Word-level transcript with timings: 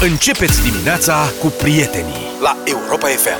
Începeți 0.00 0.62
dimineața 0.62 1.32
cu 1.40 1.46
prietenii 1.46 2.26
la 2.42 2.56
Europa 2.64 3.06
FM. 3.06 3.38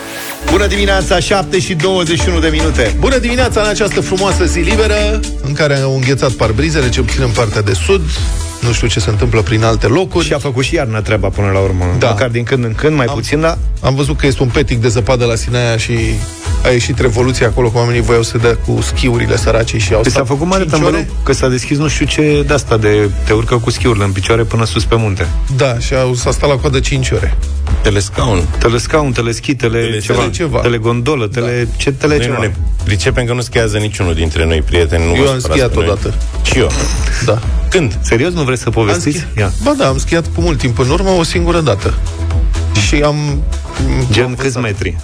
Bună 0.51 0.67
dimineața, 0.67 1.19
7 1.19 1.59
și 1.59 1.75
21 1.75 2.39
de 2.39 2.49
minute. 2.49 2.97
Bună 2.99 3.19
dimineața 3.19 3.61
în 3.61 3.69
această 3.69 4.01
frumoasă 4.01 4.45
zi 4.45 4.59
liberă, 4.59 5.21
în 5.43 5.53
care 5.53 5.77
au 5.77 5.95
înghețat 5.95 6.31
parbrizele, 6.31 6.89
ce 6.89 7.01
puțin 7.01 7.23
în 7.23 7.31
partea 7.31 7.63
de 7.63 7.73
sud. 7.73 8.01
Nu 8.61 8.73
știu 8.73 8.89
ce 8.89 9.01
se 9.01 9.11
întâmplă 9.11 9.41
prin 9.43 9.65
alte 9.65 9.87
locuri. 9.87 10.25
Și 10.27 10.33
a 10.33 10.39
făcut 10.39 10.65
și 10.65 10.75
iarna 10.75 11.01
treaba 11.01 11.29
până 11.29 11.51
la 11.53 11.59
urmă. 11.59 11.85
Da. 11.99 12.09
Măcar 12.09 12.29
din 12.29 12.43
când 12.45 12.65
în 12.65 12.73
când, 12.75 12.97
mai 12.97 13.07
Am- 13.07 13.15
puțin, 13.15 13.41
dar 13.41 13.59
Am 13.81 13.95
văzut 13.95 14.17
că 14.17 14.27
este 14.27 14.43
un 14.43 14.49
petic 14.49 14.81
de 14.81 14.89
zăpadă 14.89 15.25
la 15.25 15.35
Sinaia 15.35 15.77
și 15.77 15.93
a 16.65 16.69
ieșit 16.69 16.99
revoluția 16.99 17.47
acolo, 17.47 17.69
că 17.71 17.79
oamenii 17.79 18.01
voiau 18.01 18.23
să 18.23 18.39
dea 18.39 18.57
cu 18.57 18.81
schiurile 18.83 19.37
săracii 19.37 19.79
și 19.79 19.93
au 19.95 20.01
Păi 20.01 20.11
stat 20.11 20.27
s-a 20.27 20.33
făcut 20.33 20.47
mare 20.47 20.61
cinci 20.63 20.73
tămbăluc 20.73 20.97
ore. 20.99 21.09
că 21.23 21.33
s-a 21.33 21.49
deschis 21.49 21.79
nu 21.79 21.89
știu 21.89 22.07
ce 22.07 22.45
de 22.47 22.53
asta 22.55 22.77
de 22.77 23.11
te 23.25 23.33
urcă 23.33 23.57
cu 23.59 23.71
schiurile 23.71 24.05
în 24.05 24.11
picioare 24.13 24.43
până 24.43 24.65
sus 24.65 24.85
pe 24.85 24.97
munte. 24.97 25.27
Da, 25.57 25.79
și 25.79 25.95
au, 25.95 26.15
s-a 26.15 26.31
stat 26.31 26.49
la 26.49 26.57
coadă 26.57 26.81
5 26.81 27.11
ore. 27.11 27.37
Telescaun. 27.83 28.43
Telescaun, 28.59 29.13
teleschi, 29.13 29.55
tele, 29.55 29.81
Tele- 29.81 29.99
ceva, 29.99 30.19
tele 30.21 30.31
ceva. 30.33 30.61
telegondolă, 30.61 31.27
tele, 31.27 31.69
ce 31.77 31.93
tele 31.93 32.17
Noi 32.17 32.25
ceva. 32.25 32.37
nu 32.37 32.43
ne 32.43 32.53
pricepem 32.85 33.25
că 33.25 33.33
nu 33.33 33.41
schiază 33.41 33.77
niciunul 33.79 34.15
dintre 34.15 34.47
noi, 34.47 34.63
prieteni. 34.63 35.05
Nu 35.05 35.15
Eu 35.15 35.23
vă 35.23 35.31
am 35.31 35.39
supărați 35.39 35.61
schiat 35.61 35.69
pe 35.69 35.77
noi. 35.79 35.85
odată. 35.89 36.15
Și 36.43 36.59
eu. 36.59 36.71
Da. 37.25 37.39
Când? 37.71 37.99
Serios, 38.03 38.33
nu 38.33 38.43
vreți 38.43 38.61
să 38.61 38.67
Am 38.67 38.73
povestiți? 38.73 39.17
schiat. 39.19 39.37
Ia. 39.37 39.53
Ba 39.63 39.73
da, 39.79 39.87
am 39.89 39.99
schiat 39.99 40.27
cu 40.35 40.41
mult 40.41 40.59
timp 40.59 40.79
în 40.79 40.91
urmă, 40.91 41.11
o 41.11 41.23
singură 41.23 41.61
dată. 41.61 41.95
Și 42.87 42.95
am... 43.03 43.43
Gen 44.11 44.25
am 44.25 44.35
câți 44.35 44.57
învățat. 44.57 44.63
metri? 44.63 44.97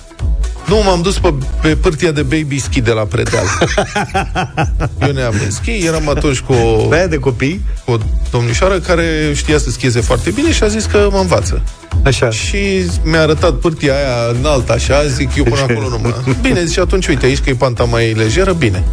Nu, 0.66 0.82
m-am 0.82 1.02
dus 1.02 1.18
pe, 1.18 1.34
pe 1.60 1.68
pârtia 1.76 2.10
de 2.10 2.22
baby 2.22 2.58
ski 2.58 2.80
de 2.80 2.90
la 2.90 3.02
Predeal. 3.02 3.44
Eu 5.06 5.12
neavând 5.12 5.52
ski, 5.52 5.70
eram 5.86 6.08
atunci 6.08 6.40
cu 6.40 6.52
o, 6.52 6.76
Pe 6.76 6.96
aia 6.96 7.06
de 7.06 7.16
copii? 7.16 7.60
cu 7.84 7.90
o 7.90 7.96
domnișoară 8.30 8.78
care 8.78 9.32
știa 9.34 9.58
să 9.58 9.70
schieze 9.70 10.00
foarte 10.00 10.30
bine 10.30 10.52
și 10.52 10.62
a 10.62 10.66
zis 10.66 10.84
că 10.84 11.08
mă 11.10 11.18
învață. 11.18 11.62
Așa. 12.04 12.30
Și 12.30 12.56
mi-a 13.04 13.20
arătat 13.20 13.54
pârtia 13.54 13.94
aia 13.94 14.36
înaltă 14.38 14.72
așa, 14.72 15.06
zic 15.06 15.34
eu 15.36 15.44
până 15.44 15.60
acolo 15.60 15.88
nu 15.88 15.98
mă... 16.02 16.14
Bine, 16.42 16.64
zice 16.64 16.80
atunci 16.80 17.06
uite 17.06 17.26
aici 17.26 17.38
că 17.40 17.50
e 17.50 17.54
panta 17.54 17.84
mai 17.84 18.12
lejeră, 18.12 18.52
bine. 18.52 18.84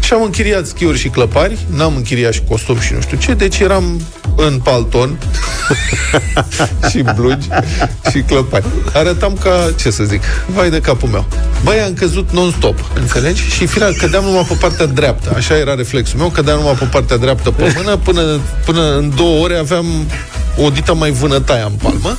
Și 0.00 0.12
am 0.12 0.22
închiriat 0.22 0.66
schiuri 0.66 0.98
și 0.98 1.08
clăpari, 1.08 1.58
n-am 1.76 1.96
închiriat 1.96 2.32
și 2.32 2.42
costum 2.48 2.80
și 2.80 2.92
nu 2.92 3.00
știu 3.00 3.16
ce, 3.16 3.34
deci 3.34 3.58
eram 3.58 4.00
în 4.36 4.60
palton 4.62 5.18
și 6.90 7.04
blugi 7.14 7.48
și 8.10 8.20
clăpari. 8.20 8.64
Arătam 8.92 9.36
ca, 9.42 9.72
ce 9.76 9.90
să 9.90 10.04
zic, 10.04 10.22
vai 10.54 10.70
de 10.70 10.80
capul 10.80 11.08
meu. 11.14 11.26
Băi, 11.64 11.80
am 11.80 11.94
căzut 11.94 12.30
non-stop, 12.30 12.78
înțelegi? 12.94 13.42
Și 13.42 13.66
firea, 13.66 13.88
cădeam 13.98 14.24
numai 14.24 14.46
pe 14.48 14.54
partea 14.60 14.86
dreaptă. 14.86 15.32
Așa 15.36 15.56
era 15.56 15.74
reflexul 15.74 16.18
meu, 16.18 16.28
cădeam 16.28 16.58
numai 16.58 16.74
pe 16.74 16.84
partea 16.84 17.16
dreaptă 17.16 17.50
pe 17.50 17.72
mână, 17.76 17.96
până, 17.96 18.40
până 18.64 18.96
în 18.96 19.12
două 19.16 19.42
ore 19.42 19.56
aveam 19.56 19.86
o 20.56 20.70
dită 20.70 20.94
mai 20.94 21.10
vânătaie 21.10 21.62
în 21.62 21.72
palmă 21.82 22.16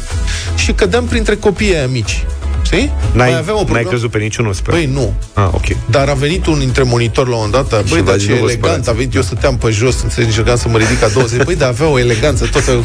și 0.55 0.71
cădeam 0.71 1.05
printre 1.05 1.35
copiii 1.35 1.75
aia 1.75 1.87
mici. 1.87 2.25
Știi? 2.61 2.91
N-ai, 3.11 3.29
mai 3.29 3.37
aveam 3.37 3.55
o 3.55 3.59
n-ai 3.59 3.63
problemă. 3.63 3.89
crezut 3.89 4.11
pe 4.11 4.17
niciunul, 4.17 4.53
sper. 4.53 4.73
Băi, 4.73 4.89
nu. 4.93 5.13
Ah, 5.33 5.47
ok. 5.51 5.65
Dar 5.89 6.07
a 6.09 6.13
venit 6.13 6.45
un 6.45 6.59
dintre 6.59 6.83
monitori 6.83 7.29
la 7.29 7.35
un 7.35 7.41
moment 7.45 7.69
dat, 7.69 7.83
băi, 7.89 8.01
v-a 8.01 8.09
dar 8.09 8.17
zis, 8.17 8.27
ce 8.27 8.33
nu 8.33 8.39
vă 8.39 8.43
elegant, 8.43 8.63
spărați. 8.63 8.89
a 8.89 8.93
venit, 8.93 9.15
eu 9.15 9.21
stăteam 9.21 9.57
pe 9.57 9.69
jos, 9.69 10.01
înțelegi, 10.03 10.29
încercam 10.29 10.57
să 10.57 10.67
mă 10.69 10.77
ridic 10.77 11.03
a 11.03 11.07
20, 11.07 11.43
băi, 11.43 11.55
dar 11.55 11.69
avea 11.69 11.87
o 11.87 11.99
eleganță, 11.99 12.47
tot 12.51 12.63
felul. 12.63 12.83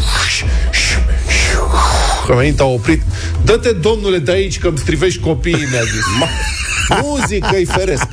A 2.31 2.35
venit, 2.35 2.61
a 2.61 2.65
oprit. 2.65 3.03
Dă-te, 3.45 3.71
domnule, 3.73 4.19
de 4.19 4.33
aici, 4.33 4.59
că 4.59 4.69
îmi 4.69 4.79
strivești 4.79 5.21
copiii, 5.21 5.67
mi-a 5.71 5.83
zis. 5.83 6.05
nu 7.01 7.19
zic 7.27 7.45
că-i 7.47 7.65
feresc. 7.65 8.07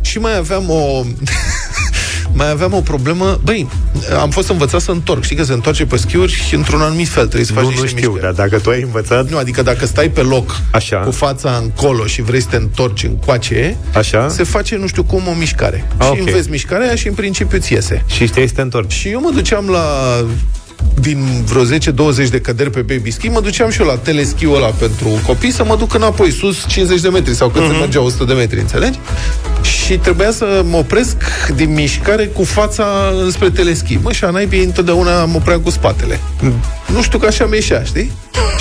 Și 0.00 0.18
mai 0.18 0.36
aveam 0.36 0.70
o... 0.70 1.02
mai 2.32 2.50
aveam 2.50 2.72
o 2.72 2.80
problemă. 2.80 3.40
Băi, 3.44 3.68
am 4.20 4.30
fost 4.30 4.48
învățat 4.48 4.80
să 4.80 4.90
întorc. 4.90 5.22
Știi 5.22 5.36
că 5.36 5.42
se 5.42 5.52
întoarce 5.52 5.86
pe 5.86 5.96
schiuri 5.96 6.52
într-un 6.52 6.80
anumit 6.80 7.08
fel. 7.08 7.24
Trebuie 7.24 7.44
să 7.46 7.52
faci 7.52 7.62
Nu, 7.62 7.68
niște 7.68 7.82
nu 7.82 7.88
știu, 7.88 8.10
mișcări. 8.10 8.34
dar 8.36 8.46
dacă 8.46 8.62
tu 8.62 8.70
ai 8.70 8.82
învățat... 8.82 9.30
Nu, 9.30 9.38
adică 9.38 9.62
dacă 9.62 9.86
stai 9.86 10.08
pe 10.08 10.20
loc 10.20 10.60
Așa. 10.72 10.96
cu 10.96 11.10
fața 11.10 11.58
încolo 11.62 12.06
și 12.06 12.22
vrei 12.22 12.40
să 12.40 12.46
te 12.50 12.56
întorci 12.56 13.02
încoace, 13.02 13.76
Așa. 13.94 14.28
se 14.28 14.42
face, 14.42 14.76
nu 14.76 14.86
știu 14.86 15.02
cum, 15.04 15.22
o 15.28 15.32
mișcare. 15.38 15.86
Ah, 15.96 16.04
și 16.04 16.10
ok. 16.10 16.18
înveți 16.18 16.50
mișcarea 16.50 16.86
aia 16.86 16.94
și 16.94 17.08
în 17.08 17.14
principiu 17.14 17.58
ți 17.58 17.72
iese. 17.72 18.04
Și 18.06 18.26
știai 18.26 18.48
să 18.48 18.54
te 18.54 18.60
întorci. 18.60 18.92
Și 18.92 19.08
eu 19.08 19.20
mă 19.20 19.30
duceam 19.30 19.68
la 19.68 19.84
din 21.00 21.44
vreo 21.46 21.64
10-20 21.64 22.28
de 22.30 22.40
căderi 22.40 22.70
pe 22.70 22.80
baby 22.80 23.10
ski, 23.10 23.28
mă 23.28 23.40
duceam 23.40 23.70
și 23.70 23.80
eu 23.80 23.86
la 23.86 23.96
teleschiul 23.96 24.54
ăla 24.54 24.66
pentru 24.66 25.08
copii 25.26 25.52
să 25.52 25.64
mă 25.64 25.76
duc 25.76 25.94
înapoi, 25.94 26.30
sus 26.30 26.66
50 26.66 27.00
de 27.00 27.08
metri 27.08 27.34
sau 27.34 27.48
cât 27.48 27.62
uh-huh. 27.62 27.70
se 27.70 27.78
mergea 27.78 28.00
100 28.00 28.24
de 28.24 28.32
metri, 28.32 28.60
înțelegi? 28.60 28.98
Și 29.62 29.96
trebuia 29.96 30.30
să 30.30 30.62
mă 30.64 30.76
opresc 30.76 31.16
din 31.54 31.72
mișcare 31.72 32.26
cu 32.26 32.44
fața 32.44 33.12
înspre 33.22 33.50
teleschi. 33.50 33.98
Mă, 34.02 34.12
și 34.12 34.24
a 34.24 34.30
naibii 34.30 34.64
întotdeauna 34.64 35.24
mă 35.24 35.36
opream 35.36 35.60
cu 35.60 35.70
spatele. 35.70 36.20
Nu 36.92 37.02
știu 37.02 37.18
că 37.18 37.26
așa 37.26 37.46
mi 37.46 37.54
ieșea, 37.54 37.82
știi? 37.82 38.12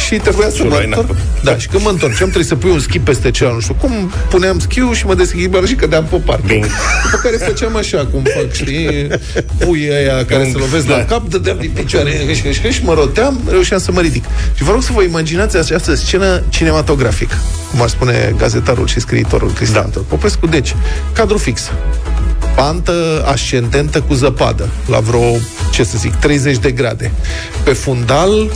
Și 0.05 0.15
trebuia 0.15 0.49
să 0.49 0.63
mă 0.63 0.69
Ciurai 0.69 0.85
întorc. 0.85 1.09
înapoi. 1.09 1.23
Da, 1.43 1.57
și 1.57 1.67
când 1.67 1.83
mă 1.83 1.89
întorceam, 1.89 2.29
trebuie 2.29 2.43
să 2.43 2.55
pui 2.55 2.69
un 2.69 2.79
schi 2.79 2.99
peste 2.99 3.31
celălalt, 3.31 3.61
nu 3.61 3.73
știu 3.73 3.87
cum, 3.87 4.11
puneam 4.29 4.59
schiul 4.59 4.93
și 4.93 5.05
mă 5.05 5.15
deschidam 5.15 5.65
și 5.65 5.73
cădeam 5.73 6.05
pe 6.09 6.15
parte. 6.15 6.43
Bing. 6.45 6.65
După 7.03 7.17
care 7.23 7.35
făceam 7.35 7.75
așa, 7.75 8.07
cum 8.11 8.23
fac, 8.23 8.53
știi, 8.53 9.07
puii 9.57 9.91
aia 9.91 10.25
care 10.25 10.49
se 10.51 10.57
lovesc 10.57 10.87
la 10.87 11.05
cap, 11.05 11.29
dădeam 11.29 11.57
din 11.59 11.71
picioare 11.73 12.08
și, 12.33 12.53
și, 12.53 12.71
și 12.71 12.83
mă 12.83 12.93
roteam, 12.93 13.39
reușeam 13.49 13.79
să 13.79 13.91
mă 13.91 14.01
ridic. 14.01 14.23
Și 14.53 14.63
vă 14.63 14.71
rog 14.71 14.81
să 14.81 14.91
vă 14.93 15.01
imaginați 15.01 15.57
această 15.57 15.95
scenă 15.95 16.43
cinematografică, 16.49 17.35
cum 17.71 17.81
ar 17.81 17.87
spune 17.87 18.33
gazetarul 18.37 18.87
și 18.87 18.99
scriitorul 18.99 19.51
Cristian 19.51 19.89
da. 19.93 20.01
Popescu. 20.07 20.47
Deci, 20.47 20.75
cadru 21.13 21.37
fix. 21.37 21.71
Pantă 22.55 23.25
ascendentă 23.27 24.01
cu 24.01 24.13
zăpadă, 24.13 24.69
la 24.87 24.99
vreo, 24.99 25.35
ce 25.71 25.83
să 25.83 25.97
zic, 25.97 26.15
30 26.15 26.57
de 26.57 26.71
grade. 26.71 27.11
Pe 27.63 27.73
fundal, 27.73 28.51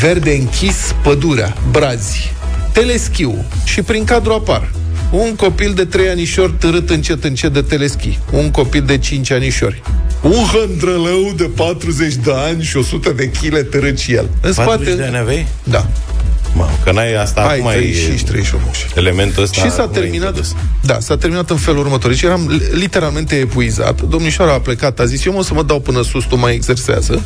verde 0.00 0.30
închis, 0.30 0.94
pădurea, 1.02 1.56
brazi, 1.70 2.32
teleschiu 2.72 3.44
și 3.64 3.82
prin 3.82 4.04
cadru 4.04 4.32
apar 4.32 4.70
un 5.10 5.34
copil 5.34 5.72
de 5.74 5.84
3 5.84 6.08
anișori 6.08 6.52
târât 6.52 6.90
încet 6.90 7.24
încet 7.24 7.52
de 7.52 7.62
teleschi, 7.62 8.18
un 8.32 8.50
copil 8.50 8.82
de 8.82 8.98
5 8.98 9.30
anișori, 9.30 9.82
un 10.22 10.44
hândrălău 10.52 11.32
de 11.36 11.50
40 11.56 12.14
de 12.14 12.32
ani 12.34 12.62
și 12.62 12.76
100 12.76 13.10
de 13.10 13.30
chile 13.30 13.62
târât 13.62 13.98
și 13.98 14.12
el. 14.12 14.28
În 14.42 14.52
40 14.54 14.96
de 14.96 15.02
ani 15.02 15.16
aveai? 15.16 15.46
Da. 15.64 15.86
Mamă, 16.54 16.70
că 16.84 16.92
n-ai 16.92 17.14
asta 17.14 17.40
Hai, 17.40 17.58
acum 17.58 17.70
35, 17.70 18.20
e 18.20 18.24
38. 18.24 18.76
elementul 18.94 19.42
ăsta. 19.42 19.60
Și 19.60 19.70
s-a 19.70 19.82
acum 19.82 19.94
e 19.94 19.98
terminat, 19.98 20.26
introdus. 20.26 20.54
da, 20.82 21.00
s-a 21.00 21.16
terminat 21.16 21.50
în 21.50 21.56
felul 21.56 21.80
următor. 21.80 22.10
Deci 22.10 22.22
eram 22.22 22.46
li- 22.48 22.78
literalmente 22.78 23.34
epuizat. 23.34 24.02
Domnișoara 24.02 24.52
a 24.52 24.58
plecat, 24.60 25.00
a 25.00 25.04
zis, 25.04 25.24
eu 25.24 25.32
mă 25.32 25.42
să 25.42 25.54
mă 25.54 25.62
dau 25.62 25.80
până 25.80 26.02
sus, 26.02 26.24
tu 26.24 26.36
mai 26.36 26.54
exersează. 26.54 27.22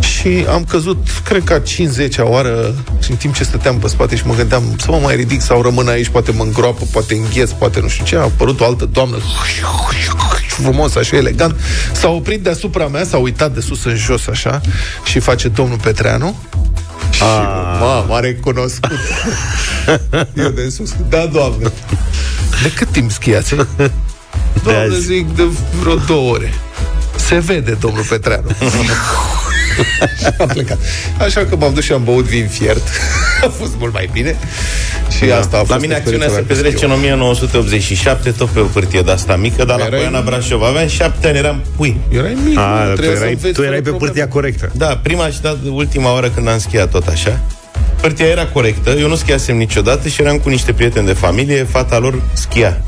Și 0.00 0.44
am 0.48 0.64
căzut, 0.64 1.06
cred 1.24 1.44
că 1.44 1.52
a 1.52 1.58
50 1.58 2.18
a 2.18 2.24
oară, 2.24 2.74
și 3.02 3.10
în 3.10 3.16
timp 3.16 3.34
ce 3.34 3.44
stăteam 3.44 3.78
pe 3.78 3.88
spate 3.88 4.16
și 4.16 4.26
mă 4.26 4.34
gândeam 4.34 4.62
să 4.78 4.86
mă 4.90 4.98
mai 5.02 5.16
ridic 5.16 5.40
sau 5.40 5.62
rămân 5.62 5.88
aici, 5.88 6.08
poate 6.08 6.32
mă 6.32 6.42
îngroapă, 6.42 6.84
poate 6.92 7.14
îngheț, 7.14 7.50
poate 7.50 7.80
nu 7.80 7.88
știu 7.88 8.04
ce, 8.04 8.16
a 8.16 8.20
apărut 8.20 8.60
o 8.60 8.64
altă 8.64 8.88
doamnă 8.92 9.16
frumos, 10.46 10.94
așa 10.94 11.16
elegant, 11.16 11.60
s-a 11.92 12.08
oprit 12.08 12.42
deasupra 12.42 12.86
mea, 12.86 13.04
s-a 13.04 13.16
uitat 13.16 13.54
de 13.54 13.60
sus 13.60 13.84
în 13.84 13.96
jos, 13.96 14.26
așa, 14.26 14.60
și 15.04 15.18
face 15.18 15.48
domnul 15.48 15.78
Petreanu, 15.78 16.36
și, 17.14 17.22
mă, 17.80 18.04
m-a 18.08 18.20
recunoscut. 18.20 18.98
Eu 20.34 20.48
de 20.48 20.68
sus. 20.68 20.94
Da, 21.08 21.26
doamne. 21.26 21.72
De 22.62 22.72
cât 22.76 22.88
timp 22.88 23.10
schiați? 23.10 23.54
Doamne, 24.64 24.94
azi. 24.94 25.00
zic, 25.00 25.36
de 25.36 25.42
vreo 25.80 25.94
două 25.94 26.32
ore. 26.32 26.54
Se 27.16 27.38
vede, 27.38 27.72
domnul 27.80 28.04
Petreanu. 28.04 28.46
și 30.20 30.26
am 30.40 30.46
plecat. 30.46 30.78
Așa 31.18 31.44
că 31.44 31.56
m-am 31.56 31.74
dus 31.74 31.84
și 31.84 31.92
am 31.92 32.04
băut 32.04 32.24
vin 32.24 32.48
fiert. 32.48 32.82
a 33.46 33.48
fost 33.58 33.72
mult 33.78 33.92
mai 33.92 34.08
bine. 34.12 34.36
Și 35.16 35.24
Da. 35.24 35.36
asta 35.38 35.56
a 35.56 35.58
fost 35.58 35.70
La 35.70 35.76
mine 35.76 35.94
acțiunea 35.94 36.28
se 36.28 36.34
experiența 36.38 36.40
mea 36.40 36.40
cu 36.40 36.46
petrece 36.46 36.84
în 36.84 36.90
schiul. 36.90 37.04
1987, 37.04 38.30
tot 38.30 38.48
pe 38.48 38.60
o 38.60 38.64
pârtie 38.64 39.00
de 39.00 39.10
asta 39.10 39.36
mică, 39.36 39.64
dar 39.64 39.78
la 39.78 39.84
Erai- 39.84 39.98
Poiana 39.98 40.20
Brașov. 40.20 40.62
Aveam 40.62 40.88
șapte 40.88 41.26
ani, 41.28 41.38
eram 41.38 41.62
pui. 41.76 41.96
Erai 42.08 42.36
mic, 42.44 42.58
A, 42.58 42.84
nu, 42.84 42.88
tu 42.90 42.92
trebuia 42.96 43.16
să 43.16 43.22
erai, 43.22 43.32
înveți 43.32 43.54
tu 43.54 43.62
erai 43.62 43.72
fără 43.74 43.82
pe 43.82 43.88
probleme. 43.88 43.98
pârtia 44.12 44.28
corectă. 44.28 44.70
Da, 44.74 45.00
prima 45.02 45.28
și 45.28 45.40
da, 45.40 45.56
ultima 45.72 46.12
oară 46.12 46.28
când 46.28 46.48
am 46.48 46.58
schiat 46.58 46.90
tot 46.90 47.06
așa. 47.06 47.40
Pârtia 48.00 48.26
era 48.26 48.46
corectă, 48.46 48.90
eu 48.90 49.08
nu 49.08 49.14
schiasem 49.14 49.56
niciodată 49.56 50.08
și 50.08 50.20
eram 50.22 50.38
cu 50.38 50.48
niște 50.48 50.72
prieteni 50.72 51.06
de 51.06 51.12
familie, 51.12 51.64
fata 51.70 51.98
lor 51.98 52.22
schia. 52.32 52.82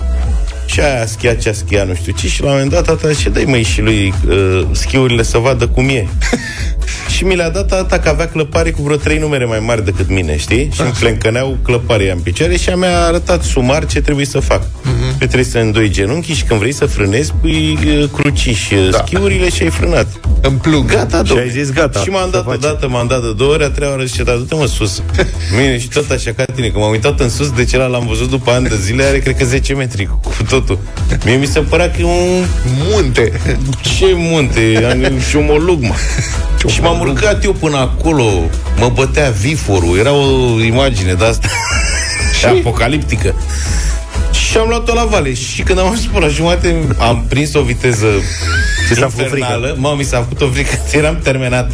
Și 0.67 0.81
aia 0.81 1.07
schia 1.07 1.35
ce 1.35 1.53
schia, 1.53 1.85
nu 1.85 1.95
știu 1.95 2.13
ce, 2.13 2.29
și 2.29 2.41
la 2.41 2.47
un 2.47 2.53
moment 2.53 2.71
dat 2.71 2.85
tata 2.85 3.11
zice, 3.11 3.29
dă 3.29 3.43
măi 3.47 3.63
și 3.63 3.81
lui 3.81 4.15
uh, 4.29 4.63
schiurile 4.73 5.23
să 5.23 5.39
vadă 5.39 5.67
cum 5.67 5.89
e. 5.89 6.07
și 7.09 7.25
mi 7.25 7.35
le-a 7.37 7.51
dat 7.51 7.67
tata 7.69 7.99
că 7.99 8.09
avea 8.09 8.29
clăpare 8.29 8.71
cu 8.71 8.83
vreo 8.83 8.97
trei 8.97 9.19
numere 9.19 9.45
mai 9.45 9.59
mari 9.67 9.85
decât 9.85 10.09
mine, 10.09 10.37
știi? 10.37 10.71
Și 10.75 10.81
îmi 10.81 10.91
plencăneau 10.99 11.59
clăparii 11.63 12.09
în 12.11 12.19
picioare 12.19 12.57
și 12.57 12.69
mi-a 12.71 13.01
arătat 13.05 13.43
sumar 13.43 13.87
ce 13.87 14.01
trebuie 14.01 14.27
să 14.27 14.41
fac. 14.41 14.63
pe 15.19 15.27
trese 15.27 15.59
în 15.59 15.73
doi 15.73 15.89
genunchi 15.91 16.33
și 16.33 16.43
când 16.45 16.61
vrei 16.61 16.73
să 16.73 16.87
frânezi, 16.87 17.33
pui 17.41 17.79
uh, 17.87 18.09
cruciși 18.13 18.75
uh, 18.75 18.89
Da. 18.91 19.03
schiurile 19.07 19.49
și 19.51 19.63
ai 19.63 19.71
frânat. 19.71 20.07
În 20.41 20.53
plug. 20.57 20.87
Gata, 20.91 21.23
Și 21.25 21.37
ai 21.39 21.51
zis 21.51 21.73
gata, 21.73 22.01
Și 22.01 22.09
m-am 22.09 22.25
să 22.25 22.31
dat 22.31 22.45
faci. 22.45 22.55
odată, 22.55 22.89
m-am 22.89 23.07
dat 23.07 23.21
de 23.23 23.33
două 23.37 23.53
ori, 23.53 23.65
a 23.65 23.69
treia 23.71 23.91
oară 23.91 24.05
zice, 24.05 24.23
dar 24.23 24.37
du-te 24.37 24.55
mă 24.55 24.67
sus. 24.67 25.03
Mine 25.59 25.79
și 25.79 25.89
tot 25.89 26.11
așa 26.11 26.31
ca 26.37 26.45
tine, 26.45 26.69
că 26.69 26.79
m-am 26.79 26.91
uitat 26.91 27.21
în 27.21 27.29
sus, 27.31 27.51
de 27.51 27.65
ce 27.65 27.77
l-am 27.77 28.07
văzut 28.07 28.31
după 28.31 28.51
ani 28.51 28.69
de 28.69 28.77
zile, 28.81 29.03
are 29.05 29.19
cred 29.19 29.37
că 29.37 29.45
10 29.45 29.75
metri 29.75 30.05
cu 30.23 30.43
totul. 30.49 30.79
Mie 31.25 31.35
mi 31.37 31.47
se 31.47 31.61
părea 31.61 31.91
că 31.91 32.01
e 32.01 32.05
un 32.05 32.45
Munte. 32.91 33.33
ce 33.81 34.07
munte, 34.17 34.87
am 34.91 35.13
ciomolugma. 35.31 35.95
Și 36.77 36.83
m-am 36.83 37.01
urcat 37.01 37.45
eu 37.45 37.53
până 37.53 37.77
acolo, 37.77 38.25
mă 38.79 38.89
bătea 38.95 39.31
viforul, 39.31 39.99
era 39.99 40.13
o 40.13 40.61
imagine 40.61 41.13
de 41.13 41.25
asta 41.25 41.49
apocaliptică. 42.59 43.35
Și 44.33 44.57
am 44.57 44.69
luat-o 44.69 44.95
la 44.95 45.05
vale 45.05 45.35
Și 45.35 45.63
când 45.63 45.79
am 45.79 45.87
ajuns 45.87 46.05
până 46.05 46.27
la 46.27 46.33
jumate 46.33 46.89
Am 46.99 47.25
prins 47.29 47.55
o 47.55 47.63
viteză 47.63 48.07
Ți 48.89 48.99
s-a 48.99 49.09
făcut 49.09 49.21
infernală 49.21 49.77
Mă, 49.79 49.95
mi 49.99 50.05
s-a 50.05 50.19
făcut 50.19 50.41
o 50.41 50.49
frică 50.49 50.79
Eram 50.99 51.19
terminat 51.23 51.71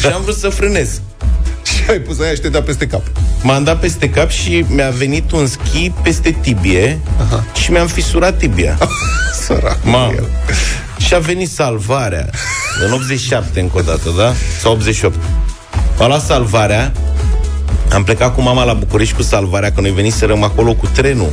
Și 0.00 0.06
am 0.06 0.20
vrut 0.22 0.36
să 0.36 0.48
frânez 0.48 1.00
Și 1.68 1.82
ai 1.90 1.98
pus 1.98 2.20
aia 2.20 2.34
și 2.34 2.40
te 2.40 2.48
da 2.48 2.62
peste 2.62 2.86
cap. 2.86 3.02
M-am 3.42 3.64
dat 3.64 3.80
peste 3.80 4.10
cap 4.10 4.30
și 4.30 4.64
mi-a 4.68 4.90
venit 4.90 5.32
un 5.32 5.46
schi 5.46 5.92
peste 6.02 6.36
tibie 6.40 6.98
Aha. 7.20 7.44
Și 7.54 7.70
mi-am 7.70 7.86
fisurat 7.86 8.38
tibia 8.38 8.78
Sărac. 9.46 9.78
Mamă. 9.82 10.14
El. 10.98 11.06
Și 11.06 11.14
a 11.14 11.18
venit 11.18 11.50
salvarea 11.50 12.30
În 12.86 12.92
87 12.92 13.60
încă 13.60 13.78
o 13.78 13.80
dată, 13.80 14.14
da? 14.16 14.32
Sau 14.60 14.72
88 14.72 15.18
A 15.98 16.06
luat 16.06 16.20
salvarea 16.22 16.92
Am 17.92 18.04
plecat 18.04 18.34
cu 18.34 18.40
mama 18.42 18.64
la 18.64 18.72
București 18.72 19.14
cu 19.14 19.22
salvarea 19.22 19.72
Că 19.72 19.80
noi 19.80 19.90
veniserăm 19.90 20.42
acolo 20.42 20.74
cu 20.74 20.88
trenul 20.92 21.30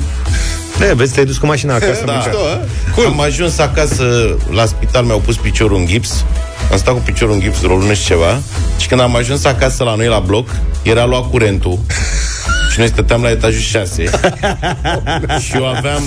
Da, 0.79 0.93
vezi, 0.93 1.13
te-ai 1.13 1.25
dus 1.25 1.37
cu 1.37 1.45
mașina 1.45 1.73
acasă. 1.73 2.03
Da. 2.05 2.11
mâncat. 2.11 2.25
Mișto, 2.25 2.45
a? 2.45 2.91
Cool. 2.95 3.07
Am 3.07 3.19
ajuns 3.21 3.57
acasă 3.57 4.37
la 4.51 4.65
spital, 4.65 5.03
mi-au 5.03 5.19
pus 5.19 5.35
piciorul 5.35 5.77
în 5.77 5.85
gips. 5.85 6.25
Am 6.71 6.77
stat 6.77 6.93
cu 6.93 6.99
piciorul 6.99 7.33
în 7.33 7.39
gips 7.39 7.59
vreo 7.59 7.75
lună 7.75 7.93
și 7.93 8.05
ceva. 8.05 8.39
Și 8.77 8.87
când 8.87 9.01
am 9.01 9.15
ajuns 9.15 9.45
acasă 9.45 9.83
la 9.83 9.95
noi 9.95 10.07
la 10.07 10.19
bloc, 10.19 10.49
era 10.81 11.05
luat 11.05 11.29
curentul. 11.29 11.79
și 12.71 12.79
noi 12.79 12.87
stăteam 12.87 13.21
la 13.21 13.29
etajul 13.29 13.61
6. 13.61 14.03
și 15.45 15.55
eu 15.55 15.67
aveam 15.67 16.01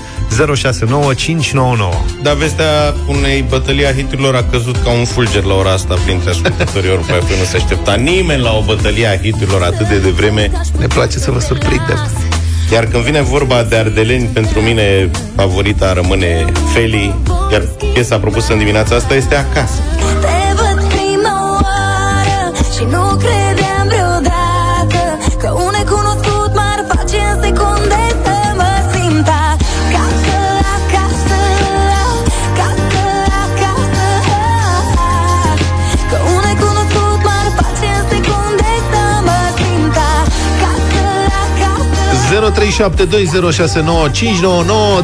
069599 0.56 1.94
Dar 2.21 2.36
vestea 2.36 2.94
unei 3.07 3.45
bătălii 3.50 3.88
a 3.88 3.94
hiturilor 3.94 4.36
a 4.36 4.44
căzut 4.51 4.75
ca 4.83 4.89
un 4.89 5.06
fulger 5.06 5.44
la 5.44 5.54
ora 5.54 5.71
asta 5.71 5.95
printre 6.06 6.30
ascultătorii 6.30 6.89
Europa 6.89 7.13
FM. 7.13 7.39
Nu 7.39 7.45
se 7.50 7.56
aștepta 7.56 7.94
nimeni 7.94 8.42
la 8.42 8.51
o 8.51 8.62
bătălie 8.62 9.07
a 9.07 9.18
hiturilor 9.18 9.62
atât 9.62 9.88
de 9.88 9.98
devreme. 9.98 10.51
Ne 10.80 10.88
place 10.88 11.18
să 11.18 11.31
vă 11.31 11.39
surprindem. 11.39 12.31
Iar 12.71 12.86
când 12.86 13.04
vine 13.04 13.21
vorba 13.21 13.63
de 13.63 13.75
ardeleni, 13.75 14.30
pentru 14.33 14.60
mine 14.60 15.10
favorita 15.36 15.94
rămâne 15.94 16.45
Feli, 16.74 17.15
iar 17.51 17.62
piesa 17.94 18.18
propusă 18.19 18.51
în 18.54 18.57
dimineața 18.60 18.95
asta 18.95 19.15
este 19.15 19.36
Acasă. 19.36 19.81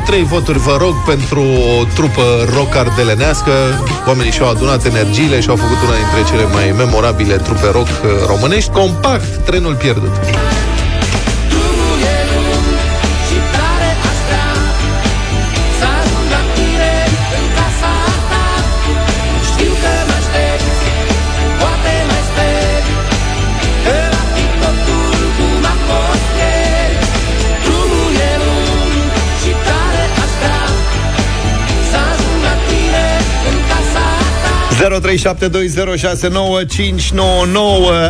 Trei 0.06 0.24
voturi 0.24 0.58
vă 0.58 0.78
rog 0.80 0.96
pentru 1.06 1.40
o 1.42 1.84
trupă 1.94 2.22
rock 2.56 2.76
ardelenească 2.76 3.52
Oamenii 4.08 4.32
și-au 4.32 4.50
adunat 4.50 4.86
energiile 4.86 5.40
și 5.40 5.50
au 5.50 5.56
făcut 5.56 5.78
una 5.88 5.96
dintre 5.96 6.32
cele 6.32 6.54
mai 6.54 6.74
memorabile 6.78 7.36
trupe 7.36 7.70
rock 7.72 7.88
uh, 7.88 8.10
românești. 8.28 8.72
Compact, 8.72 9.46
trenul 9.46 9.76
pierdut 9.76 10.12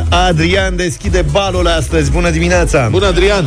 Adrian 0.09 0.75
deschide 0.75 1.25
balul 1.31 1.67
astăzi. 1.67 2.11
Bună 2.11 2.29
dimineața! 2.29 2.87
Bun, 2.91 3.03
Adrian! 3.03 3.45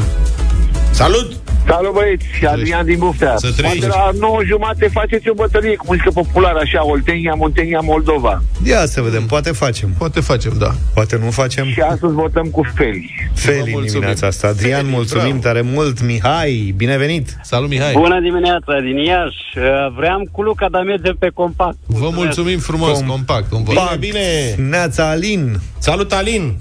Salut! 0.90 1.41
Salut 1.66 1.92
băieți, 1.92 2.26
Adrian 2.46 2.84
din 2.84 2.98
Buftea. 2.98 3.36
Să 3.36 3.52
trăiești. 3.56 3.86
Poate 3.86 3.98
la 4.18 4.18
9 4.26 4.38
jumate 4.44 4.88
faceți 4.92 5.28
o 5.28 5.34
bătălie 5.34 5.76
cu 5.76 5.84
muzică 5.88 6.10
populară, 6.10 6.58
așa, 6.62 6.86
Oltenia, 6.86 7.34
Montenia, 7.34 7.80
Moldova. 7.80 8.42
Ia 8.64 8.86
să 8.86 9.00
vedem, 9.00 9.26
poate 9.26 9.50
facem. 9.52 9.88
Poate 9.98 10.20
facem, 10.20 10.52
da. 10.58 10.70
Poate 10.94 11.18
nu 11.24 11.30
facem. 11.30 11.66
Și 11.68 11.80
astăzi 11.80 12.12
votăm 12.14 12.46
cu 12.46 12.62
Feli. 12.74 13.30
Feli 13.34 13.56
în 13.58 13.62
mulțumim. 13.62 13.86
dimineața 13.92 14.26
asta. 14.26 14.46
Adrian, 14.48 14.80
Feli, 14.80 14.90
mulțumim 14.92 15.26
bravo. 15.38 15.42
tare 15.42 15.60
mult. 15.60 16.02
Mihai, 16.02 16.74
binevenit! 16.76 17.36
Salut, 17.42 17.68
Mihai! 17.68 17.92
Bună 17.92 18.20
dimineața 18.20 18.80
din 18.82 18.96
Iași. 18.96 19.36
Uh, 19.56 19.62
Vreau 19.96 20.28
cu 20.32 20.42
Luca, 20.42 20.68
dar 20.68 20.82
mergem 20.82 21.16
pe 21.18 21.28
compact. 21.34 21.76
Vă 21.86 22.08
mulțumim 22.14 22.58
frumos, 22.58 23.02
Com- 23.02 23.06
compact, 23.06 23.52
un 23.52 23.62
vot. 23.62 23.74
Bine, 23.74 23.96
bine! 23.98 24.68
Neața 24.68 25.08
Alin! 25.10 25.56
Salut, 25.78 26.12
Alin! 26.12 26.56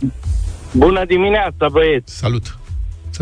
Bună 0.72 1.04
dimineața, 1.08 1.68
băieți. 1.72 2.18
Salut! 2.18 2.56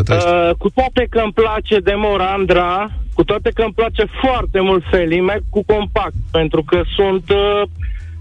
Să 0.00 0.06
trăiești. 0.06 0.28
Uh, 0.28 0.54
cu 0.58 0.70
toate 0.70 1.06
că 1.10 1.20
îmi 1.24 1.32
place 1.32 1.78
de 1.78 1.94
Morandra, 1.96 2.90
cu 3.14 3.24
toate 3.24 3.50
că 3.54 3.62
îmi 3.62 3.72
place 3.72 4.04
foarte 4.22 4.60
mult 4.60 4.84
Feli, 4.90 5.20
merg 5.20 5.42
cu 5.50 5.64
compact, 5.64 6.14
pentru 6.30 6.62
că 6.62 6.80
sunt, 6.96 7.30
uh, 7.30 7.62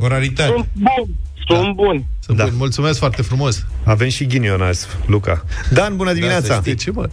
O 0.04 0.08
raritate. 0.08 0.52
sunt 0.52 0.68
buni. 0.74 1.16
Sunt 1.48 1.76
buni. 1.76 2.06
Sunt 2.20 2.38
da. 2.38 2.44
bun. 2.44 2.54
Mulțumesc 2.58 3.00
foarte 3.00 3.22
frumos. 3.22 3.66
Avem 3.84 4.10
și 4.10 4.26
ghinion 4.26 4.62
azi, 4.62 4.88
Luca. 5.06 5.44
Dan, 5.72 5.96
bună 5.96 6.14
dimineața! 6.14 6.54
să 6.54 6.62
De 6.64 6.76
ce, 6.76 6.92
mă? 6.92 7.10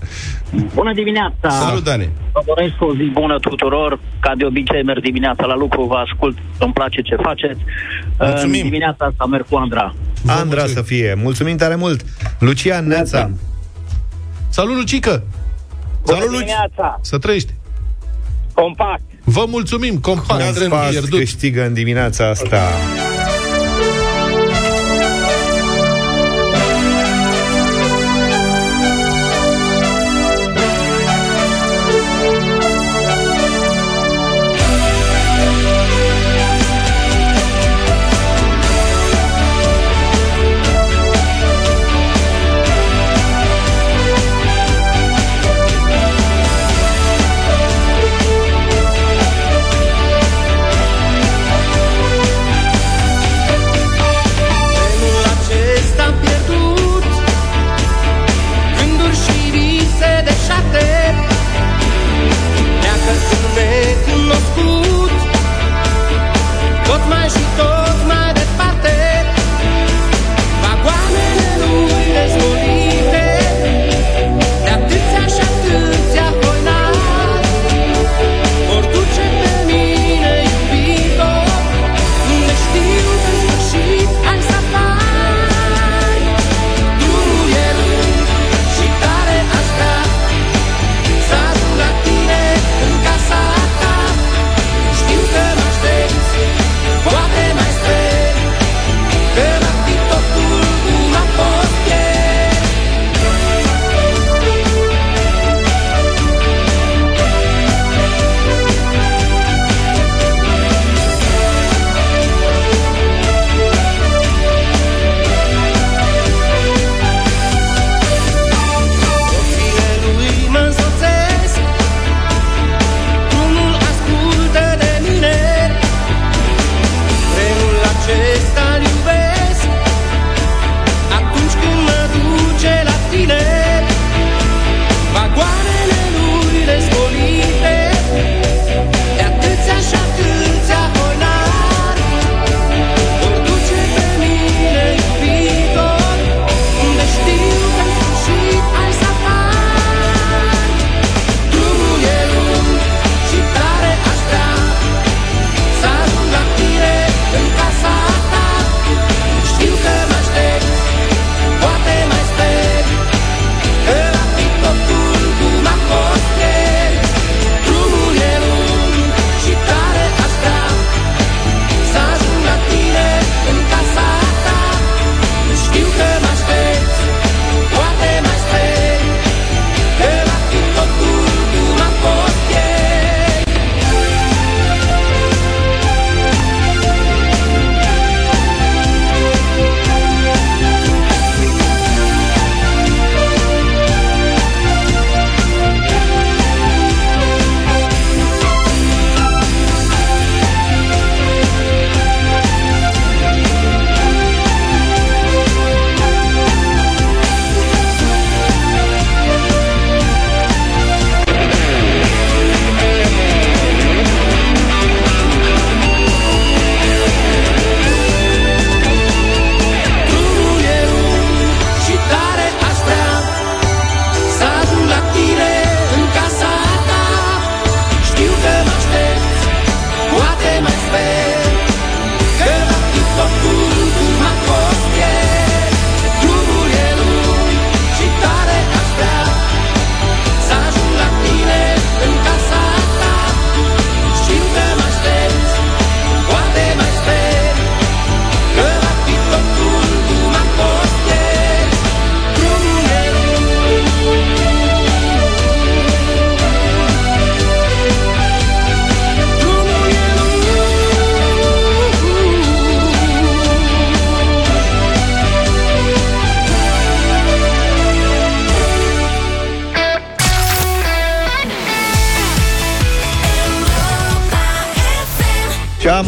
Bună 0.75 0.93
dimineața! 0.93 1.49
Salut, 1.51 1.85
Dane. 1.85 2.11
Vă 2.33 2.43
doresc 2.47 2.75
o 2.79 2.95
zi 2.95 3.11
bună 3.13 3.39
tuturor. 3.39 4.01
Ca 4.21 4.33
de 4.37 4.45
obicei 4.45 4.83
merg 4.83 5.03
dimineața 5.03 5.47
la 5.47 5.57
lucru, 5.57 5.85
vă 5.85 5.95
ascult, 5.95 6.39
îmi 6.59 6.73
place 6.73 7.01
ce 7.01 7.17
faceți. 7.23 7.61
Mulțumim. 8.19 8.61
În 8.61 8.67
dimineața 8.67 9.05
asta 9.05 9.25
merg 9.25 9.47
cu 9.49 9.57
Andra. 9.57 9.95
Andra 10.27 10.45
mulțumim. 10.45 10.75
să 10.75 10.83
fie. 10.83 11.15
Mulțumim 11.23 11.57
tare 11.57 11.75
mult! 11.75 12.05
Lucian 12.39 12.87
Neața! 12.87 13.31
Salut, 14.49 14.77
Lucică! 14.77 15.23
Salut, 16.05 16.27
Luci. 16.29 16.39
dimineața! 16.39 16.99
Să 17.03 17.19
trăiești! 17.19 17.53
Compact! 18.55 19.03
Vă 19.25 19.45
mulțumim, 19.49 19.99
compact, 19.99 20.55
tren 20.55 20.69
Fast 20.69 20.91
pierdut. 20.91 21.19
câștigă 21.19 21.65
în 21.65 21.73
dimineața 21.73 22.29
asta. 22.29 22.47
Cea 22.47 23.06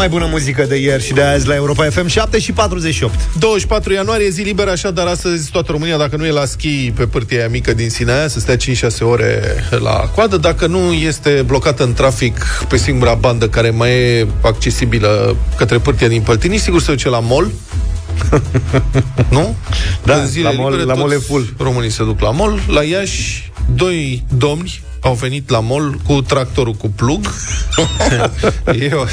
mai 0.08 0.18
bună 0.18 0.30
muzică 0.32 0.64
de 0.68 0.76
ieri 0.76 1.04
și 1.04 1.12
de 1.12 1.22
azi 1.22 1.46
la 1.46 1.54
Europa 1.54 1.84
FM 1.90 2.06
7 2.06 2.38
și 2.38 2.52
48 2.52 3.14
24 3.38 3.92
ianuarie, 3.92 4.28
zi 4.30 4.42
liberă, 4.42 4.70
așadar 4.70 5.06
astăzi 5.06 5.50
toată 5.50 5.72
România, 5.72 5.96
dacă 5.96 6.16
nu 6.16 6.26
e 6.26 6.30
la 6.30 6.44
schi 6.44 6.92
pe 6.96 7.06
pârtia 7.06 7.38
aia 7.38 7.48
mică 7.48 7.72
din 7.74 7.90
Sinaia, 7.90 8.28
să 8.28 8.40
stea 8.40 8.56
5-6 8.56 8.58
ore 9.00 9.42
la 9.82 9.90
coadă, 10.14 10.36
dacă 10.36 10.66
nu 10.66 10.92
este 10.92 11.42
blocată 11.46 11.82
în 11.84 11.92
trafic 11.92 12.44
pe 12.68 12.76
singura 12.76 13.14
bandă 13.14 13.48
care 13.48 13.70
mai 13.70 13.90
e 13.90 14.26
accesibilă 14.42 15.36
către 15.56 15.78
pârtia 15.78 16.08
din 16.08 16.20
Păltini, 16.22 16.56
sigur 16.56 16.80
se 16.80 16.90
duce 16.90 17.08
la 17.08 17.20
mall, 17.20 17.50
nu? 19.30 19.56
Da, 20.04 20.14
În 20.14 20.26
zile 20.26 20.48
la 20.48 20.50
mall- 20.54 20.70
libere, 20.70 20.88
la 20.88 20.94
mall 20.94 21.10
toți 21.10 21.22
e 21.22 21.26
full. 21.26 21.54
Românii 21.58 21.90
se 21.90 22.04
duc 22.04 22.20
la 22.20 22.30
mall. 22.30 22.60
La 22.68 22.82
Iași, 22.82 23.50
doi 23.74 24.24
domni 24.36 24.82
au 25.00 25.14
venit 25.14 25.50
la 25.50 25.60
mall 25.60 26.00
cu 26.06 26.22
tractorul 26.22 26.72
cu 26.72 26.88
plug. 26.88 27.34
e 28.80 28.90
o... 28.92 29.04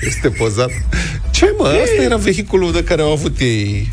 este 0.00 0.28
pozat. 0.28 0.70
Ce 1.30 1.54
mă? 1.58 1.66
Asta 1.66 2.02
era 2.02 2.16
vehiculul 2.16 2.72
de 2.72 2.84
care 2.84 3.02
au 3.02 3.12
avut 3.12 3.38
ei 3.38 3.92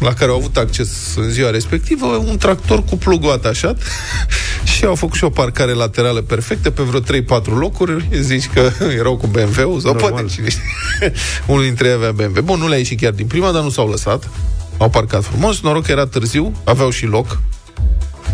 la 0.00 0.12
care 0.12 0.30
au 0.30 0.36
avut 0.36 0.56
acces 0.56 1.14
în 1.16 1.30
ziua 1.30 1.50
respectivă, 1.50 2.06
un 2.06 2.36
tractor 2.38 2.84
cu 2.84 2.96
plugul 2.96 3.30
atașat 3.30 3.82
și 4.76 4.84
au 4.84 4.94
făcut 4.94 5.16
și 5.16 5.24
o 5.24 5.30
parcare 5.30 5.72
laterală 5.72 6.20
perfectă 6.20 6.70
pe 6.70 6.82
vreo 6.82 7.00
3-4 7.00 7.04
locuri. 7.44 8.08
Zici 8.20 8.48
că 8.54 8.70
erau 8.98 9.16
cu 9.16 9.26
BMW-ul 9.26 9.80
sau 9.80 9.92
Normal. 9.92 10.10
poate 10.10 10.26
cine 10.26 10.48
știe. 10.48 10.62
Unul 11.46 11.62
dintre 11.62 11.88
ei 11.88 11.94
avea 11.94 12.12
BMW. 12.12 12.40
Bun, 12.42 12.58
nu 12.58 12.68
le-a 12.68 12.78
ieșit 12.78 13.00
chiar 13.00 13.12
din 13.12 13.26
prima, 13.26 13.50
dar 13.50 13.62
nu 13.62 13.70
s-au 13.70 13.88
lăsat. 13.88 14.28
Au 14.78 14.88
parcat 14.88 15.24
frumos, 15.24 15.60
noroc 15.60 15.84
că 15.84 15.90
era 15.90 16.06
târziu, 16.06 16.52
aveau 16.64 16.90
și 16.90 17.06
loc. 17.06 17.40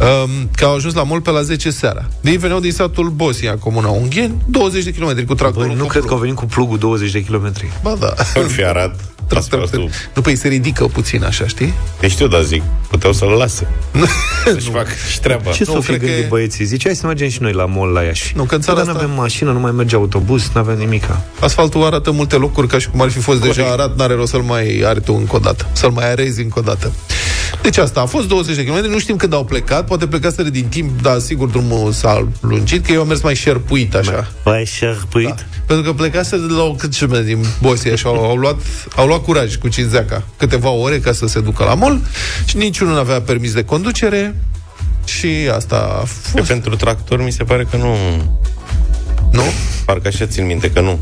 Um, 0.00 0.48
că 0.56 0.64
au 0.64 0.74
ajuns 0.74 0.94
la 0.94 1.02
mall 1.02 1.20
pe 1.20 1.30
la 1.30 1.42
10 1.42 1.70
seara. 1.70 2.04
De 2.20 2.30
ei 2.30 2.36
veneau 2.36 2.60
din 2.60 2.72
satul 2.72 3.08
Bosia, 3.08 3.56
comuna 3.56 3.88
Ungheni, 3.88 4.34
20 4.46 4.84
de 4.84 4.90
km 4.92 5.24
cu 5.26 5.34
tractorul. 5.34 5.66
Băi, 5.68 5.76
nu 5.76 5.82
cu 5.82 5.88
cred 5.88 6.02
că 6.02 6.08
au 6.08 6.14
plug. 6.16 6.20
venit 6.20 6.36
cu 6.36 6.46
plugul 6.46 6.78
20 6.78 7.10
de 7.10 7.22
kilometri 7.22 7.68
Ba 7.82 7.94
da. 8.00 8.14
În 8.34 8.46
fi 8.46 8.64
Arad, 8.64 8.94
asfaltul. 9.36 9.90
După 10.14 10.30
ei 10.30 10.36
se 10.36 10.48
ridică 10.48 10.84
puțin 10.84 11.24
așa, 11.24 11.46
știi? 11.46 11.74
E 12.00 12.08
știu, 12.08 12.26
dar 12.28 12.42
zic, 12.42 12.62
puteau 12.88 13.12
să-l 13.12 13.28
lase. 13.28 13.68
Să-și 14.52 14.70
facă 14.70 14.90
și 15.10 15.20
treaba. 15.20 15.50
Ce 15.50 15.64
s-au 15.64 15.80
fi 15.80 15.86
cred 15.86 15.98
că 16.00 16.04
gândit 16.06 16.24
e- 16.24 16.28
băieții? 16.28 16.64
Zice, 16.64 16.86
hai 16.86 16.96
să 16.96 17.06
mergem 17.06 17.28
și 17.28 17.42
noi 17.42 17.52
la 17.52 17.64
mall 17.64 17.92
la 17.92 18.02
Iași 18.02 18.32
Nu, 18.36 18.44
că 18.44 18.54
în 18.54 18.60
țara 18.60 18.76
Dar 18.76 18.86
nu 18.86 18.92
asta- 18.92 19.04
avem 19.04 19.16
mașină, 19.16 19.52
nu 19.52 19.58
mai 19.60 19.70
merge 19.70 19.94
autobuz, 19.96 20.50
nu 20.54 20.60
avem 20.60 20.78
nimica 20.78 21.22
Asfaltul 21.40 21.84
arată 21.84 22.10
multe 22.10 22.36
locuri 22.36 22.66
ca 22.66 22.78
și 22.78 22.88
cum 22.88 23.00
ar 23.00 23.10
fi 23.10 23.18
fost 23.18 23.40
deja 23.40 23.64
arat, 23.70 23.96
n-are 23.96 24.14
rost 24.14 24.30
să-l 24.30 24.40
mai 24.42 24.82
arăt 24.84 25.08
încă 25.08 25.36
o 25.36 25.38
dată, 25.38 25.66
să-l 25.72 25.90
mai 25.90 26.10
arezi 26.10 26.42
încă 26.42 26.58
o 26.58 26.62
dată. 26.62 26.92
Deci 27.66 27.76
asta 27.76 28.00
a 28.00 28.06
fost 28.06 28.28
20 28.28 28.56
de 28.56 28.64
km, 28.64 28.90
nu 28.90 28.98
știm 28.98 29.16
când 29.16 29.32
au 29.32 29.44
plecat, 29.44 29.86
poate 29.86 30.06
plecaseră 30.06 30.48
din 30.48 30.66
timp, 30.66 31.02
dar 31.02 31.18
sigur 31.18 31.48
drumul 31.48 31.92
s-a 31.92 32.28
lungit, 32.40 32.86
că 32.86 32.92
eu 32.92 33.00
am 33.00 33.06
mers 33.06 33.20
mai 33.22 33.34
șerpuit 33.34 33.94
așa. 33.94 34.32
Păi, 34.42 34.64
șerpuit? 34.64 35.26
Da. 35.28 35.34
Pentru 35.66 35.84
că 35.84 35.96
plecase 35.96 36.36
de 36.36 36.52
la 36.52 36.62
o 36.62 36.72
câtcime 36.74 37.20
din 37.22 37.44
Bosia 37.60 37.94
și 37.94 38.06
au, 38.06 38.24
au, 38.24 38.36
luat, 38.36 38.56
au 38.96 39.06
luat 39.06 39.22
curaj 39.22 39.56
cu 39.56 39.68
cinzeaca 39.68 40.22
câteva 40.36 40.68
ore 40.68 40.98
ca 40.98 41.12
să 41.12 41.26
se 41.26 41.40
ducă 41.40 41.64
la 41.64 41.74
mall 41.74 42.00
și 42.44 42.56
niciunul 42.56 42.92
nu 42.92 42.98
avea 42.98 43.20
permis 43.20 43.52
de 43.52 43.64
conducere 43.64 44.34
și 45.04 45.28
asta 45.54 45.76
a 45.76 45.98
Că 46.00 46.06
fost. 46.06 46.46
pentru 46.46 46.76
tractor 46.76 47.22
mi 47.22 47.32
se 47.32 47.44
pare 47.44 47.66
că 47.70 47.76
nu... 47.76 47.96
Nu? 49.32 49.42
Parcă 49.84 50.08
așa 50.08 50.26
țin 50.26 50.46
minte 50.46 50.70
că 50.70 50.80
nu. 50.80 50.98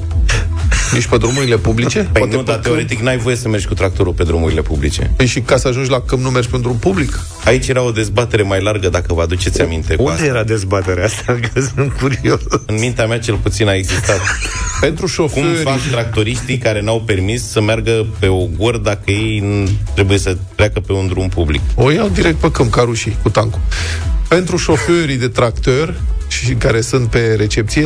Nici 0.92 1.06
pe 1.06 1.16
drumurile 1.16 1.56
publice? 1.56 1.98
Păi 1.98 2.20
Poate 2.20 2.36
nu, 2.36 2.38
pe 2.38 2.44
dar 2.44 2.54
câmp? 2.54 2.64
teoretic 2.66 2.98
n-ai 3.00 3.16
voie 3.18 3.36
să 3.36 3.48
mergi 3.48 3.66
cu 3.66 3.74
tractorul 3.74 4.12
pe 4.12 4.22
drumurile 4.22 4.62
publice. 4.62 5.10
Păi 5.16 5.26
și 5.26 5.40
ca 5.40 5.56
să 5.56 5.68
ajungi 5.68 5.90
la 5.90 6.00
câmp 6.00 6.22
nu 6.22 6.30
mergi 6.30 6.48
pe 6.48 6.56
un 6.56 6.62
drum 6.62 6.76
public? 6.78 7.18
Aici 7.44 7.68
era 7.68 7.82
o 7.82 7.90
dezbatere 7.90 8.42
mai 8.42 8.62
largă, 8.62 8.88
dacă 8.88 9.14
vă 9.14 9.22
aduceți 9.22 9.60
aminte. 9.62 9.94
cu 9.96 10.02
Unde 10.02 10.14
asta. 10.14 10.24
era 10.26 10.42
dezbaterea 10.44 11.04
asta? 11.04 11.38
Că 11.52 11.60
sunt 11.74 11.92
curios 11.92 12.40
În 12.66 12.78
mintea 12.78 13.06
mea 13.06 13.18
cel 13.18 13.34
puțin 13.34 13.68
a 13.68 13.74
existat. 13.74 14.20
Pentru 14.80 15.00
Cum 15.04 15.08
șoferi... 15.14 15.46
fac 15.62 15.78
tractoriștii 15.90 16.58
care 16.58 16.80
n-au 16.80 17.00
permis 17.00 17.48
să 17.50 17.60
meargă 17.60 18.06
pe 18.18 18.26
o 18.26 18.46
gor 18.56 18.76
dacă 18.76 19.10
ei 19.10 19.42
n- 19.64 19.70
trebuie 19.94 20.18
să 20.18 20.36
treacă 20.54 20.80
pe 20.80 20.92
un 20.92 21.06
drum 21.06 21.28
public? 21.28 21.60
O 21.74 21.90
iau 21.90 22.08
direct 22.08 22.36
pe 22.36 22.50
câmp, 22.50 22.70
ca 22.72 22.82
rușii, 22.82 23.16
cu 23.22 23.30
tancul. 23.30 23.60
Pentru 24.28 24.56
șoferii 24.56 25.16
de 25.16 25.28
tractor 25.28 25.94
și 26.34 26.52
care 26.54 26.80
sunt 26.80 27.06
pe 27.10 27.34
recepție 27.36 27.82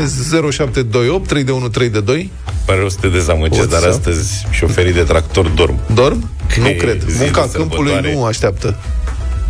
0728 0.50 1.26
32132 1.26 2.30
Pare 2.64 2.78
rău 2.78 2.88
să 2.88 2.96
te 3.00 3.08
dezamăgesc, 3.08 3.60
WhatsApp. 3.60 3.82
dar 3.82 3.90
astăzi 3.92 4.46
șoferii 4.50 4.92
de 4.92 5.02
tractor 5.02 5.46
dorm. 5.48 5.78
Dorm? 5.94 6.30
Că 6.54 6.60
Nu 6.60 6.68
e 6.68 6.72
cred. 6.72 7.02
zi 7.08 7.18
Munca 7.22 7.46
de 7.46 7.52
câmpului 7.52 7.90
sărbătoare. 7.90 8.14
nu 8.16 8.24
așteaptă. 8.24 8.76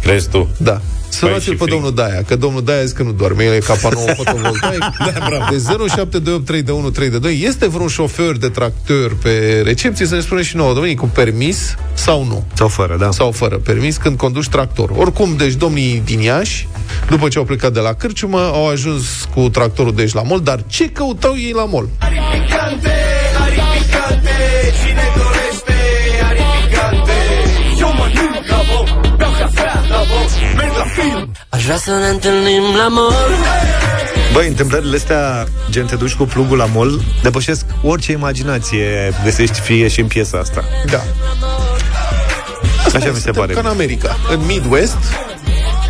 Crezi 0.03 0.29
tu? 0.29 0.49
Da. 0.57 0.81
Sunați-l 1.09 1.41
și 1.41 1.51
pe 1.51 1.57
frig. 1.57 1.71
domnul 1.71 1.95
Daia, 1.95 2.23
că 2.27 2.37
domnul 2.37 2.65
Daia 2.65 2.85
zice 2.85 2.97
că 2.97 3.03
nu 3.03 3.13
doarme, 3.13 3.45
el 3.45 3.53
e 3.53 3.59
capa 3.59 3.89
nouă 3.93 4.07
fotovoltaic. 4.23 4.79
da, 4.99 5.49
de 5.51 5.63
07283132 7.33 7.43
este 7.43 7.69
vreun 7.69 7.89
șofer 7.89 8.33
de 8.33 8.49
tractor 8.49 9.17
pe 9.23 9.63
recepție 9.65 10.07
să 10.07 10.15
ne 10.15 10.21
spune 10.21 10.43
și 10.43 10.57
nouă, 10.57 10.75
domnii, 10.75 10.95
cu 10.95 11.07
permis 11.07 11.75
sau 11.95 12.25
nu? 12.25 12.45
Sau 12.55 12.69
fără, 12.69 12.97
da 13.01 13.11
Sau 13.11 13.31
fără 13.31 13.57
permis 13.57 13.97
când 13.97 14.17
conduci 14.17 14.49
tractor. 14.49 14.91
Oricum, 14.97 15.37
deci 15.37 15.53
domnii 15.55 16.03
din 16.05 16.21
Iași, 16.21 16.69
după 17.09 17.29
ce 17.29 17.39
au 17.39 17.45
plecat 17.45 17.73
de 17.73 17.81
la 17.81 17.93
Cârciumă, 17.93 18.39
au 18.41 18.69
ajuns 18.69 19.29
cu 19.35 19.49
tractorul 19.49 19.95
deci 19.95 20.13
la 20.13 20.23
mol, 20.23 20.41
dar 20.41 20.63
ce 20.67 20.89
căutau 20.91 21.35
ei 21.37 21.53
la 21.55 21.65
mol? 21.65 21.89
Aș 31.49 31.65
vrea 31.65 31.77
să 31.77 31.91
ne 31.91 32.09
întâlnim 32.09 32.63
la 32.77 32.89
mall 32.89 33.15
Băi, 34.33 34.49
întâmplările 34.49 34.97
astea, 34.97 35.47
gen 35.71 35.87
te 35.87 35.97
duci 35.97 36.15
cu 36.15 36.25
plugul 36.25 36.57
la 36.57 36.65
mall 36.65 37.01
Depășesc 37.23 37.65
orice 37.83 38.13
imaginație 38.13 39.13
găsești 39.25 39.61
fie 39.61 39.89
și 39.89 40.01
în 40.01 40.07
piesa 40.07 40.39
asta 40.39 40.65
Da. 40.91 41.03
Așa 42.85 42.99
mi 42.99 43.03
se 43.03 43.11
Suntem 43.13 43.33
pare 43.33 43.53
ca 43.53 43.61
în 43.61 43.67
America. 43.67 44.17
În 44.31 44.41
Midwest, 44.47 44.97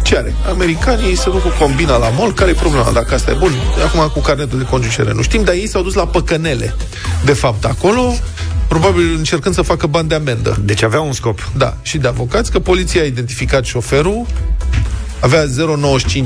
ce 0.03 0.17
are? 0.17 0.35
Americanii 0.49 1.17
se 1.17 1.31
duc 1.31 1.43
cu 1.43 1.53
combina 1.59 1.97
la 1.97 2.09
mall, 2.09 2.33
care 2.33 2.51
e 2.51 2.55
problema? 2.55 2.91
Dacă 2.91 3.15
asta 3.15 3.31
e 3.31 3.35
bun, 3.35 3.53
acum 3.87 4.09
cu 4.09 4.21
carnetul 4.21 4.59
de 4.59 4.65
conducere 4.65 5.13
nu 5.13 5.23
știm, 5.23 5.45
dar 5.45 5.55
ei 5.55 5.69
s-au 5.69 5.83
dus 5.83 5.95
la 5.95 6.07
păcănele. 6.07 6.75
De 7.25 7.33
fapt, 7.33 7.65
acolo, 7.65 8.15
probabil 8.69 9.15
încercând 9.17 9.55
să 9.55 9.63
facă 9.63 9.87
bani 9.87 10.09
de 10.09 10.15
amendă. 10.15 10.61
Deci 10.65 10.83
avea 10.83 11.01
un 11.01 11.13
scop 11.13 11.51
Da, 11.57 11.77
și 11.83 11.99
de 11.99 12.09
avocați, 12.09 12.51
că 12.51 12.59
poliția 12.59 13.03
a 13.03 13.05
identificat 13.05 13.65
șoferul, 13.65 14.27
avea 15.21 15.45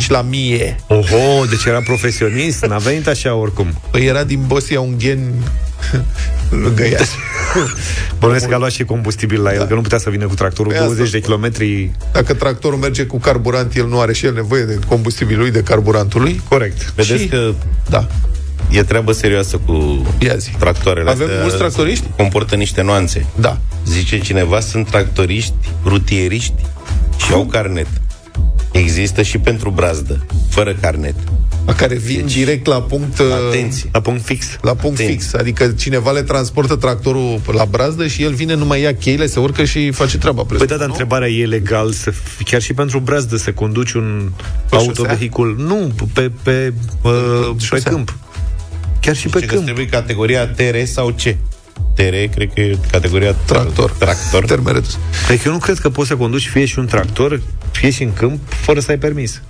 0,95 0.00 0.07
la 0.09 0.22
mie. 0.22 0.76
Oho, 0.87 1.44
deci 1.50 1.64
era 1.64 1.81
profesionist, 1.81 2.64
n-a 2.68 2.78
venit 2.78 3.07
așa 3.07 3.35
oricum 3.35 3.66
Păi 3.90 4.05
era 4.07 4.24
din 4.24 4.40
Bosia 4.46 4.81
Ungheni 4.81 5.24
lângă 6.62 6.87
Iași. 6.88 7.11
Bănuiesc 8.18 8.48
că 8.48 8.55
a 8.55 8.59
luat 8.59 8.70
și 8.70 8.85
combustibil 8.85 9.42
la 9.42 9.55
el, 9.55 9.64
că 9.66 9.74
nu 9.74 9.81
putea 9.81 9.98
să 9.98 10.11
vină 10.11 10.26
cu 10.26 10.35
tractorul 10.35 10.72
Păi 10.72 10.81
asta 10.81 10.94
20 10.94 11.12
de 11.12 11.18
spun. 11.18 11.28
kilometri 11.31 11.90
Dacă 12.12 12.35
tractorul 12.35 12.78
merge 12.78 13.05
cu 13.05 13.18
carburant, 13.18 13.74
el 13.76 13.87
nu 13.88 14.00
are 14.00 14.12
și 14.12 14.26
el 14.26 14.35
nevoie 14.35 14.62
de 14.64 14.78
combustibilul 14.88 15.40
lui, 15.42 15.50
de 15.50 15.61
carburantul 15.62 16.35
Corect 16.48 16.92
Vedeți 16.94 17.22
Și- 17.22 17.28
că 17.28 17.52
Da. 17.90 18.07
E 18.72 18.82
treabă 18.82 19.12
serioasă 19.12 19.61
cu 19.66 20.06
Ia 20.18 20.37
zi. 20.37 20.50
tractoarele 20.58 21.11
Avem 21.11 21.26
astea. 21.26 21.40
mulți 21.40 21.56
tractoriști? 21.56 22.04
Comportă 22.16 22.54
niște 22.54 22.82
nuanțe. 22.82 23.26
Da. 23.35 23.58
Zice 23.87 24.18
cineva, 24.20 24.61
sunt 24.61 24.87
tractoriști, 24.90 25.54
rutieriști 25.85 26.54
și 27.26 27.32
au 27.32 27.44
carnet. 27.46 27.87
Există 28.72 29.22
și 29.22 29.38
pentru 29.38 29.70
brazdă, 29.70 30.26
fără 30.48 30.74
carnet. 30.80 31.14
La 31.66 31.74
care 31.74 31.94
vin 31.94 32.20
deci, 32.20 32.35
direct 32.35 32.66
la 32.66 32.82
punct 32.82 33.20
Atenție. 33.48 33.88
La 33.92 34.00
punct 34.00 34.24
fix 34.24 34.46
la 34.61 34.74
punct 34.74 35.00
Atenție. 35.00 35.16
fix. 35.16 35.35
Adică 35.35 35.66
cineva 35.68 36.11
le 36.11 36.22
transportă 36.22 36.76
tractorul 36.76 37.40
la 37.52 37.64
brazdă 37.64 38.06
și 38.06 38.22
el 38.22 38.32
vine, 38.32 38.54
numai 38.54 38.80
ia 38.80 38.94
cheile, 38.94 39.26
se 39.26 39.40
urcă 39.40 39.64
și 39.64 39.90
face 39.90 40.18
treaba. 40.18 40.42
Păi 40.42 40.66
da, 40.66 40.76
dar 40.76 40.88
întrebarea 40.88 41.28
e 41.28 41.44
legal 41.46 41.92
să 41.92 42.11
fi, 42.11 42.44
chiar 42.44 42.62
și 42.62 42.74
pentru 42.74 42.98
brazdă 42.98 43.37
să 43.37 43.52
conduci 43.52 43.92
un 43.92 44.30
Pe 44.68 44.76
autovehicul? 44.76 45.54
Nu, 45.58 45.92
pe, 46.12 46.30
pe, 46.42 46.72
uh, 47.02 47.50
pe 47.56 47.64
șosea. 47.64 47.90
câmp. 47.90 48.16
Chiar 49.03 49.17
și 49.17 49.29
pe 49.29 49.38
Zice 49.38 49.47
că 49.47 49.55
câmp. 49.55 49.65
trebuie 49.65 49.87
categoria 49.87 50.47
TR 50.47 50.85
sau 50.85 51.09
C. 51.09 51.23
TR, 51.95 52.15
cred 52.35 52.53
că 52.55 52.61
e 52.61 52.79
categoria 52.91 53.33
Tractor. 53.33 53.91
Tractor. 53.91 54.45
Termen 54.45 54.73
redus. 54.73 54.99
Păi 55.27 55.37
că 55.37 55.43
eu 55.47 55.53
nu 55.53 55.59
cred 55.59 55.79
că 55.79 55.91
poți 55.91 56.09
să 56.09 56.17
conduci 56.17 56.49
fie 56.49 56.65
și 56.65 56.79
un 56.79 56.87
tractor, 56.87 57.43
fie 57.73 57.91
și 57.91 58.03
în 58.03 58.12
câmp, 58.12 58.38
fără 58.49 58.81
să 58.81 58.91
ai 58.91 58.99
permis. 58.99 59.43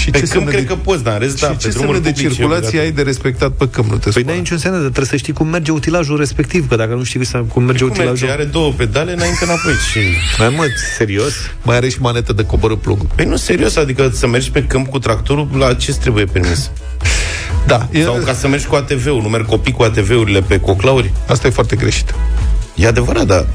Și 0.00 0.10
Pe 0.10 0.18
ce 0.18 0.24
câmp 0.24 0.32
semne 0.32 0.50
cred 0.50 0.60
de, 0.60 0.66
că 0.68 0.74
poți, 0.76 1.02
dar 1.02 1.12
în 1.14 1.20
rest, 1.20 1.36
și 1.36 1.42
da, 1.42 1.48
ce 1.48 1.54
pe 1.54 1.60
semne 1.60 1.76
drumuri 1.76 2.02
de 2.02 2.08
publice 2.08 2.26
e 2.26 2.30
circulație 2.30 2.78
ai 2.78 2.86
obligatoriu. 2.86 2.94
de 3.04 3.10
respectat 3.10 3.50
pe 3.50 3.68
câmp? 3.68 3.90
Nu 3.90 3.96
te 3.96 4.02
Păi 4.02 4.12
spune. 4.12 4.26
n-ai 4.26 4.38
niciun 4.38 4.58
semn, 4.58 4.72
dar 4.72 4.80
trebuie 4.82 5.06
să 5.06 5.16
știi 5.16 5.32
cum 5.32 5.46
merge 5.48 5.70
utilajul 5.70 6.16
respectiv, 6.18 6.68
că 6.68 6.76
dacă 6.76 6.94
nu 6.94 7.02
știi 7.02 7.24
să- 7.24 7.38
cum 7.38 7.62
merge 7.62 7.78
Cum 7.84 7.88
merge? 7.88 8.02
utilajul... 8.02 8.30
Are 8.30 8.44
două 8.44 8.72
pedale 8.72 9.12
înainte 9.12 9.44
înapoi 9.44 9.72
și... 9.90 9.98
Mai 10.38 10.48
mult, 10.56 10.70
serios? 10.96 11.32
Mai 11.62 11.76
are 11.76 11.88
și 11.88 12.00
manetă 12.00 12.32
de 12.32 12.44
coborât 12.44 12.80
plug. 12.80 13.06
Păi 13.14 13.24
nu, 13.24 13.36
serios, 13.36 13.76
adică 13.76 14.10
să 14.14 14.26
mergi 14.26 14.50
pe 14.50 14.64
câmp 14.64 14.86
cu 14.88 14.98
tractorul, 14.98 15.48
la 15.58 15.74
ce 15.74 15.92
trebuie 15.92 16.24
permis? 16.24 16.70
Da, 17.66 17.88
e, 17.90 18.02
Sau 18.02 18.14
ca 18.24 18.32
să 18.34 18.48
mergi 18.48 18.66
cu 18.66 18.74
ATV-ul, 18.74 19.22
nu 19.22 19.28
merg 19.28 19.46
copii 19.46 19.72
cu 19.72 19.82
ATV-urile 19.82 20.40
pe 20.40 20.60
coclauri? 20.60 21.12
asta 21.28 21.46
e 21.46 21.50
foarte 21.50 21.76
greșit. 21.76 22.14
E 22.74 22.86
adevărat, 22.86 23.26
dar 23.26 23.46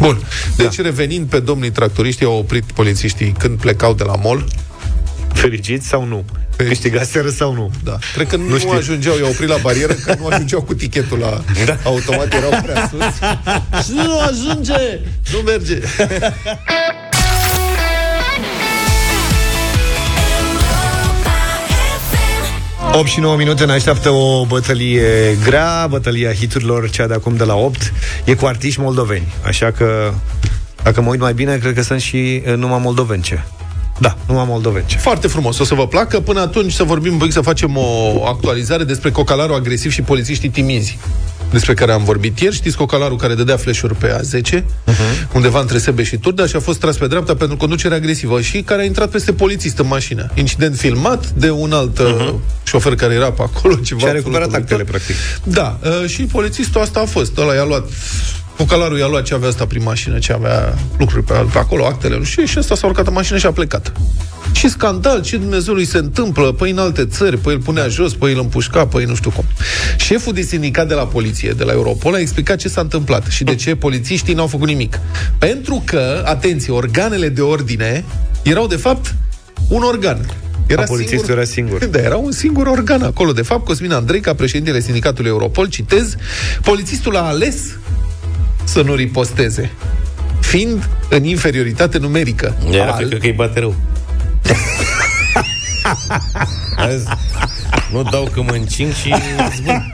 Bun. 0.00 0.18
Deci, 0.56 0.76
da. 0.76 0.82
revenind 0.82 1.26
pe 1.28 1.38
domnii 1.38 1.70
tractoriști, 1.70 2.24
au 2.24 2.36
oprit 2.38 2.64
polițiștii 2.74 3.34
când 3.38 3.58
plecau 3.58 3.94
de 3.94 4.04
la 4.04 4.14
mall. 4.22 4.44
Fericiți 5.32 5.86
sau 5.88 6.04
nu? 6.04 6.24
Câștigaseră 6.56 7.28
sau 7.28 7.54
nu? 7.54 7.70
Da. 7.84 7.98
Cred 8.14 8.26
că 8.28 8.36
nu, 8.36 8.42
Nu 8.42 8.48
nu 8.50 8.58
știu. 8.58 8.70
ajungeau, 8.70 9.18
i-au 9.18 9.28
oprit 9.30 9.48
la 9.48 9.56
barieră, 9.62 9.92
că 9.92 10.14
nu 10.18 10.26
ajungeau 10.26 10.62
cu 10.62 10.74
tichetul 10.74 11.18
la 11.18 11.40
Da. 11.64 11.76
automat, 11.84 12.34
erau 12.34 12.60
prea 12.62 12.90
sus. 12.90 13.14
Și 13.84 13.92
nu 13.94 14.20
ajunge! 14.20 14.98
Nu 15.32 15.38
merge! 15.44 15.78
8 22.94 23.06
și 23.08 23.20
9 23.20 23.36
minute 23.36 23.64
ne 23.64 23.72
așteaptă 23.72 24.10
o 24.10 24.44
bătălie 24.46 25.36
grea, 25.44 25.86
bătălia 25.90 26.32
hiturilor, 26.32 26.90
cea 26.90 27.06
de 27.06 27.14
acum 27.14 27.36
de 27.36 27.44
la 27.44 27.54
8, 27.54 27.92
e 28.24 28.34
cu 28.34 28.46
artiști 28.46 28.80
moldoveni. 28.80 29.32
Așa 29.46 29.70
că, 29.70 30.12
dacă 30.82 31.00
mă 31.00 31.08
uit 31.10 31.20
mai 31.20 31.34
bine, 31.34 31.56
cred 31.58 31.74
că 31.74 31.82
sunt 31.82 32.00
și 32.00 32.34
eh, 32.34 32.54
numai 32.56 32.78
moldovence. 32.82 33.44
Da, 34.02 34.16
numai 34.26 34.44
moldovence. 34.48 34.96
Foarte 34.98 35.26
frumos, 35.26 35.58
o 35.58 35.64
să 35.64 35.74
vă 35.74 35.86
placă. 35.86 36.20
Până 36.20 36.40
atunci 36.40 36.72
să 36.72 36.82
vorbim 36.82 37.12
un 37.12 37.18
pic, 37.18 37.32
să 37.32 37.40
facem 37.40 37.76
o 37.76 38.24
actualizare 38.26 38.84
despre 38.84 39.10
cocalarul 39.10 39.54
agresiv 39.54 39.90
și 39.92 40.02
polițiștii 40.02 40.48
timizi 40.48 40.98
despre 41.50 41.74
care 41.74 41.92
am 41.92 42.04
vorbit 42.04 42.38
ieri. 42.40 42.54
Știți 42.54 42.76
cocalarul 42.76 43.16
care 43.16 43.34
dădea 43.34 43.56
flash-uri 43.56 43.94
pe 43.94 44.20
A10, 44.20 44.60
uh-huh. 44.60 45.32
undeva 45.34 45.60
între 45.60 45.78
Sebe 45.78 46.02
și 46.02 46.16
Turda 46.16 46.46
și 46.46 46.56
a 46.56 46.60
fost 46.60 46.80
tras 46.80 46.96
pe 46.96 47.06
dreapta 47.06 47.34
pentru 47.34 47.56
conducere 47.56 47.94
agresivă 47.94 48.40
și 48.40 48.62
care 48.62 48.82
a 48.82 48.84
intrat 48.84 49.10
peste 49.10 49.32
polițist 49.32 49.78
în 49.78 49.86
mașină. 49.86 50.30
Incident 50.34 50.76
filmat 50.76 51.30
de 51.30 51.50
un 51.50 51.72
alt 51.72 52.00
uh-huh. 52.00 52.34
șofer 52.64 52.94
care 52.94 53.14
era 53.14 53.32
pe 53.32 53.42
acolo. 53.42 53.74
Ceva 53.74 54.00
Și 54.00 54.06
a 54.06 54.08
absolut 54.08 54.14
recuperat 54.14 54.48
uluitor. 54.48 54.60
actele, 54.60 54.84
practic. 54.84 55.14
Da, 55.42 55.78
uh, 55.82 56.08
și 56.08 56.22
polițistul 56.22 56.80
asta 56.80 57.00
a 57.00 57.04
fost. 57.04 57.38
Ăla 57.38 57.54
i-a 57.54 57.64
luat 57.64 57.88
Cocalarul 58.56 58.98
i-a 58.98 59.06
luat 59.06 59.22
ce 59.22 59.34
avea 59.34 59.48
asta 59.48 59.66
prin 59.66 59.82
mașină, 59.82 60.18
ce 60.18 60.32
avea 60.32 60.74
lucruri 60.98 61.24
pe, 61.24 61.34
pe 61.52 61.58
acolo, 61.58 61.86
actele, 61.86 62.16
nu 62.16 62.24
știu, 62.24 62.44
și 62.44 62.58
ăsta 62.58 62.74
s-a 62.74 62.86
urcat 62.86 63.06
în 63.06 63.12
mașină 63.12 63.38
și 63.38 63.46
a 63.46 63.52
plecat. 63.52 63.92
Și 64.52 64.68
scandal, 64.68 65.22
ce 65.22 65.36
Dumnezeului 65.36 65.84
se 65.84 65.98
întâmplă, 65.98 66.52
păi 66.52 66.70
în 66.70 66.78
alte 66.78 67.06
țări, 67.06 67.38
păi 67.38 67.54
îl 67.54 67.60
punea 67.60 67.88
jos, 67.88 68.14
păi 68.14 68.32
îl 68.32 68.38
împușca, 68.38 68.86
păi 68.86 69.04
nu 69.04 69.14
știu 69.14 69.30
cum. 69.30 69.44
Șeful 69.96 70.32
de 70.32 70.40
sindicat 70.40 70.88
de 70.88 70.94
la 70.94 71.06
poliție, 71.06 71.50
de 71.50 71.64
la 71.64 71.72
Europol, 71.72 72.14
a 72.14 72.18
explicat 72.18 72.56
ce 72.56 72.68
s-a 72.68 72.80
întâmplat 72.80 73.26
și 73.26 73.44
de 73.44 73.54
ce 73.54 73.74
polițiștii 73.74 74.34
n-au 74.34 74.46
făcut 74.46 74.68
nimic. 74.68 75.00
Pentru 75.38 75.82
că, 75.86 76.22
atenție, 76.24 76.72
organele 76.72 77.28
de 77.28 77.40
ordine 77.40 78.04
erau 78.42 78.66
de 78.66 78.76
fapt 78.76 79.14
un 79.68 79.82
organ. 79.82 80.26
A, 80.76 80.82
polițistul 80.82 81.30
era 81.30 81.44
singur. 81.44 81.84
Da, 81.90 81.98
era 81.98 82.16
un 82.16 82.32
singur 82.32 82.66
organ 82.66 83.02
acolo. 83.02 83.32
De 83.32 83.42
fapt, 83.42 83.64
Cosmin 83.64 83.92
Andrei, 83.92 84.20
ca 84.20 84.34
președintele 84.34 84.80
sindicatului 84.80 85.30
Europol, 85.30 85.66
citez, 85.66 86.14
polițistul 86.62 87.16
a 87.16 87.20
ales 87.20 87.76
să 88.64 88.82
nu 88.82 88.94
riposteze, 88.94 89.70
fiind 90.40 90.88
în 91.08 91.24
inferioritate 91.24 91.98
numerică. 91.98 92.56
Era, 92.70 92.92
Al- 92.92 93.06
cred 93.08 93.20
că 93.20 93.26
e 93.26 93.32
bate 93.32 93.60
rău. 93.60 93.74
Azi, 96.76 97.06
nu 97.92 98.02
dau 98.02 98.28
că 98.32 98.42
mă 98.42 98.50
încing 98.52 98.92
și 98.92 99.14
zbun. 99.56 99.90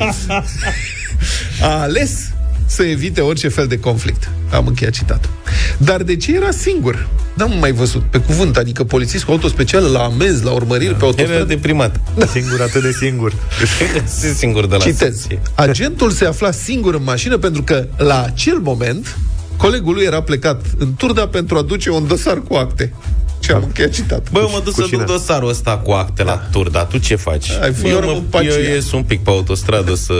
a 1.60 1.80
ales 1.80 2.30
să 2.66 2.82
evite 2.82 3.20
orice 3.20 3.48
fel 3.48 3.66
de 3.66 3.78
conflict. 3.80 4.30
Am 4.50 4.66
încheiat 4.66 4.92
citatul. 4.92 5.30
Dar 5.78 6.02
de 6.02 6.16
ce 6.16 6.34
era 6.34 6.50
singur? 6.50 7.08
N-am 7.38 7.58
mai 7.58 7.72
văzut, 7.72 8.02
pe 8.02 8.18
cuvânt, 8.18 8.56
adică 8.56 8.84
polițist 8.84 9.24
cu 9.24 9.30
auto 9.30 9.48
specială 9.48 9.88
la 9.88 9.98
amenzi, 10.04 10.44
la 10.44 10.50
urmăriri 10.50 10.90
pe 10.90 10.96
Era 10.96 11.06
autostradă. 11.06 11.44
deprimat. 11.44 12.00
Singur, 12.32 12.60
atât 12.60 12.82
de 12.82 12.92
singur. 12.92 13.32
Se 14.20 14.32
singur 14.32 14.66
de 14.66 14.76
la 14.76 14.82
Citez. 14.82 14.96
secție. 15.20 15.40
Agentul 15.54 16.10
se 16.10 16.24
afla 16.24 16.50
singur 16.50 16.94
în 16.94 17.02
mașină 17.04 17.36
pentru 17.38 17.62
că, 17.62 17.86
la 17.96 18.22
acel 18.22 18.58
moment, 18.62 19.16
colegul 19.56 19.94
lui 19.94 20.04
era 20.04 20.22
plecat 20.22 20.64
în 20.78 20.94
Turda 20.96 21.26
pentru 21.28 21.56
a 21.56 21.62
duce 21.62 21.90
un 21.90 22.06
dosar 22.06 22.42
cu 22.48 22.54
acte. 22.54 22.92
Și 23.40 23.50
am 23.50 23.62
încheiat 23.62 23.90
citatul. 23.90 24.28
Bă, 24.32 24.38
eu 24.38 24.50
mă 24.52 24.60
duc 24.64 24.74
Cu 24.74 24.80
să 24.80 24.86
șina. 24.86 25.04
duc 25.04 25.16
dosarul 25.16 25.48
ăsta 25.48 25.76
cu 25.76 25.90
acte 25.90 26.22
la 26.22 26.36
tur, 26.52 26.68
dar 26.70 26.84
tu 26.84 26.98
ce 26.98 27.16
faci? 27.16 27.50
Ai, 27.62 27.74
Bă, 27.82 27.88
eu 27.88 27.94
mă, 27.94 28.00
rămân 28.00 28.22
pe 28.30 28.36
eu 28.44 28.50
aceea. 28.52 28.74
ies 28.74 28.92
un 28.92 29.02
pic 29.02 29.22
pe 29.22 29.30
autostradă 29.30 29.94
să 29.94 30.12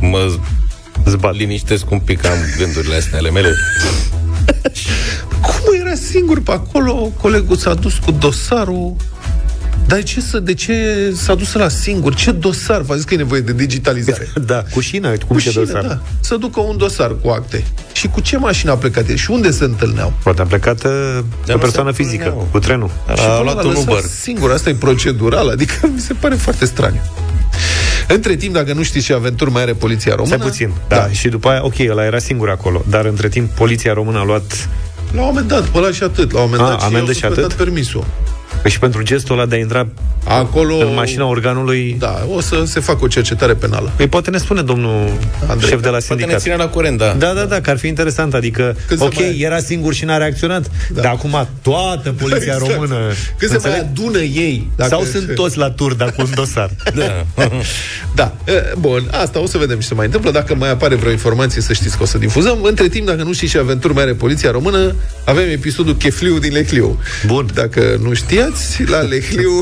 mă 0.00 0.32
Zbat. 1.06 1.34
liniștesc 1.36 1.90
un 1.90 1.98
pic, 1.98 2.24
am 2.26 2.36
gândurile 2.58 2.94
astea 2.96 3.18
ale 3.18 3.30
mele. 3.30 3.54
Cum 5.46 5.74
era 5.84 5.94
singur 5.94 6.40
pe 6.42 6.52
acolo? 6.52 7.12
Colegul 7.20 7.56
s-a 7.56 7.74
dus 7.74 7.94
cu 8.04 8.10
dosarul. 8.10 8.94
Dar 9.86 9.98
de 9.98 10.04
ce, 10.04 10.20
să, 10.20 10.38
de 10.40 10.54
ce 10.54 10.74
s-a 11.16 11.34
dus 11.34 11.52
la 11.52 11.68
singur? 11.68 12.14
Ce 12.14 12.30
dosar? 12.32 12.80
V-a 12.80 12.94
zis 12.94 13.04
că 13.04 13.14
e 13.14 13.16
nevoie 13.16 13.40
de 13.40 13.52
digitalizare. 13.52 14.28
Da, 14.46 14.62
cu 14.72 14.80
șină, 14.80 15.08
cum 15.08 15.36
Cu 15.36 15.40
ce 15.40 15.50
șină, 15.50 15.64
dosar. 15.64 15.82
da. 15.86 16.00
Să 16.20 16.36
ducă 16.36 16.60
un 16.60 16.76
dosar 16.76 17.14
cu 17.22 17.28
acte. 17.28 17.64
Și 17.92 18.08
cu 18.08 18.20
ce 18.20 18.36
mașină 18.36 18.70
a 18.70 18.76
plecat 18.76 19.08
el? 19.08 19.16
Și 19.16 19.30
unde 19.30 19.50
se 19.50 19.64
întâlneau? 19.64 20.12
Poate 20.22 20.40
a 20.40 20.44
plecat 20.44 20.84
uh, 20.84 20.90
Dar 21.46 21.48
o 21.48 21.52
nu 21.52 21.58
persoană 21.58 21.90
se 21.90 21.96
fizică, 22.02 22.22
întâlneau. 22.24 22.48
cu 22.50 22.58
trenul. 22.58 22.90
Și 23.16 23.22
A 23.22 23.26
până 23.26 23.42
luat 23.42 23.54
l-a 23.56 23.62
un 23.62 23.68
lăsat 23.68 23.82
Uber. 23.88 24.02
Singur, 24.20 24.50
asta 24.50 24.68
e 24.70 24.74
procedural, 24.74 25.48
adică 25.48 25.74
mi 25.94 26.00
se 26.00 26.12
pare 26.12 26.34
foarte 26.34 26.64
straniu. 26.64 27.00
Între 28.08 28.36
timp, 28.36 28.54
dacă 28.54 28.72
nu 28.72 28.82
știți 28.82 29.04
ce 29.04 29.12
aventuri 29.14 29.50
mai 29.50 29.62
are 29.62 29.72
poliția 29.72 30.14
română... 30.14 30.36
Stai 30.36 30.48
puțin. 30.48 30.72
Da. 30.88 30.96
da. 30.96 31.08
Și 31.08 31.28
după 31.28 31.48
aia, 31.48 31.64
ok, 31.64 31.74
ăla 31.90 32.04
era 32.04 32.18
singur 32.18 32.50
acolo. 32.50 32.84
Dar 32.88 33.04
între 33.04 33.28
timp, 33.28 33.50
poliția 33.50 33.92
română 33.92 34.18
a 34.18 34.24
luat 34.24 34.68
La 35.12 35.20
un 35.20 35.26
moment 35.26 35.48
dat, 35.48 35.64
pe 35.64 35.78
ăla 35.78 35.90
și 35.90 36.02
atât. 36.02 36.32
La 36.32 36.40
un 36.40 36.50
moment 36.50 36.68
A, 36.68 36.70
dat 36.70 36.80
și 36.80 36.86
amendă 36.86 37.04
i-au 37.04 37.12
și 37.14 37.20
suspendat 37.20 37.44
atât? 37.44 37.56
permisul. 37.64 38.04
Păi 38.62 38.70
și 38.70 38.78
pentru 38.78 39.02
gestul 39.02 39.38
ăla 39.38 39.46
de 39.46 39.54
a 39.54 39.58
intra 39.58 39.86
Acolo... 40.24 40.76
în 40.76 40.94
mașina 40.94 41.26
organului... 41.26 41.96
Da, 41.98 42.26
o 42.34 42.40
să 42.40 42.62
se 42.66 42.80
facă 42.80 43.04
o 43.04 43.06
cercetare 43.06 43.54
penală. 43.54 43.92
Păi 43.96 44.08
poate 44.08 44.30
ne 44.30 44.38
spune 44.38 44.62
domnul 44.62 45.10
Andrei, 45.48 45.68
șef 45.70 45.80
de 45.82 45.88
la 45.88 45.96
Poate 45.98 46.06
ne 46.14 46.18
sindicat. 46.18 46.40
ține 46.40 46.56
la 46.56 46.68
curent, 46.68 46.98
da. 46.98 47.14
Da, 47.18 47.32
da, 47.32 47.44
da, 47.44 47.60
că 47.60 47.70
ar 47.70 47.78
fi 47.78 47.86
interesant. 47.86 48.34
Adică, 48.34 48.76
Cât 48.86 48.98
se 48.98 49.04
ok, 49.04 49.14
mai- 49.14 49.38
era 49.40 49.58
singur 49.58 49.94
și 49.94 50.04
n-a 50.04 50.16
reacționat, 50.16 50.70
da. 50.92 51.00
dar 51.00 51.12
acum 51.12 51.48
toată 51.62 52.12
poliția 52.12 52.52
Exact. 52.52 52.72
română... 52.72 52.96
Când 53.36 53.50
se 53.50 53.58
mai 53.68 53.78
înțeleg? 53.78 53.80
adună 53.80 54.18
ei. 54.18 54.70
Dacă 54.76 54.90
Sau 54.90 55.04
sunt 55.04 55.34
toți 55.34 55.58
la 55.58 55.70
tur, 55.70 55.94
dar 55.94 56.10
cu 56.12 56.20
un 56.22 56.28
dosar. 56.34 56.70
da. 56.94 57.24
Da. 58.14 58.32
E, 58.44 58.52
Bun, 58.78 59.08
asta 59.10 59.40
o 59.40 59.46
să 59.46 59.58
vedem 59.58 59.78
ce 59.78 59.86
se 59.86 59.94
mai 59.94 60.04
întâmplă. 60.06 60.30
Dacă 60.30 60.54
mai 60.54 60.70
apare 60.70 60.94
vreo 60.94 61.10
informație, 61.10 61.62
să 61.62 61.72
știți 61.72 61.96
că 61.96 62.02
o 62.02 62.06
să 62.06 62.18
difuzăm. 62.18 62.58
Între 62.62 62.88
timp, 62.88 63.06
dacă 63.06 63.22
nu 63.22 63.32
știți 63.32 63.52
ce 63.52 63.58
aventuri 63.58 63.94
mai 63.94 64.02
are 64.02 64.12
poliția 64.12 64.50
română, 64.50 64.94
avem 65.24 65.48
episodul 65.50 65.94
Chefliu 65.96 66.38
din 66.38 66.52
Lecliu. 66.52 66.98
Bun. 67.26 67.46
Dacă 67.54 67.98
nu 68.02 68.12
știați, 68.42 68.90
la 68.90 69.00
Lecliu, 69.00 69.60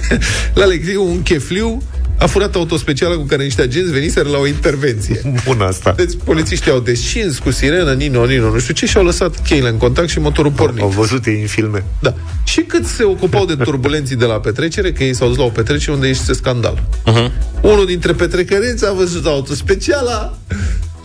la 0.60 0.64
Lecliu, 0.64 1.04
un 1.04 1.22
chefliu 1.22 1.82
a 2.18 2.26
furat 2.26 2.54
autospeciala 2.54 3.14
cu 3.14 3.22
care 3.22 3.42
niște 3.42 3.62
agenți 3.62 3.92
veniseră 3.92 4.28
la 4.28 4.38
o 4.38 4.46
intervenție. 4.46 5.20
Bun 5.44 5.60
asta. 5.60 5.92
Deci 5.96 6.12
polițiștii 6.24 6.70
au 6.70 6.78
descins 6.78 7.38
cu 7.38 7.50
sirenă, 7.50 7.92
Nino, 7.92 8.24
Nino, 8.24 8.50
nu 8.50 8.58
știu 8.58 8.74
ce, 8.74 8.86
și 8.86 8.96
au 8.96 9.04
lăsat 9.04 9.42
cheile 9.42 9.68
în 9.68 9.76
contact 9.76 10.08
și 10.08 10.18
motorul 10.18 10.50
pornit. 10.50 10.82
Au 10.82 10.88
văzut 10.88 11.26
ei 11.26 11.40
în 11.40 11.46
filme. 11.46 11.84
Da. 12.00 12.14
Și 12.44 12.60
cât 12.60 12.86
se 12.86 13.02
ocupau 13.02 13.44
de 13.46 13.54
turbulenții 13.54 14.16
de 14.16 14.24
la 14.24 14.40
petrecere, 14.40 14.92
că 14.92 15.04
ei 15.04 15.14
s-au 15.14 15.28
dus 15.28 15.36
la 15.36 15.44
o 15.44 15.48
petrecere 15.48 15.92
unde 15.92 16.08
este 16.08 16.32
scandal. 16.32 16.82
Uh-huh. 17.06 17.30
Unul 17.60 17.86
dintre 17.86 18.12
petrecăreți 18.12 18.86
a 18.86 18.92
văzut 18.92 19.26
auto 19.26 19.54
speciala 19.54 20.38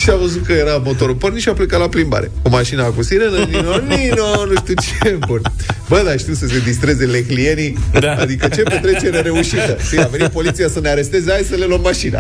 și 0.06 0.12
a 0.12 0.16
văzut 0.16 0.46
că 0.46 0.54
era 0.54 0.78
motorul 0.84 1.16
pornit 1.16 1.42
și 1.42 1.50
a 1.50 1.54
plecat 1.54 1.80
la 1.80 1.90
plimbare. 1.90 2.32
Cu 2.42 2.50
mașina 2.50 2.86
cu 2.86 3.04
sirenă, 3.04 3.38
Nino, 3.38 3.78
Nino, 3.78 4.46
nu 4.46 4.56
știu 4.56 4.74
ce. 4.74 5.10
Bun. 5.28 5.42
Bă, 5.90 6.02
dar 6.06 6.20
știu 6.20 6.34
să 6.34 6.48
se 6.48 6.60
distreze 6.60 7.06
leclienii. 7.06 7.78
Da. 8.00 8.14
Adică 8.14 8.48
ce 8.48 8.62
petrecere 8.62 9.20
reușită. 9.20 9.78
Știi, 9.86 10.00
a 10.00 10.06
venit 10.06 10.28
poliția 10.28 10.68
să 10.70 10.80
ne 10.80 10.90
aresteze, 10.90 11.32
hai 11.32 11.46
să 11.50 11.56
le 11.56 11.66
luăm 11.66 11.82
mașina. 11.82 12.20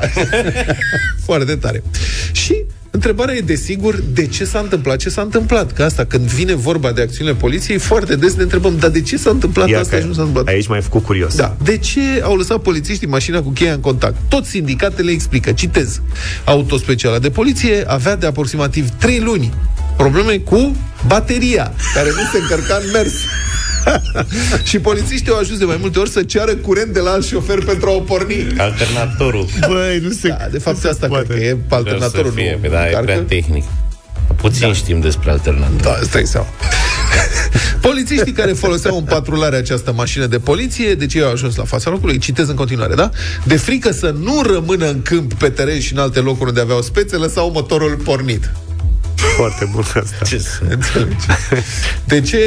Foarte 1.26 1.56
tare. 1.56 1.84
Și 2.32 2.65
Întrebarea 2.96 3.36
e, 3.36 3.40
desigur, 3.42 3.96
de 4.14 4.28
ce 4.28 4.46
s-a 4.46 4.60
întâmplat 4.60 4.98
ce 4.98 5.10
s-a 5.10 5.22
întâmplat? 5.22 5.74
Că 5.74 5.84
asta, 5.84 6.06
când 6.06 6.26
vine 6.26 6.54
vorba 6.54 6.92
de 6.92 7.02
acțiunile 7.02 7.36
poliției, 7.36 7.78
foarte 7.78 8.16
des 8.16 8.34
ne 8.34 8.44
întrebăm, 8.44 8.78
dar 8.78 8.90
de 8.90 9.02
ce 9.02 9.18
s-a 9.18 9.30
întâmplat 9.30 9.68
Ia 9.70 9.80
asta 9.80 9.96
că 9.96 10.02
și 10.02 10.08
nu 10.08 10.14
s-a 10.14 10.22
întâmplat? 10.22 10.48
aici 10.48 10.68
m-ai 10.68 10.82
făcut 10.82 11.04
curios. 11.04 11.36
Da. 11.36 11.58
De 11.64 11.78
ce 11.78 12.02
au 12.24 12.36
lăsat 12.36 12.58
polițiștii 12.58 13.08
mașina 13.08 13.42
cu 13.42 13.50
cheia 13.50 13.74
în 13.74 13.80
contact? 13.80 14.16
Toți 14.28 14.50
sindicatele 14.50 15.12
explică. 15.12 15.52
Citez. 15.52 16.02
Autospeciala 16.44 17.20
de 17.20 17.30
poliție 17.30 17.84
avea 17.88 18.16
de 18.16 18.26
aproximativ 18.26 18.90
3 18.90 19.20
luni 19.20 19.54
probleme 19.98 20.38
cu 20.38 20.76
bateria, 21.08 21.74
care 21.94 22.10
nu 22.10 22.22
se 22.32 22.38
încărca 22.38 22.80
în 22.84 22.92
mers. 22.94 23.14
și 24.70 24.80
polițiștii 24.80 25.32
au 25.32 25.38
ajuns 25.40 25.60
de 25.60 25.66
mai 25.66 25.78
multe 25.80 26.00
ori 26.00 26.10
să 26.10 26.24
ceară 26.24 26.56
curent 26.56 26.94
de 26.94 27.00
la 27.00 27.12
alt 27.12 27.26
șofer 27.26 27.64
pentru 27.64 27.90
a 27.90 27.92
o 27.94 28.00
porni. 28.00 28.46
Alternatorul. 28.58 29.46
Băi, 29.68 30.00
nu 30.04 30.12
se... 30.12 30.28
Da, 30.28 30.48
de 30.52 30.58
fapt, 30.60 30.78
se 30.78 30.88
asta 30.88 31.08
poate. 31.08 31.26
cred 31.26 31.38
că 31.38 31.44
e 31.44 31.58
Vreau 31.68 31.82
alternatorul. 31.82 32.30
să 32.32 32.36
fie, 32.36 32.60
nu 32.64 32.70
da, 32.70 32.84
e 32.84 32.86
încarcă. 32.86 33.06
prea 33.06 33.22
tehnic. 33.22 33.64
Puțin 34.36 34.68
da. 34.68 34.74
știm 34.74 35.00
despre 35.00 35.32
alternator. 35.32 35.82
Da, 35.82 35.98
stai 36.02 36.26
seama. 36.26 36.48
Polițiștii 37.82 38.32
care 38.32 38.52
foloseau 38.54 38.98
în 38.98 39.04
patrulare 39.04 39.56
această 39.56 39.94
mașină 39.94 40.26
de 40.26 40.40
poliție, 40.40 40.94
deci 40.96 41.14
ei 41.14 41.22
au 41.22 41.32
ajuns 41.32 41.56
la 41.56 41.64
fața 41.64 41.90
locului, 41.90 42.18
citez 42.18 42.48
în 42.48 42.56
continuare, 42.56 42.96
da? 42.96 43.10
De 43.44 43.56
frică 43.58 43.92
să 43.92 44.16
nu 44.24 44.42
rămână 44.42 44.90
în 44.90 45.02
câmp, 45.02 45.34
pe 45.34 45.50
teren 45.50 45.80
și 45.80 45.94
în 45.94 46.00
alte 46.00 46.20
locuri 46.20 46.50
unde 46.50 46.62
aveau 46.62 46.82
spețe, 46.82 47.16
lăsau 47.16 47.52
motorul 47.52 47.96
pornit. 48.04 48.52
Foarte 49.36 49.70
bun 49.72 49.84
asta. 49.84 50.26
Ce 50.26 50.38
să... 50.38 50.60
Înțelegi? 50.70 51.26
De 52.06 52.22
ce, 52.22 52.40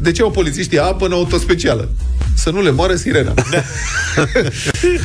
de 0.00 0.12
ce 0.12 0.22
au 0.22 0.30
polițiștii 0.30 0.78
apă 0.78 1.06
în 1.06 1.12
autospecială? 1.12 1.88
Să 2.34 2.50
nu 2.50 2.62
le 2.62 2.70
moară 2.70 2.94
sirena. 2.94 3.34
Da. 3.50 3.64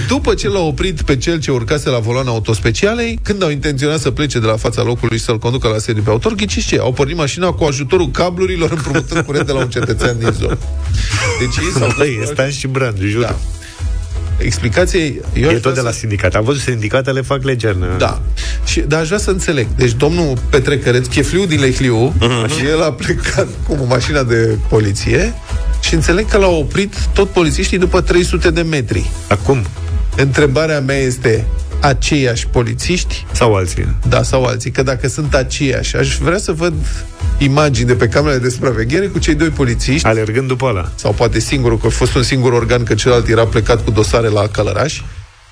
După 0.08 0.34
ce 0.34 0.48
l-a 0.48 0.60
oprit 0.60 1.02
pe 1.02 1.18
cel 1.18 1.40
ce 1.40 1.52
urcase 1.52 1.90
la 1.90 2.00
volan 2.00 2.28
autospecialei, 2.28 3.20
când 3.24 3.44
au 3.44 3.50
intenționat 3.50 4.00
să 4.00 4.12
plece 4.12 4.40
de 4.40 4.46
la 4.46 4.58
fața 4.58 4.84
locului 4.84 5.18
și 5.18 5.24
să-l 5.24 5.40
conducă 5.40 5.68
la 5.68 5.78
sediu 5.78 6.02
pe 6.02 6.10
autor, 6.10 6.34
ghiciți 6.34 6.68
ce? 6.68 6.80
Au 6.80 6.94
pornit 6.94 7.16
mașina 7.18 7.52
cu 7.52 7.64
ajutorul 7.64 8.12
cablurilor 8.12 8.72
împrumutând 8.72 9.26
curent 9.26 9.46
de 9.46 9.52
la 9.52 9.60
un 9.60 9.70
cetățean 9.70 10.20
din 10.20 10.32
zonă. 10.32 10.58
Deci 11.40 11.58
ei 11.58 11.72
s-au 11.80 11.94
Băi, 11.98 12.20
e 12.22 12.26
Stan 12.26 12.52
și 12.52 12.68
Brand, 12.68 12.98
jur. 13.00 13.22
Da. 13.22 13.40
Explicație... 14.44 15.00
Eu 15.06 15.14
aș 15.34 15.36
E 15.36 15.46
vrea 15.46 15.60
tot 15.60 15.74
de 15.74 15.80
să- 15.80 15.86
la 15.86 15.92
sindicat. 15.92 16.36
Am 16.36 16.44
văzut 16.44 16.62
sindicatele 16.62 17.22
fac 17.22 17.44
legernă. 17.44 17.86
Da. 17.98 18.22
Și, 18.66 18.80
dar 18.80 19.00
aș 19.00 19.06
vrea 19.08 19.18
să 19.20 19.30
înțeleg. 19.30 19.68
Deci 19.76 19.92
domnul 19.94 20.38
Petre 20.50 20.78
Căreț, 20.78 21.08
chefliu 21.08 21.46
din 21.46 21.60
Lehliu, 21.60 22.14
și 22.58 22.66
el 22.66 22.82
a 22.84 22.92
plecat 22.94 23.48
cu 23.68 23.86
mașina 23.88 24.24
de 24.24 24.58
poliție 24.70 25.34
și 25.82 25.94
înțeleg 25.94 26.28
că 26.30 26.38
l-au 26.38 26.56
oprit 26.60 26.96
tot 27.14 27.30
polițiștii 27.30 27.78
după 27.78 28.02
300 28.02 28.50
de 28.52 28.62
metri. 28.62 29.12
Acum? 29.28 29.66
Întrebarea 30.16 30.80
mea 30.80 30.98
este 30.98 31.46
aceiași 31.82 32.48
polițiști 32.48 33.26
Sau 33.32 33.56
alții? 33.56 33.96
da, 34.10 34.24
sau 34.24 34.44
alții, 34.44 34.72
că 34.72 34.84
dacă 34.84 35.08
sunt 35.08 35.34
aceiași, 35.34 35.96
aș 35.96 36.18
vrea 36.18 36.38
să 36.38 36.52
văd 36.52 36.74
imagini 37.44 37.88
de 37.88 37.96
pe 37.96 38.08
camerele 38.08 38.42
de 38.42 38.50
supraveghere 38.50 39.06
cu 39.08 39.20
cei 39.20 39.36
doi 39.36 39.50
polițiști, 39.50 40.08
Alergând 40.08 40.48
după 40.48 40.66
ăla. 40.66 40.92
sau 40.96 41.14
poate 41.14 41.40
singurul, 41.40 41.78
că 41.78 41.88
a 41.88 41.90
fost 41.90 42.16
un 42.16 42.24
singur 42.24 42.54
organ, 42.54 42.84
că 42.84 42.94
celălalt 42.94 43.28
era 43.28 43.46
plecat 43.46 43.84
cu 43.84 43.92
dosare 43.92 44.28
la 44.28 44.48
Călăraș, 44.48 45.02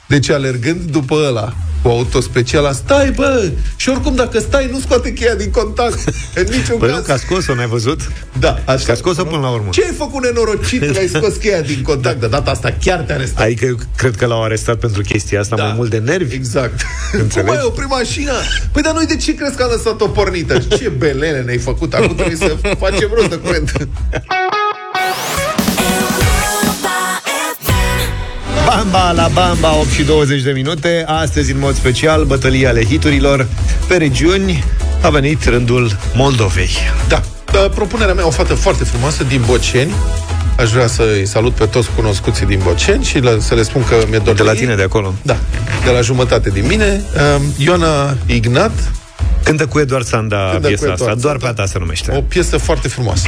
deci 0.10 0.30
alergând 0.30 0.82
după 0.82 1.16
ăla, 1.28 1.54
cu 1.82 1.88
auto 1.90 2.20
special, 2.22 2.74
stai 2.74 3.12
bă, 3.12 3.50
și 3.76 3.90
oricum 3.90 4.16
dacă 4.16 4.40
stai, 4.40 4.70
nu 4.72 4.80
scoate 4.80 5.14
cheia 5.14 5.36
din 5.36 5.52
contact, 5.52 6.00
în 6.36 6.44
niciun 6.50 6.78
Păi 6.78 6.90
nu, 6.90 6.96
caz. 6.96 7.06
că 7.06 7.12
a 7.12 7.18
scos-o, 7.18 7.56
n-ai 7.56 7.68
văzut? 7.68 8.12
Da, 8.40 8.60
așa. 8.66 8.86
Că 8.86 8.92
a 8.92 8.96
scos-o 8.96 9.24
până 9.24 9.42
la 9.42 9.50
urmă. 9.50 9.68
Ce 9.72 9.84
ai 9.84 9.94
făcut 9.98 10.24
nenorocit 10.24 10.92
că 10.92 10.98
ai 10.98 11.08
scos 11.08 11.36
cheia 11.36 11.62
din 11.62 11.82
contact? 11.82 12.20
De 12.20 12.28
data 12.28 12.52
asta 12.52 12.76
chiar 12.84 13.00
te 13.00 13.14
arestat. 13.14 13.46
Adică 13.46 13.66
eu 13.66 13.76
cred 13.98 14.16
că 14.16 14.26
l-au 14.26 14.44
arestat 14.44 14.76
pentru 14.76 15.02
chestia 15.02 15.40
asta 15.40 15.56
Da. 15.56 15.64
mai 15.64 15.74
mult 15.76 15.90
de 15.90 15.98
nervi. 15.98 16.36
Exact. 16.36 16.82
Înțelegi? 17.22 17.50
Cum 17.50 17.58
ai 17.58 17.64
oprit 17.66 17.90
mașina? 17.90 18.34
Păi 18.72 18.82
dar 18.82 18.94
noi 18.94 19.06
de 19.06 19.16
ce 19.16 19.36
crezi 19.36 19.56
că 19.56 19.64
am 19.64 19.70
lăsat-o 19.72 20.08
pornită? 20.08 20.58
Ce 20.78 20.92
belele 20.98 21.42
ne-ai 21.46 21.58
făcut? 21.58 21.94
Acum 21.94 22.16
trebuie 22.16 22.36
să 22.36 22.56
facem 22.80 23.10
rost 23.14 23.30
de 23.30 23.36
curent. 23.36 23.72
Bamba 28.76 29.12
la 29.12 29.28
Bamba, 29.34 29.76
8 29.76 29.90
și 29.92 30.04
20 30.04 30.42
de 30.42 30.52
minute. 30.52 31.04
Astăzi, 31.08 31.52
în 31.52 31.60
mod 31.60 31.76
special, 31.76 32.24
bătălia 32.24 32.70
ale 32.70 32.86
hiturilor 32.86 33.48
pe 33.88 33.96
regiuni. 33.98 34.64
A 35.02 35.10
venit 35.10 35.46
rândul 35.46 35.98
Moldovei. 36.16 36.70
Da. 37.08 37.22
Uh, 37.54 37.70
Propunerea 37.76 38.14
mea, 38.14 38.28
o 38.28 38.30
fată 38.30 38.54
foarte 38.54 38.84
frumoasă 38.84 39.24
din 39.24 39.42
Boceni. 39.46 39.94
Aș 40.58 40.70
vrea 40.72 40.88
să-i 40.88 41.26
salut 41.26 41.54
pe 41.54 41.66
toți 41.66 41.90
cunoscuții 41.96 42.46
din 42.46 42.60
Boceni 42.64 43.04
și 43.04 43.20
la, 43.20 43.32
să 43.40 43.54
le 43.56 43.64
spun 43.64 43.84
că 43.84 43.96
mi-e 44.10 44.18
dor 44.18 44.36
De 44.36 44.44
la 44.44 44.52
ei. 44.52 44.58
tine 44.58 44.76
de 44.76 44.84
acolo. 44.84 45.14
Da, 45.22 45.38
de 45.86 45.92
la 45.92 46.02
jumătate 46.02 46.50
din 46.50 46.66
mine. 46.68 47.02
Um, 47.38 47.42
Ioana 47.58 48.18
Ignat, 48.26 48.72
Cântă 49.44 49.66
cu 49.66 49.80
Eduard 49.80 50.06
Sanda 50.06 50.38
Cântă 50.52 50.56
cu 50.60 50.68
piesa 50.68 50.84
Eduard 50.84 51.02
asta, 51.02 51.14
doar 51.22 51.38
Sanda. 51.40 51.54
pe 51.54 51.62
a 51.62 51.64
ta 51.64 51.72
se 51.72 51.80
numește. 51.80 52.12
o 52.16 52.22
piesă 52.22 52.58
foarte 52.58 52.88
frumoasă. 52.88 53.28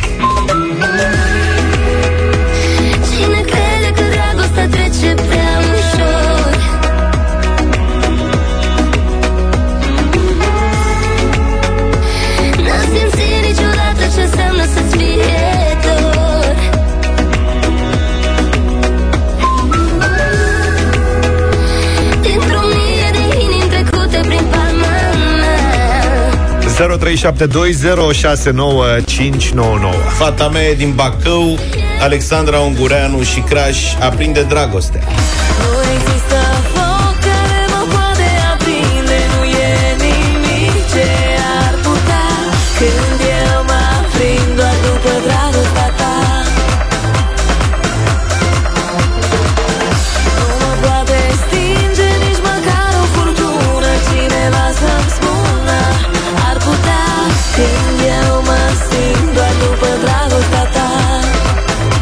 0372069599. 26.81 26.87
Fata 30.17 30.49
mea 30.49 30.63
e 30.67 30.73
din 30.73 30.91
Bacău, 30.95 31.59
Alexandra 32.01 32.59
Ungureanu 32.59 33.21
și 33.21 33.39
Craș 33.39 33.77
aprinde 33.99 34.41
dragostea. 34.41 35.01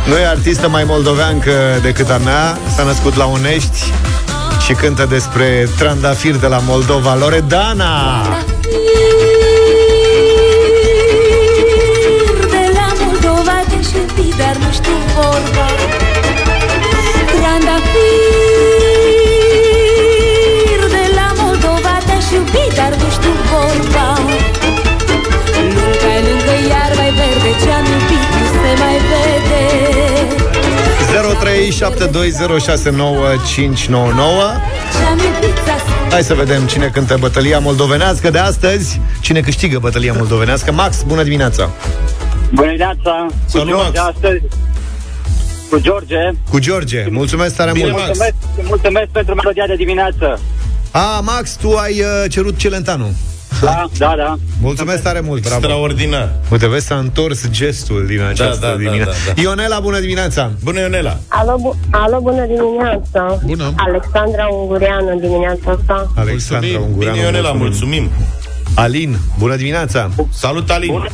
Nu 0.10 0.18
e 0.18 0.26
artistă 0.26 0.70
mai 0.70 0.84
moldoveancă 0.84 1.80
decât 1.82 2.10
a 2.10 2.18
mea, 2.18 2.58
s-a 2.76 2.84
născut 2.84 3.16
la 3.16 3.26
Unești 3.26 3.94
și 4.66 4.74
cântă 4.74 5.06
despre 5.06 5.68
trandafir 5.78 6.36
de 6.36 6.48
la 6.48 6.58
Moldova, 6.58 7.16
Loredana! 7.16 8.22
De 12.50 12.72
la 12.74 12.94
Moldova 13.06 13.64
te-aș 13.70 13.92
iubi, 13.96 14.38
dar 14.38 14.56
nu 14.56 14.72
știu 14.72 14.92
vorba 15.16 15.69
0372069599 31.60 31.68
Ce-am 34.94 35.18
iubit 35.18 35.58
s-a 35.66 35.76
Hai 36.10 36.24
să 36.24 36.34
vedem 36.34 36.66
cine 36.66 36.88
cântă 36.88 37.18
bătălia 37.20 37.60
moldovenească 37.60 38.30
de 38.30 38.38
astăzi 38.38 39.02
Cine 39.22 39.40
câștigă 39.40 39.80
bătălia 39.80 40.14
moldovenească 40.14 40.72
Max, 40.72 41.02
bună 41.02 41.24
dimineața 41.24 41.70
Bună 42.52 42.68
dimineața! 42.68 43.26
Cu 43.52 43.58
Salut, 43.58 43.68
George 43.68 44.00
Max. 44.00 44.10
astăzi. 44.16 44.42
Cu 45.70 45.80
George. 45.80 46.16
Cu 46.50 46.60
George, 46.60 47.06
mulțumesc 47.10 47.56
tare 47.56 47.72
Bine, 47.72 47.86
mult 47.90 47.98
Max. 47.98 48.06
Mulțumesc, 48.08 48.68
mulțumesc 48.68 49.08
pentru 49.08 49.36
melodia 49.36 49.68
de 49.68 49.76
dimineață. 49.76 50.40
A, 50.92 51.20
Max, 51.20 51.52
tu 51.56 51.76
ai 51.76 52.00
uh, 52.00 52.32
cerut 52.32 52.58
Celentanu 52.58 53.14
Da, 53.62 53.86
da, 53.98 54.14
da. 54.18 54.36
Mulțumesc 54.62 55.04
tare 55.04 55.20
mult, 55.20 55.42
bravo 55.42 55.58
Extraordinar. 55.58 56.30
Uite, 56.52 56.68
vezi, 56.68 56.86
s-a 56.86 56.96
întors 56.96 57.50
gestul 57.50 58.06
din 58.08 58.22
această 58.22 58.66
da, 58.66 58.72
da, 58.72 58.76
dimineață 58.78 59.18
da, 59.28 59.32
da. 59.36 59.42
Ionela, 59.42 59.80
bună 59.80 60.00
dimineața 60.00 60.52
Bună, 60.64 60.80
Ionela. 60.80 61.18
Alo, 61.28 61.56
bu- 61.62 61.76
alo, 61.92 62.20
bună 62.22 62.46
dimineața! 62.46 63.40
Bună. 63.46 63.74
Alexandra 63.78 64.48
Ungureanu 64.52 65.20
dimineața 65.20 65.72
asta. 65.80 66.12
Alexandra 66.16 66.68
Mulțumim. 66.70 66.90
Ungureanu 66.92 67.16
Bine, 67.18 67.26
Ionela, 67.26 67.52
mulțumim. 67.52 68.10
Alin, 68.76 69.18
bună 69.38 69.56
dimineața 69.56 70.10
Salut, 70.34 70.70
Alin. 70.70 71.06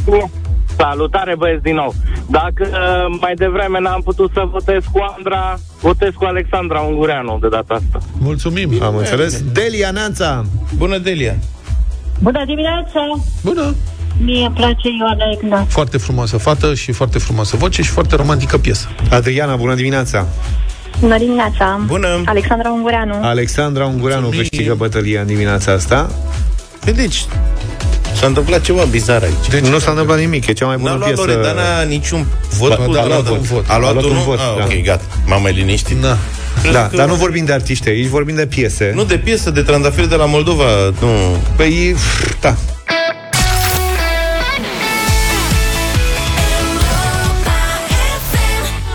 Salutare 0.78 1.36
băieți 1.38 1.64
din 1.64 1.76
nou. 1.76 1.94
Dacă 2.30 2.68
uh, 2.72 3.18
mai 3.22 3.34
devreme 3.36 3.80
n-am 3.80 4.02
putut 4.02 4.32
să 4.34 4.44
votez 4.52 4.84
cu 4.92 5.00
Andra, 5.18 5.60
votez 5.82 6.10
cu 6.16 6.24
Alexandra 6.26 6.80
Ungureanu 6.80 7.38
de 7.42 7.48
data 7.48 7.74
asta. 7.74 8.06
Mulțumim. 8.20 8.82
Am 8.84 8.96
înțeles 8.96 9.42
Delia 9.52 9.92
Neanța 9.92 10.46
Bună, 10.78 10.98
Delia. 10.98 11.36
Bună 12.20 12.44
dimineața! 12.46 13.00
Bună. 13.44 13.76
Mie 14.24 14.46
îmi 14.46 14.56
place 14.56 14.88
Ioana 15.00 15.24
Ignat. 15.34 15.66
Foarte 15.70 15.98
frumoasă 15.98 16.38
fată 16.38 16.74
și 16.74 16.92
foarte 16.92 17.20
frumoasă 17.20 17.58
voce 17.58 17.82
și 17.82 17.90
foarte 17.90 18.16
romantică 18.16 18.58
piesă. 18.58 18.88
Adriana, 19.10 19.56
bună 19.56 19.74
dimineața 19.74 20.26
Bună 21.00 21.18
dimineața! 21.18 21.80
Bună. 21.86 22.22
Alexandra 22.26 22.70
Ungureanu. 22.72 23.14
Alexandra 23.22 23.86
Ungureanu 23.86 24.22
Mulțumim. 24.22 24.48
câștigă 24.50 24.74
bătălia 24.74 25.22
în 25.22 25.28
dimineața 25.28 25.72
asta 25.72 26.12
Vedeți, 26.84 27.28
s-a 28.16 28.26
întâmplat 28.26 28.62
ceva 28.62 28.84
bizar 28.84 29.22
aici. 29.24 29.48
deci, 29.50 29.66
Nu 29.68 29.80
s-a 29.80 29.90
întâmplat 29.92 30.18
nimic, 30.20 30.48
e 30.48 30.54
cea 30.54 30.66
mai 30.66 30.78
bună 30.78 30.90
N-a 30.90 30.96
luat 30.96 31.08
piesă 31.14 31.22
Loredana 31.28 31.82
niciun 31.82 32.26
vot. 32.58 32.70
Ba, 32.70 32.76
cu 32.76 32.92
da, 32.94 33.02
a 33.02 33.06
luat 33.06 33.18
Loredana. 33.24 33.36
un 33.38 33.42
vot. 33.42 33.66
A 33.70 33.78
luat, 33.78 33.90
A 33.90 33.94
luat 33.94 34.04
un 34.06 34.10
unul? 34.12 34.24
vot, 34.24 34.40
Ah, 34.40 34.54
da. 34.58 34.64
ok, 34.64 34.84
gata. 34.84 35.04
M-am 35.26 35.42
mai 35.42 35.54
liniștit. 35.54 35.98
Da. 35.98 36.18
Da, 36.72 36.90
dar 36.96 37.08
nu 37.08 37.14
vorbim 37.14 37.46
de 37.46 37.54
artiști 37.54 37.90
aici, 37.90 38.08
vorbim 38.08 38.36
de 38.36 38.46
piese 38.46 38.92
Nu 38.96 39.04
de 39.04 39.18
piesă, 39.18 39.50
de 39.50 39.62
trandafir 39.62 40.06
de 40.06 40.16
la 40.16 40.26
Moldova. 40.26 40.66
Nu. 41.00 41.38
Păi, 41.56 41.96
da 42.42 42.56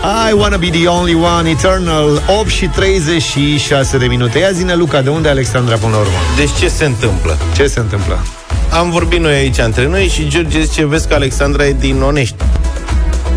I 0.03 0.33
wanna 0.33 0.57
be 0.57 0.69
the 0.69 0.87
only 0.87 1.13
one, 1.13 1.49
Eternal 1.49 2.21
8 2.39 2.49
și 2.49 2.65
36 2.65 3.97
de 3.97 4.05
minute 4.05 4.39
Ia 4.39 4.51
zine, 4.51 4.75
Luca, 4.75 5.01
de 5.01 5.09
unde 5.09 5.27
e 5.27 5.31
Alexandra 5.31 5.75
până 5.75 5.91
la 5.91 5.97
urmă? 5.97 6.17
Deci 6.37 6.49
ce 6.59 6.67
se 6.67 6.85
întâmplă? 6.85 7.37
Ce 7.55 7.67
se 7.67 7.79
întâmplă? 7.79 8.25
Am 8.71 8.89
vorbit 8.89 9.19
noi 9.19 9.33
aici 9.33 9.57
între 9.57 9.87
noi 9.87 10.07
și 10.07 10.27
George 10.27 10.61
zice, 10.61 10.85
vezi 10.85 11.07
că 11.07 11.13
Alexandra 11.13 11.65
e 11.65 11.75
din 11.79 12.01
Onești. 12.01 12.35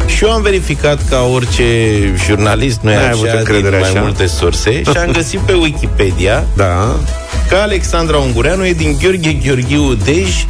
Și 0.07 0.25
eu 0.25 0.31
am 0.31 0.43
verificat 0.43 1.09
ca 1.09 1.23
orice 1.33 1.65
jurnalist, 2.27 2.79
nu 2.81 2.91
e 2.91 2.95
N-ai 2.95 3.11
avut 3.11 3.27
așa, 3.27 3.31
din 3.31 3.39
încredere 3.39 3.79
mai 3.79 3.91
așa. 3.91 4.01
multe 4.01 4.27
surse 4.27 4.83
și 4.91 4.97
am 4.97 5.11
găsit 5.13 5.39
pe 5.39 5.53
Wikipedia 5.53 6.45
Da 6.57 6.97
că 7.49 7.57
Alexandra 7.57 8.19
Ungureanu 8.19 8.67
e 8.67 8.73
din 8.73 8.97
Gheorghe 9.03 9.33
Gheorghiu 9.33 9.95
Dej, 9.95 10.45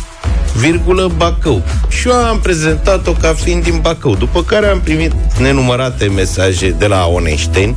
virgulă 0.56 1.12
Bacău. 1.16 1.62
Și 1.88 2.08
eu 2.08 2.14
am 2.14 2.40
prezentat-o 2.40 3.12
ca 3.12 3.32
fiind 3.32 3.62
din 3.62 3.78
Bacău. 3.82 4.14
După 4.14 4.42
care 4.42 4.66
am 4.66 4.80
primit 4.80 5.12
nenumărate 5.38 6.04
mesaje 6.04 6.70
de 6.70 6.86
la 6.86 7.06
oneșteni 7.06 7.76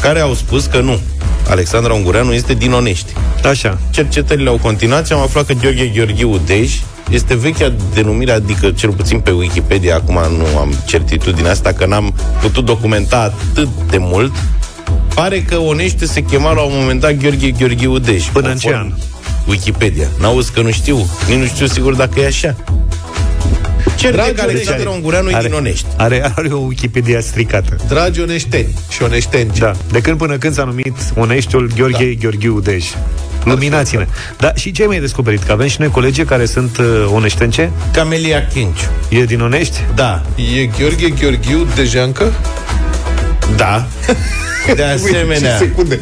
care 0.00 0.20
au 0.20 0.34
spus 0.34 0.66
că 0.66 0.80
nu. 0.80 1.00
Alexandra 1.48 1.92
Ungureanu 1.92 2.32
este 2.32 2.54
din 2.54 2.72
Onești. 2.72 3.12
Așa. 3.44 3.78
Cercetările 3.90 4.48
au 4.48 4.58
continuat 4.62 5.06
și 5.06 5.12
am 5.12 5.20
aflat 5.20 5.46
că 5.46 5.52
Gheorghe 5.52 5.86
Gheorghiu 5.86 6.40
Dej 6.46 6.70
este 7.10 7.34
vechea 7.34 7.72
denumire, 7.94 8.32
adică 8.32 8.70
cel 8.70 8.90
puțin 8.92 9.20
pe 9.20 9.30
Wikipedia, 9.30 9.94
acum 9.94 10.14
nu 10.14 10.58
am 10.58 10.74
certitudinea 10.86 11.50
asta, 11.50 11.72
că 11.72 11.86
n-am 11.86 12.14
putut 12.40 12.64
documenta 12.64 13.18
atât 13.18 13.68
de 13.90 13.96
mult, 13.98 14.32
pare 15.14 15.42
că 15.42 15.58
Onește 15.58 16.06
se 16.06 16.22
chema 16.22 16.52
la 16.52 16.60
un 16.60 16.72
moment 16.74 17.00
dat 17.00 17.16
Gheorghe 17.16 17.50
Gheorghiu 17.50 17.98
Dej. 17.98 18.28
Până 18.28 18.48
în 18.48 18.56
ce 18.56 18.70
conform 18.70 18.92
an? 18.92 18.98
Wikipedia. 19.48 20.06
N-auzi 20.20 20.52
că 20.52 20.60
nu 20.60 20.70
știu, 20.70 20.96
nici 21.28 21.38
nu 21.38 21.44
știu 21.44 21.66
sigur 21.66 21.94
dacă 21.94 22.20
e 22.20 22.26
așa. 22.26 22.54
Cert 24.06 24.18
e 24.18 24.20
Dragi 24.20 24.32
că 24.32 24.42
Alexandra 24.42 24.90
Ungureanu 24.90 25.30
e 25.30 25.38
din 25.42 25.52
Onești. 25.52 25.86
Are, 25.96 26.32
are 26.36 26.48
o 26.48 26.58
Wikipedia 26.58 27.20
stricată. 27.20 27.76
Dragi 27.88 28.20
oneșteni 28.20 28.74
și 28.88 29.02
oneșteni. 29.02 29.50
Da. 29.58 29.72
De 29.90 30.00
când 30.00 30.18
până 30.18 30.36
când 30.36 30.54
s-a 30.54 30.64
numit 30.64 30.94
Oneștiul 31.14 31.70
Gheorghe 31.76 32.04
da. 32.04 32.20
Gheorghiu 32.20 32.60
Dej. 32.60 32.84
Luminați-ne. 33.44 34.06
Da, 34.38 34.54
și 34.54 34.72
ce 34.72 34.82
ai 34.82 34.88
mai 34.88 35.00
descoperit? 35.00 35.42
Că 35.42 35.52
avem 35.52 35.68
și 35.68 35.76
noi 35.78 35.88
colegi 35.88 36.24
care 36.24 36.46
sunt 36.46 36.76
uh, 36.78 36.86
oneștence? 37.12 37.70
Camelia 37.92 38.46
Chinciu. 38.46 38.88
E 39.08 39.24
din 39.24 39.40
Onești? 39.40 39.84
Da. 39.94 40.22
E 40.58 40.66
Gheorghe 40.78 41.08
Gheorghiu 41.08 41.66
Dejancă? 41.74 42.32
Da. 43.56 43.86
De 44.74 44.82
asemenea, 44.82 45.58
Ce 45.58 45.64
secunde. 45.64 45.98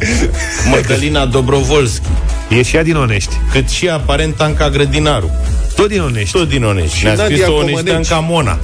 Mădălina 0.69 1.25
Dobrovolski. 1.25 2.07
E 2.49 2.61
și 2.61 2.75
ea 2.75 2.83
din 2.83 2.95
Onești. 2.95 3.35
Cât 3.51 3.69
și 3.69 3.89
aparent 3.89 4.41
Anca 4.41 4.69
Grădinaru. 4.69 5.31
Tot 5.75 5.87
din 5.87 6.01
Onești. 6.01 6.37
Tot 6.37 6.49
din 6.49 6.63
Onești. 6.63 6.97
Și 6.97 7.03
Ne-a 7.03 7.15
scris 7.15 7.39
Nadia 7.39 7.51
o 7.53 7.55
oneștean 7.55 7.85
Comăneci. 7.85 8.07
ca 8.09 8.19
Mona. 8.19 8.59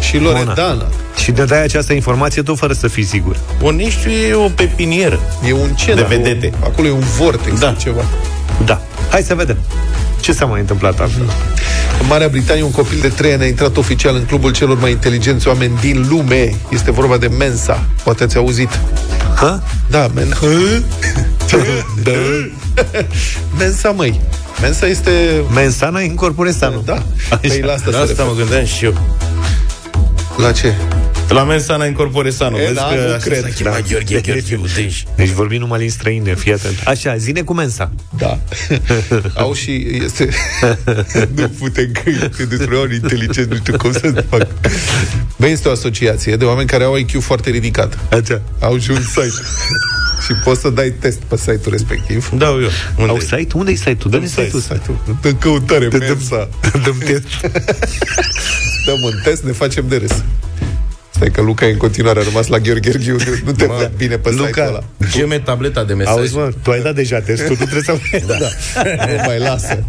Și 0.00 0.18
Loredana. 0.18 0.86
Și 1.16 1.30
de 1.30 1.44
dai 1.44 1.62
această 1.62 1.92
informație 1.92 2.42
tot 2.42 2.58
fără 2.58 2.72
să 2.72 2.88
fii 2.88 3.04
sigur. 3.04 3.36
Oneștiu 3.60 4.10
e 4.10 4.34
o 4.34 4.48
pepinieră. 4.48 5.20
E 5.48 5.52
un 5.52 5.70
ce? 5.74 5.94
De 5.94 6.02
vedete. 6.08 6.52
Acolo 6.64 6.86
e 6.88 6.90
un 6.90 7.04
vortex 7.18 7.58
Da. 7.58 7.66
da. 7.66 7.72
ceva. 7.72 8.04
Da. 8.64 8.80
Hai 9.10 9.22
să 9.22 9.34
vedem. 9.34 9.56
Ce 10.20 10.32
s-a 10.32 10.44
mai 10.44 10.60
întâmplat 10.60 11.00
acum? 11.00 11.22
În 12.00 12.06
Marea 12.08 12.28
Britanie, 12.28 12.62
un 12.62 12.70
copil 12.70 12.98
de 13.00 13.08
3 13.08 13.32
ani 13.32 13.42
a 13.42 13.46
intrat 13.46 13.76
oficial 13.76 14.14
în 14.14 14.24
clubul 14.24 14.52
celor 14.52 14.78
mai 14.80 14.90
inteligenți 14.90 15.48
oameni 15.48 15.72
din 15.80 16.06
lume. 16.08 16.54
Este 16.68 16.90
vorba 16.90 17.16
de 17.16 17.26
Mensa. 17.26 17.84
Poate 18.02 18.22
ați 18.22 18.36
auzit. 18.36 18.80
Ha? 19.34 19.62
Da, 19.90 20.06
men... 20.14 20.28
Da. 22.02 22.10
Mensa, 23.58 23.90
măi. 23.90 24.20
Mensa 24.60 24.86
este... 24.86 25.44
Mensana 25.54 26.00
incorpore 26.00 26.50
sanu. 26.50 26.82
Da. 26.84 27.02
Păi 27.40 27.60
la 27.60 27.72
asta, 27.72 27.90
La 27.90 27.96
se 28.04 28.10
asta 28.10 28.22
mă 28.22 28.28
referă. 28.28 28.44
gândeam 28.46 28.64
și 28.64 28.84
eu. 28.84 28.94
La 30.36 30.52
ce? 30.52 30.74
La 31.28 31.44
Mensana 31.44 31.84
Incorpore 31.86 32.30
Sano. 32.30 32.58
E, 32.58 32.62
Vezi 32.62 32.74
da, 32.74 32.82
că 32.82 32.94
nu 32.94 33.06
așa 33.14 33.16
cred. 33.16 33.40
s-a 33.42 33.48
chemat 33.54 33.72
Da. 33.74 33.86
Gheorghe 33.88 34.20
Gheorghiu 34.26 34.64
Dej. 34.74 35.02
Deci 35.16 35.28
vorbim 35.28 35.58
numai 35.60 35.84
în 35.84 35.90
străine, 35.90 36.34
fii 36.34 36.52
atent. 36.52 36.80
Așa, 36.84 37.16
zine 37.16 37.40
cu 37.42 37.52
mensa. 37.54 37.90
Da. 38.18 38.38
Au 39.42 39.52
și... 39.52 39.86
Este... 40.04 40.28
nu 41.34 41.48
putem 41.58 41.92
că 42.36 42.44
despre 42.44 42.76
oameni 42.76 42.94
inteligenți, 42.94 43.48
nu 43.50 43.56
știu 43.56 43.76
cum 43.76 43.92
să 43.92 44.24
fac. 44.28 44.46
Băi, 45.36 45.50
este 45.50 45.68
o 45.68 45.70
asociație 45.70 46.36
de 46.36 46.44
oameni 46.44 46.68
care 46.68 46.84
au 46.84 46.96
IQ 46.96 47.20
foarte 47.20 47.50
ridicat. 47.50 47.98
Așa. 48.10 48.42
Au 48.60 48.78
și 48.78 48.90
un 48.90 49.02
site. 49.02 49.42
și 50.26 50.32
poți 50.44 50.60
să 50.60 50.70
dai 50.70 50.90
test 51.00 51.18
pe 51.18 51.36
site-ul 51.36 51.70
respectiv. 51.70 52.28
Da, 52.28 52.46
eu. 52.46 52.56
Unde? 52.98 53.10
Au 53.10 53.18
site? 53.20 53.48
Unde 53.54 53.70
e 53.70 53.74
site-ul? 53.74 54.10
Dă-ne 54.10 54.26
site-ul. 54.26 54.60
Site-ul. 54.60 55.16
Dă 55.22 55.32
căutare, 55.32 55.86
Dă- 55.88 55.90
dă- 55.90 55.98
Mensa. 55.98 56.48
Dăm 56.84 56.98
test. 56.98 57.26
Dăm 58.86 59.02
un 59.02 59.12
test, 59.24 59.42
ne 59.42 59.52
facem 59.52 59.84
de 59.88 59.96
râs. 59.96 60.22
Stai 61.14 61.30
că 61.30 61.40
Luca 61.40 61.66
e 61.66 61.70
în 61.70 61.76
continuare 61.76 62.20
a 62.20 62.22
rămas 62.22 62.46
la 62.46 62.58
Gheorghe 62.58 62.90
Gheorghiu, 62.90 63.34
nu 63.44 63.52
te 63.52 63.66
văd 63.66 63.92
bine 63.96 64.16
pe 64.18 64.30
Luca. 64.30 64.46
site-ul 64.46 64.66
ăla. 64.66 64.84
Geme 65.10 65.38
tableta 65.38 65.84
de 65.84 65.94
mesaj. 65.94 66.14
Auzi, 66.16 66.34
mă, 66.34 66.50
tu 66.62 66.70
ai 66.70 66.82
dat 66.82 66.94
deja 66.94 67.20
testul, 67.20 67.56
tu 67.56 67.64
trebuie 67.64 67.82
să... 67.82 67.96
Da. 68.26 68.48
Nu 69.06 69.22
mai 69.26 69.38
lasă. 69.38 69.84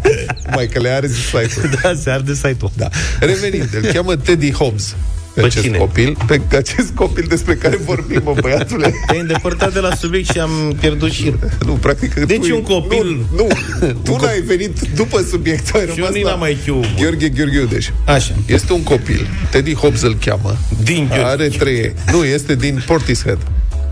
Mai 0.54 0.66
că 0.68 0.80
le 0.80 0.88
arzi 0.88 1.20
site-ul. 1.20 1.70
da, 1.82 1.92
se 2.02 2.10
arde 2.10 2.34
site-ul. 2.34 2.70
Da. 2.76 2.88
Revenind, 3.20 3.68
îl 3.82 3.90
cheamă 3.92 4.16
Teddy 4.16 4.52
Hobbs. 4.52 4.94
Pe 5.40 5.46
Pe 5.46 5.46
acest 5.46 5.64
cine? 5.64 5.76
copil, 5.78 6.16
pe 6.26 6.56
acest 6.56 6.90
copil 6.94 7.24
despre 7.28 7.54
care 7.54 7.76
vorbim, 7.90 8.20
mă, 8.24 8.34
băiatule. 8.40 8.92
Te-ai 9.06 9.20
îndepărtat 9.20 9.72
de 9.72 9.78
la 9.80 9.94
subiect 9.94 10.30
și 10.30 10.38
am 10.38 10.76
pierdut 10.80 11.10
șir. 11.10 11.34
Nu, 11.66 11.72
practic... 11.72 12.14
Deci 12.14 12.46
tu- 12.48 12.54
un 12.54 12.62
copil- 12.62 13.26
Nu, 13.36 13.46
nu 13.80 13.86
tu 14.04 14.16
n-ai 14.22 14.40
venit 14.40 14.80
după 14.94 15.22
subiect, 15.30 15.74
ai 15.74 15.80
Și 15.80 15.88
eu 15.88 15.94
rămas 15.94 16.10
nici 16.12 16.22
la... 16.24 16.30
n-am 16.30 16.48
IQ. 16.48 16.84
Gheorghe 17.00 17.28
Gheorghiudeș. 17.28 17.86
Așa. 18.06 18.34
Este 18.46 18.72
un 18.72 18.82
copil, 18.82 19.26
Teddy 19.50 19.74
Hobbs 19.74 20.02
îl 20.02 20.16
cheamă. 20.24 20.56
Din 20.82 21.06
Gheorghe. 21.08 21.24
Are 21.24 21.48
trei. 21.48 21.92
Nu, 22.12 22.24
este 22.24 22.54
din 22.54 22.82
Portishead. 22.86 23.38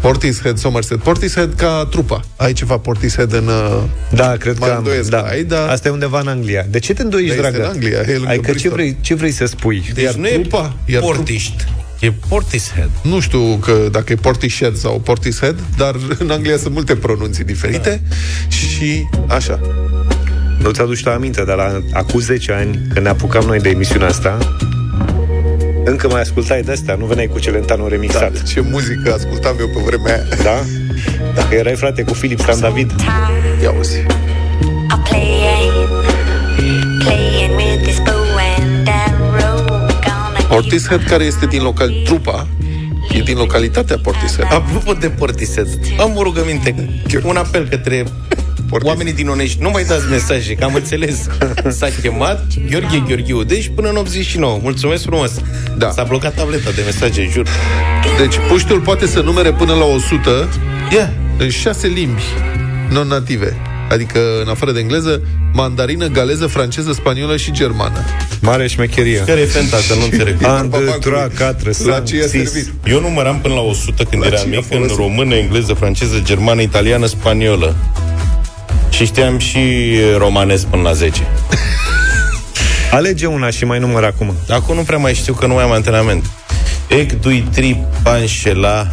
Portishead, 0.01 0.59
Somerset. 0.59 0.99
Portishead 1.03 1.55
ca 1.55 1.87
trupa. 1.91 2.21
Ai 2.37 2.53
ceva 2.53 2.79
Portishead 2.79 3.33
în... 3.33 3.47
uh, 3.47 3.83
Da, 4.11 4.37
cred 4.37 4.59
Mă 4.59 4.67
că 4.67 4.73
am. 4.73 4.79
îndoiesc 4.79 5.11
Da. 5.11 5.23
că 5.23 5.29
ai, 5.29 5.45
da. 5.45 5.67
Asta 5.71 5.89
e 5.89 5.91
undeva 5.91 6.21
în 6.21 6.29
Anglia. 6.29 6.67
De 6.71 6.79
ce 6.79 6.93
te 6.95 7.03
îndoiești, 7.03 7.37
Da, 7.41 7.47
este 7.47 7.57
dragă? 7.59 7.71
în 7.71 7.75
Anglia, 7.77 7.99
e 7.99 8.13
lângă 8.13 8.29
Ai 8.29 8.37
că 8.37 8.43
ce 8.45 8.51
Bristol. 8.51 8.73
vrei, 8.73 8.97
ce 9.01 9.15
vrei 9.15 9.31
să 9.31 9.47
spui? 9.47 9.91
Deci 9.95 10.05
Iar 10.05 10.15
nu 10.15 10.27
e 10.27 10.41
trupa- 10.49 10.73
iar 10.85 11.01
Portiști. 11.03 11.65
E 12.01 12.13
Portishead. 12.29 12.91
Nu 13.03 13.21
știu 13.21 13.57
că 13.57 13.73
dacă 13.91 14.13
e 14.13 14.15
Portishead 14.15 14.77
sau 14.77 15.01
Portishead, 15.01 15.59
dar 15.77 15.95
în 16.19 16.31
Anglia 16.31 16.57
sunt 16.57 16.73
multe 16.75 16.97
pronunții 16.97 17.45
diferite 17.45 18.01
da. 18.09 18.17
și 18.49 19.09
așa. 19.29 19.61
Nu 20.63 20.71
ți-aduci 20.71 21.03
tu 21.03 21.11
aminte, 21.11 21.45
dar 21.45 21.57
la, 21.57 21.81
acum 21.93 22.21
10 22.21 22.53
ani, 22.53 22.71
când 22.93 23.05
ne 23.05 23.09
apucam 23.09 23.45
noi 23.47 23.59
de 23.61 23.69
emisiunea 23.69 24.07
asta, 24.09 24.39
încă 25.89 26.09
mai 26.09 26.21
ascultai 26.21 26.63
de 26.63 26.73
astea, 26.73 26.95
nu 26.95 27.05
veneai 27.05 27.27
cu 27.27 27.39
Celentano 27.39 27.89
remixat. 27.89 28.33
Da, 28.33 28.41
ce 28.41 28.61
muzică 28.61 29.13
ascultam 29.13 29.57
eu 29.61 29.69
pe 29.69 29.81
vremea 29.85 30.15
aia. 30.15 30.43
Da? 30.43 30.65
Dacă 31.35 31.55
erai 31.55 31.75
frate 31.75 32.03
cu 32.03 32.15
Filip 32.15 32.41
Stan 32.41 32.61
David. 32.61 32.91
Ia 33.63 33.75
uzi. 33.79 33.99
I'm 33.99 35.03
playing, 35.09 35.89
playing 37.05 37.57
with 37.57 37.83
this 37.83 37.99
bow 37.99 38.25
and 38.57 38.89
arrow. 38.89 39.65
Gonna 40.05 40.47
Portishead, 40.49 41.05
care 41.05 41.25
este 41.25 41.47
din 41.47 41.63
local... 41.63 41.91
Trupa 42.05 42.47
e 43.13 43.21
din 43.21 43.37
localitatea 43.37 43.99
Portishead. 44.03 44.53
Apropo 44.53 44.93
de 44.93 45.09
Portishead, 45.09 45.69
am 46.01 46.17
o 46.17 46.23
rugăminte, 46.23 46.75
un 47.25 47.37
apel 47.37 47.69
către 47.69 48.05
oamenii 48.71 49.13
din 49.13 49.29
Onești. 49.29 49.63
Nu 49.63 49.71
mai 49.71 49.85
dați 49.85 50.09
mesaje, 50.11 50.55
că 50.55 50.65
am 50.65 50.75
înțeles. 50.75 51.27
S-a 51.79 51.89
chemat 52.03 52.45
Gheorghe 52.71 53.03
Gheorghiu, 53.07 53.43
deci 53.43 53.71
până 53.75 53.89
în 53.89 53.97
89. 53.97 54.59
Mulțumesc 54.63 55.03
frumos. 55.03 55.31
Da. 55.77 55.91
S-a 55.91 56.03
blocat 56.05 56.35
tableta 56.35 56.71
de 56.71 56.83
mesaje, 56.85 57.29
jur. 57.33 57.47
Deci 58.19 58.35
puștiul 58.49 58.81
poate 58.81 59.07
să 59.07 59.21
numere 59.21 59.53
până 59.53 59.73
la 59.75 59.85
100 59.85 60.49
Ia, 60.95 61.13
în 61.39 61.49
șase 61.51 61.87
limbi 61.87 62.23
non-native. 62.91 63.57
Adică, 63.91 64.19
în 64.43 64.49
afară 64.49 64.73
de 64.73 64.81
engleză, 64.81 65.23
mandarină, 65.53 66.07
galeză, 66.07 66.47
franceză, 66.47 66.93
spaniolă 66.93 67.37
și 67.37 67.53
germană. 67.53 67.99
Mare 68.41 68.67
șmecherie. 68.69 69.23
care 69.27 69.41
e 69.41 69.45
fenta, 69.45 69.77
că 69.89 69.95
nu 69.95 70.05
înțeleg. 70.11 70.37
An, 70.43 70.63
de, 70.63 70.77
Babacului. 70.77 71.01
tra, 71.01 71.29
catre, 71.35 71.69
La 71.85 71.93
san, 71.93 72.05
ce 72.05 72.17
i-a 72.17 72.27
sis. 72.27 72.51
servit? 72.51 72.73
Eu 72.87 73.01
număram 73.01 73.39
până 73.41 73.55
la 73.55 73.61
100 73.61 74.03
când 74.05 74.23
La 74.23 74.29
eram 74.29 74.39
ce 74.41 74.47
a 74.47 74.49
mic, 74.49 74.57
în 74.71 74.77
folosit? 74.79 74.97
română, 74.97 75.35
engleză, 75.35 75.73
franceză, 75.73 76.21
germană, 76.23 76.61
italiană, 76.61 77.07
spaniolă. 77.07 77.77
Și 78.91 79.05
știam 79.05 79.39
și 79.39 79.59
romanesc 80.17 80.67
până 80.67 80.83
la 80.83 80.93
10. 80.93 81.27
Alege 82.91 83.27
una 83.27 83.51
și 83.51 83.65
mai 83.65 83.79
număr 83.79 84.05
acum. 84.05 84.35
Acum 84.49 84.75
nu 84.75 84.83
prea 84.83 84.99
mai 84.99 85.15
știu 85.15 85.35
că 85.35 85.47
nu 85.47 85.55
mai 85.55 85.63
am 85.63 85.71
antrenament. 85.71 86.25
Ec, 86.89 87.21
dui, 87.21 87.49
tri, 87.53 87.85
panșela 88.03 88.87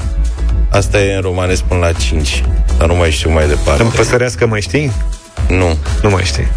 Asta 0.70 1.02
e 1.02 1.16
în 1.16 1.22
romanesc 1.22 1.62
până 1.62 1.80
la 1.80 1.92
5 1.92 2.44
Dar 2.78 2.88
nu 2.88 2.96
mai 2.96 3.12
știu 3.12 3.32
mai 3.32 3.48
departe 3.48 3.84
În 3.84 3.90
păsărească 3.90 4.48
mai 4.48 4.62
știi? 4.62 4.92
Nu 5.48 5.78
Nu 6.02 6.10
mai 6.10 6.24
știi. 6.24 6.48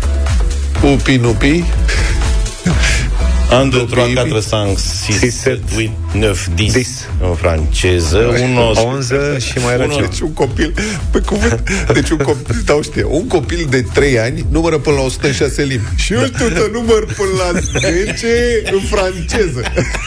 Upi, 0.83 1.17
nupi. 1.17 1.65
Un, 3.53 3.69
deux, 3.71 3.81
După 3.81 3.91
trois, 3.95 4.07
ipi. 4.11 4.15
quatre, 4.15 4.41
cinq, 4.41 4.79
six, 4.79 5.19
Six, 5.19 5.35
sept, 5.41 5.73
huit, 5.75 5.91
neuf, 6.13 6.47
dix 6.55 6.73
Dix. 6.73 6.89
În 7.21 7.35
franceză 7.35 8.19
Uno, 8.43 8.73
11 8.87 9.47
și 9.47 9.59
mai 9.59 9.73
era 9.75 9.85
Unul. 9.85 9.97
ce? 9.97 10.03
Deci 10.03 10.21
un 10.21 10.33
copil, 10.33 10.75
pe 11.11 11.19
cuvânt, 11.19 11.71
deci 11.93 12.11
un 12.11 12.17
copil, 12.17 12.63
dau 12.65 12.83
știe, 12.83 13.05
un 13.05 13.27
copil 13.27 13.67
de 13.71 13.83
3 13.95 14.19
ani 14.19 14.45
numără 14.51 14.79
până 14.79 14.97
la 14.97 15.03
106 15.03 15.63
limbi. 15.63 15.87
Și 15.97 16.13
eu 16.13 16.25
știu 16.25 16.49
să 16.49 16.69
număr 16.73 17.05
până 17.17 17.31
la 17.39 17.61
10 17.81 18.27
în 18.73 18.81
franceză. 18.81 19.63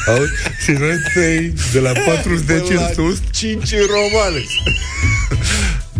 Auzi? 0.07 0.31
Și 0.63 0.71
noi 0.71 0.95
trei, 1.13 1.53
de 1.73 1.79
la 1.79 1.91
40 2.05 2.45
de 2.45 2.53
Până 2.53 2.79
la 2.79 3.13
5 3.31 3.71
în 3.71 3.85
romane. 3.87 4.43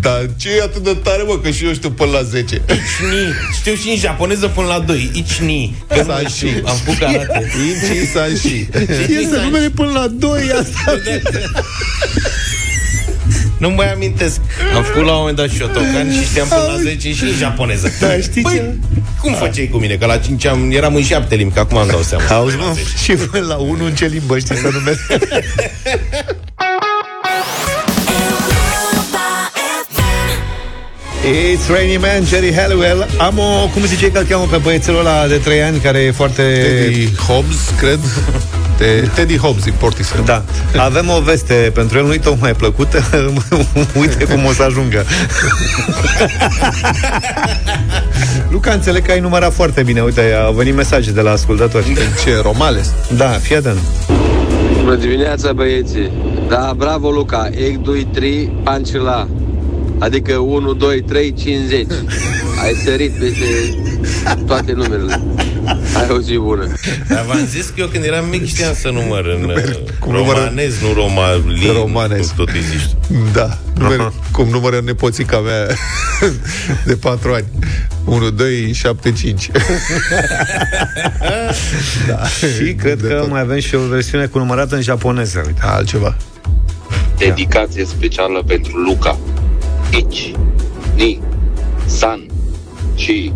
Dar 0.01 0.29
ce 0.37 0.49
e 0.57 0.61
atât 0.61 0.83
de 0.83 0.93
tare, 1.03 1.23
mă, 1.27 1.37
că 1.43 1.49
și 1.49 1.65
eu 1.65 1.73
știu 1.73 1.89
până 1.91 2.11
la 2.11 2.21
10. 2.21 2.55
Ichni 2.55 3.33
Știu 3.59 3.73
și 3.73 3.89
în 3.89 3.95
japoneză 3.97 4.47
până 4.47 4.67
la 4.67 4.79
2 4.79 5.09
Ichni 5.13 5.83
Că 5.87 5.95
nu 5.95 6.03
mai 6.05 6.15
Sanshi. 6.17 6.35
știu 6.37 6.61
Am 6.65 6.75
făcut 6.75 6.99
karate 6.99 7.45
Inci 7.67 8.07
Sanshi. 8.13 8.67
E 9.21 9.27
să 9.31 9.39
numere 9.43 9.69
până 9.69 9.91
la 9.91 10.07
2 10.07 10.41
asta. 10.59 10.95
Nu 13.57 13.69
mai 13.69 13.91
amintesc 13.93 14.39
Am 14.75 14.83
făcut 14.83 15.05
la 15.05 15.11
un 15.11 15.17
moment 15.17 15.37
dat 15.37 15.49
Shotokan 15.49 16.11
Și 16.11 16.23
știam 16.25 16.47
până 16.47 16.61
la 16.61 16.77
10 16.81 17.13
și 17.13 17.23
în 17.23 17.33
japoneză 17.37 17.91
Da, 17.99 18.17
știi 18.17 18.41
Păi, 18.41 18.53
ce? 18.53 18.75
Cum 19.21 19.33
făceai 19.33 19.69
cu 19.71 19.77
mine? 19.77 19.95
Că 19.95 20.05
la 20.05 20.17
5 20.17 20.45
am, 20.45 20.71
eram 20.71 20.95
în 20.95 21.03
șapte 21.03 21.35
limbi, 21.35 21.53
că 21.53 21.59
acum 21.59 21.77
îmi 21.77 21.89
dau 21.89 22.01
seama. 22.01 22.23
Auzi, 22.29 22.55
mă, 22.55 22.75
și 23.03 23.11
până 23.11 23.45
la 23.45 23.55
unul 23.55 23.85
în 23.85 23.95
ce 23.95 24.05
limbă 24.05 24.39
știi 24.39 24.55
să 24.55 24.69
numesc? 24.73 24.99
It's 31.23 31.69
Rainy 31.69 31.97
Man, 31.97 32.25
Jerry 32.25 32.53
Halliwell 32.53 33.05
Am 33.17 33.37
o, 33.37 33.67
cum 33.73 33.85
zice 33.85 34.11
că 34.11 34.19
îl 34.19 34.25
cheamă 34.25 34.47
pe 34.51 34.57
băiețelul 34.57 34.99
ăla 34.99 35.27
de 35.27 35.35
3 35.35 35.63
ani 35.63 35.77
Care 35.77 35.99
e 35.99 36.11
foarte... 36.11 36.41
Teddy 36.41 37.15
Hobbs, 37.15 37.69
cred. 37.77 37.99
De 38.77 39.09
Teddy 39.15 39.37
Hobbs 39.37 39.63
din 39.63 39.73
Portishead. 39.79 40.25
Da, 40.25 40.43
avem 40.77 41.09
o 41.09 41.21
veste 41.21 41.71
pentru 41.73 41.97
el, 41.97 42.05
nu-i 42.05 42.19
tocmai 42.19 42.53
plăcută 42.53 43.03
Uite 43.99 44.23
cum 44.23 44.45
o 44.45 44.51
să 44.51 44.63
ajungă 44.63 45.05
Luca, 48.51 48.71
înțeleg 48.71 49.05
că 49.05 49.11
ai 49.11 49.19
numărat 49.19 49.53
foarte 49.53 49.83
bine 49.83 50.01
Uite, 50.01 50.33
au 50.45 50.53
venit 50.53 50.75
mesaje 50.75 51.11
de 51.11 51.21
la 51.21 51.31
ascultători 51.31 51.97
Ce, 52.23 52.39
Romales? 52.41 52.93
Da, 53.15 53.29
fii 53.29 53.55
atent 53.55 53.77
Bună 54.83 54.95
dimineața, 54.95 55.53
băieții! 55.53 56.11
Da, 56.47 56.73
bravo, 56.77 57.09
Luca! 57.09 57.49
Egg, 57.51 57.77
2, 57.77 58.07
3, 58.13 58.51
pancila. 58.63 59.27
Adică 60.01 60.37
1, 60.37 60.73
2, 60.73 61.01
3, 61.01 61.33
50. 61.33 61.85
Ai 62.63 62.73
sărit 62.83 63.11
peste 63.11 63.45
toate 64.47 64.71
numerele. 64.71 65.21
Ai 65.95 66.07
o 66.09 66.19
zi 66.19 66.37
bună. 66.37 66.67
Dar 67.07 67.23
v-am 67.25 67.45
zis 67.49 67.65
că 67.65 67.73
eu 67.75 67.87
când 67.87 68.03
eram 68.03 68.29
mic 68.29 68.45
știam 68.45 68.73
să 68.73 68.89
număr 68.89 69.25
în 69.25 69.53
cum 69.99 70.13
cum 70.13 70.13
romanez, 70.13 70.73
nu 70.81 70.93
romalin, 70.93 71.73
Romanez. 71.73 72.27
cum 72.27 72.45
tot 72.45 72.53
îi 72.55 72.61
zici 72.61 72.89
tu. 72.89 72.97
Da, 73.33 73.57
numere, 73.77 74.11
cum 74.31 74.47
numără 74.47 74.81
nepoțica 74.83 75.39
mea 75.39 75.67
de 76.85 76.95
4 76.95 77.33
ani. 77.33 77.45
1, 78.05 78.29
2, 78.29 78.73
7, 78.73 79.11
5. 79.11 79.51
da. 82.07 82.27
Și 82.27 82.73
cred 82.73 83.01
că 83.07 83.25
mai 83.29 83.41
avem 83.41 83.59
și 83.59 83.75
o 83.75 83.79
versiune 83.79 84.25
cu 84.25 84.37
numărată 84.37 84.75
în 84.75 84.81
japoneză 84.81 85.41
Uite, 85.45 85.61
altceva 85.63 86.15
Dedicație 87.17 87.85
specială 87.85 88.43
pentru 88.47 88.77
Luca. 88.77 89.17
Ichi, 89.97 90.33
Ni, 90.95 91.19
San, 91.85 92.25
Chi, 92.95 93.33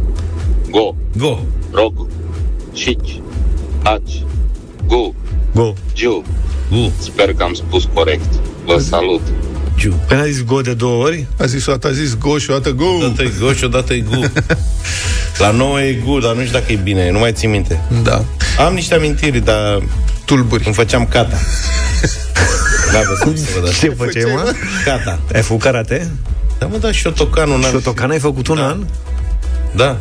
Go, 0.69 0.95
Go. 1.17 1.39
Roku, 1.71 2.07
Shichi, 2.73 3.21
Hachi, 3.83 4.25
Gu, 4.87 5.15
Go 5.53 5.73
Jiu. 5.95 6.23
Gu. 6.71 6.91
Sper 6.99 7.33
că 7.33 7.43
am 7.43 7.53
spus 7.53 7.87
corect. 7.93 8.33
Vă 8.65 8.77
salut. 8.79 9.21
Păi 10.07 10.17
n-a 10.17 10.25
zis 10.25 10.43
go 10.43 10.61
de 10.61 10.73
două 10.73 11.03
ori? 11.03 11.25
A 11.39 11.45
zis 11.45 11.65
o 11.65 11.71
dată, 11.71 11.87
a 11.87 11.91
zis 11.91 12.17
go 12.17 12.37
și 12.37 12.49
o 12.49 12.53
dată 12.53 12.69
go. 12.71 12.85
Odată 12.85 13.21
e 13.23 13.31
go 13.39 13.53
și 13.53 13.63
odată 13.63 13.93
e 13.93 13.99
gu. 13.99 14.19
La 15.37 15.51
nouă 15.51 15.81
e 15.81 15.93
gu, 15.93 16.19
dar 16.19 16.33
nu 16.35 16.41
știu 16.41 16.59
dacă 16.59 16.71
e 16.71 16.75
bine, 16.75 17.11
nu 17.11 17.19
mai 17.19 17.33
țin 17.33 17.49
minte. 17.49 17.81
Da. 18.03 18.23
Am 18.65 18.73
niște 18.73 18.93
amintiri, 18.93 19.39
dar 19.39 19.81
Tulburi. 20.25 20.63
îmi 20.65 20.73
făceam 20.73 21.05
cata. 21.05 21.37
Da, 22.91 22.99
vă 23.01 23.15
spun 23.19 23.35
să 23.37 23.45
vă 23.55 23.65
dați. 23.65 23.79
Ce 23.79 23.89
făceai, 23.89 24.31
mă? 24.33 24.51
Cata. 24.85 25.19
Ai 25.33 25.41
făcut 25.41 25.61
karate? 25.61 26.11
Da, 26.59 26.65
mă, 26.65 26.77
da, 26.77 26.91
Shotokan 26.91 27.49
un 27.49 27.63
an. 27.63 27.69
Shotokan 27.69 28.09
ai 28.11 28.19
făcut 28.19 28.47
un 28.47 28.57
an? 28.57 28.85
Da. 29.75 29.97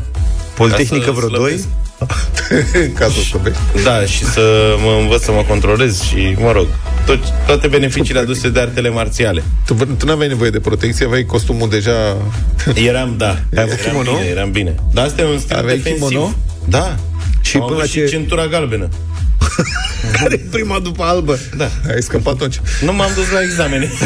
Politehnică 0.54 1.04
Ca 1.10 1.12
să 1.20 1.26
vreo 1.26 1.28
doi? 1.28 1.50
slăbesc. 1.50 1.68
Ca 2.98 3.06
să 3.06 3.20
slăbești. 3.20 3.58
Da, 3.84 4.04
și 4.04 4.24
să 4.24 4.74
mă 4.84 4.98
învăț 5.00 5.22
să 5.22 5.30
mă 5.32 5.44
controlez 5.48 6.02
și, 6.02 6.34
mă 6.38 6.52
rog, 6.52 6.66
tot, 7.06 7.18
toate 7.46 7.66
beneficiile 7.66 8.20
aduse 8.20 8.48
de 8.48 8.60
artele 8.60 8.88
marțiale. 8.88 9.42
Tu, 9.66 9.74
tu 9.74 10.06
n-aveai 10.06 10.28
nevoie 10.28 10.50
de 10.50 10.60
protecție, 10.60 11.06
aveai 11.06 11.24
costumul 11.24 11.68
deja... 11.68 12.16
Eram, 12.74 13.14
da, 13.16 13.28
Ai 13.28 13.36
eram 13.50 13.68
avut 13.68 13.80
kimono? 13.80 14.12
bine, 14.12 14.24
eram 14.30 14.50
bine. 14.50 14.74
Dar 14.92 15.04
asta 15.04 15.22
e 15.22 15.24
un 15.24 15.38
stil 15.38 15.56
Aveai 15.56 15.76
defensiv. 15.76 16.08
kimono? 16.08 16.34
Da. 16.68 16.96
Și 17.40 17.56
Am 17.56 17.62
până 17.62 17.64
avut 17.74 17.78
la 17.78 17.84
și 17.84 17.92
ce- 17.92 18.04
centura 18.06 18.46
galbenă. 18.46 18.88
Care 20.20 20.34
e 20.34 20.46
prima 20.50 20.78
după 20.78 21.02
albă? 21.02 21.38
Da. 21.56 21.70
Ai 21.94 22.02
scăpat 22.02 22.32
atunci. 22.34 22.60
Nu 22.84 22.92
m-am 22.92 23.10
dus 23.14 23.30
la 23.30 23.42
examene. 23.42 23.90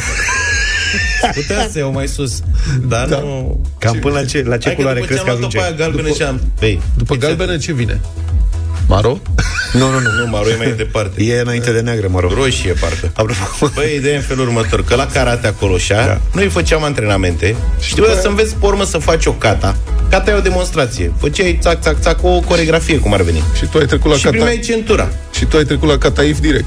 Putea 1.34 1.68
să 1.70 1.78
iau 1.78 1.92
mai 1.92 2.06
sus, 2.06 2.40
dar 2.86 3.08
da. 3.08 3.18
nu... 3.18 3.60
Cam 3.78 3.98
până 3.98 4.14
la 4.14 4.24
ce, 4.24 4.42
la 4.46 4.56
ce 4.56 4.66
Hai 4.66 4.76
că 4.76 4.82
culoare 4.82 5.00
după 5.00 5.06
crezi 5.06 5.20
ce 5.20 5.26
că 5.26 5.32
am 5.32 5.38
luat-o 5.40 5.58
ajunge? 5.58 5.76
pe 5.76 5.82
aia 5.82 5.90
galbenă 5.90 6.14
și 6.14 6.22
am... 6.22 6.40
Băi, 6.58 6.80
După 6.96 7.14
galbenă 7.14 7.56
ce 7.56 7.72
vine? 7.72 8.00
Maro? 8.88 9.18
Nu, 9.72 9.90
nu, 9.90 10.00
nu. 10.00 10.10
Nu, 10.18 10.26
maro 10.30 10.48
e 10.48 10.56
mai 10.56 10.72
departe. 10.76 11.22
E 11.22 11.40
înainte 11.40 11.72
de 11.72 11.80
neagră, 11.80 12.08
mă 12.10 12.20
rog. 12.20 12.32
Roșie, 12.32 12.72
parcă. 12.72 13.06
Apropo. 13.06 13.72
Băi, 13.74 13.94
ideea 13.96 14.14
e 14.14 14.16
în 14.16 14.22
felul 14.22 14.46
următor, 14.46 14.84
că 14.84 14.94
la 14.94 15.06
karate 15.06 15.46
acolo 15.46 15.78
și 15.78 15.88
da. 15.88 16.20
noi 16.34 16.48
făceam 16.48 16.82
antrenamente 16.82 17.56
și 17.80 17.92
trebuia 17.92 18.14
să 18.14 18.28
înveți 18.28 18.54
pe 18.54 18.66
urmă 18.66 18.84
să 18.84 18.98
faci 18.98 19.26
o 19.26 19.32
kata. 19.32 19.76
Kata 20.10 20.30
e 20.30 20.34
o 20.34 20.40
demonstrație. 20.40 21.12
Făceai 21.18 21.58
țac, 21.60 21.82
țac, 21.82 22.00
țac, 22.00 22.24
o 22.24 22.40
coregrafie, 22.40 22.98
cum 22.98 23.12
ar 23.12 23.22
veni. 23.22 23.42
Și 23.56 23.66
tu 23.66 23.78
ai 23.78 23.86
trecut 23.86 24.10
la 24.10 24.16
și 24.16 24.22
kata... 24.22 24.36
primeai 24.36 24.58
centura. 24.58 25.08
Și 25.32 25.44
tu 25.44 25.56
ai 25.56 25.64
trecut 25.64 25.88
la 25.88 25.98
Cataif 25.98 26.38
direct. 26.40 26.66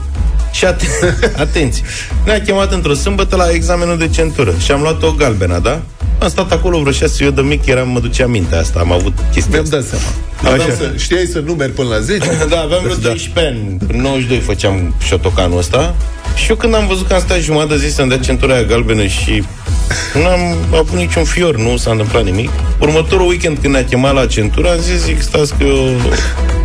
Și 0.52 0.66
at- 0.66 0.82
atenție, 1.46 1.84
ne-a 2.26 2.42
chemat 2.42 2.74
într-o 2.74 2.94
sâmbătă 2.94 3.36
la 3.36 3.50
examenul 3.52 3.98
de 3.98 4.08
centură 4.08 4.54
și 4.64 4.72
am 4.72 4.82
luat 4.82 5.04
o 5.04 5.12
galbenă, 5.12 5.60
da? 5.60 5.82
Am 6.20 6.30
stat 6.30 6.52
acolo 6.52 6.80
vreo 6.80 6.92
șase, 6.92 7.24
eu 7.24 7.30
de 7.32 7.42
mic 7.42 7.66
eram, 7.66 7.90
mă 7.90 8.00
ducea 8.00 8.28
mintea 8.28 8.60
asta, 8.60 8.80
am 8.80 8.92
avut 8.92 9.14
chestia 9.32 9.62
Mi-am 9.62 9.64
asta. 9.64 9.76
dat 9.76 9.86
seama. 9.86 10.04
Aveam 10.54 10.68
Așa. 10.70 10.76
Să, 10.78 10.92
știai 10.98 11.26
să 11.26 11.40
numeri 11.46 11.72
până 11.72 11.88
la 11.90 12.00
10? 12.00 12.26
Da, 12.50 12.60
aveam 12.60 12.82
vreo 12.84 12.96
12 12.96 13.46
ani. 13.54 13.78
În 13.94 14.02
92 14.02 14.40
făceam 14.40 14.96
șotocanul 15.04 15.58
ăsta. 15.58 15.96
Și 16.36 16.50
eu 16.50 16.56
când 16.56 16.76
am 16.76 16.88
văzut 16.88 17.08
că 17.08 17.14
am 17.14 17.20
stat 17.20 17.40
jumătate 17.40 17.74
de 17.74 17.88
zi 17.88 17.94
să-mi 17.94 18.10
dea 18.10 18.18
centura 18.18 18.54
aia 18.54 18.64
galbenă 18.64 19.06
și 19.06 19.44
nu 20.14 20.26
am 20.28 20.58
avut 20.80 20.96
niciun 20.96 21.24
fior, 21.24 21.56
nu 21.58 21.78
s-a 21.78 21.92
întâmplat 21.92 22.24
nimic. 22.24 22.50
Următorul 22.80 23.28
weekend 23.28 23.58
când 23.62 23.74
ne-a 23.74 23.86
chemat 23.86 24.14
la 24.14 24.26
centură, 24.26 24.72
am 24.72 24.80
zis, 24.80 25.04
zic, 25.04 25.22
stați 25.22 25.54
că 25.58 25.64
eu 25.64 26.00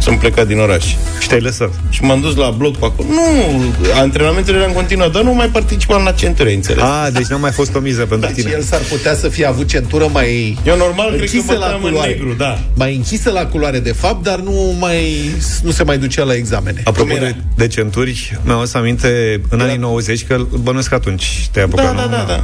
sunt 0.06 0.18
plecat 0.18 0.46
din 0.46 0.58
oraș. 0.58 0.84
Și 1.20 1.28
te-ai 1.28 1.40
lăsat. 1.40 1.70
Și 1.90 2.02
m-am 2.02 2.20
dus 2.20 2.34
la 2.36 2.50
bloc 2.50 2.76
pe 2.76 2.84
acolo. 2.84 3.08
Nu, 3.08 3.62
antrenamentele 3.94 4.58
le-am 4.58 4.72
continuat, 4.72 5.10
dar 5.12 5.22
nu 5.22 5.34
mai 5.34 5.46
participam 5.48 6.02
la 6.04 6.10
centură, 6.12 6.48
ai 6.48 6.54
înțeles? 6.54 6.82
A, 6.84 7.10
deci 7.12 7.26
nu 7.26 7.36
a 7.36 7.38
mai 7.38 7.50
fost 7.50 7.74
o 7.74 7.78
miză 7.78 8.06
pentru 8.06 8.26
Deci 8.32 8.36
tine. 8.44 8.54
el 8.56 8.62
s-ar 8.62 8.80
putea 8.80 9.14
să 9.14 9.28
fie 9.28 9.46
avut 9.46 9.68
centură 9.68 10.08
mai 10.12 10.58
Eu 10.66 10.76
normal 10.76 11.06
cred 11.08 11.18
că 11.18 11.36
închisă 11.36 11.52
la 11.52 11.58
băteam 11.58 11.82
în 11.84 11.90
culoare. 11.90 12.10
negru, 12.10 12.32
da. 12.38 12.58
Mai 12.74 12.94
închisă 12.94 13.30
la 13.30 13.46
culoare 13.46 13.78
de 13.78 13.92
fapt, 13.92 14.22
dar 14.22 14.38
nu 14.38 14.76
mai 14.80 15.30
nu 15.62 15.70
se 15.70 15.82
mai 15.82 15.98
ducea 15.98 16.22
la 16.24 16.34
examene. 16.34 16.80
Apropo 16.84 17.08
Cum 17.12 17.16
era? 17.22 17.26
de, 17.26 17.36
de 17.56 17.66
centuri, 17.66 18.38
mi-am 18.44 18.56
adus 18.58 18.74
aminte 18.74 19.40
în 19.48 19.60
anii 19.60 19.76
90 19.76 20.24
că 20.26 20.38
bănuiesc 20.62 20.88
că 20.88 20.94
atunci 20.94 21.48
te-ai 21.52 21.64
apucat, 21.64 21.94
Da, 21.96 22.02
nu? 22.02 22.08
da, 22.10 22.24
da, 22.28 22.42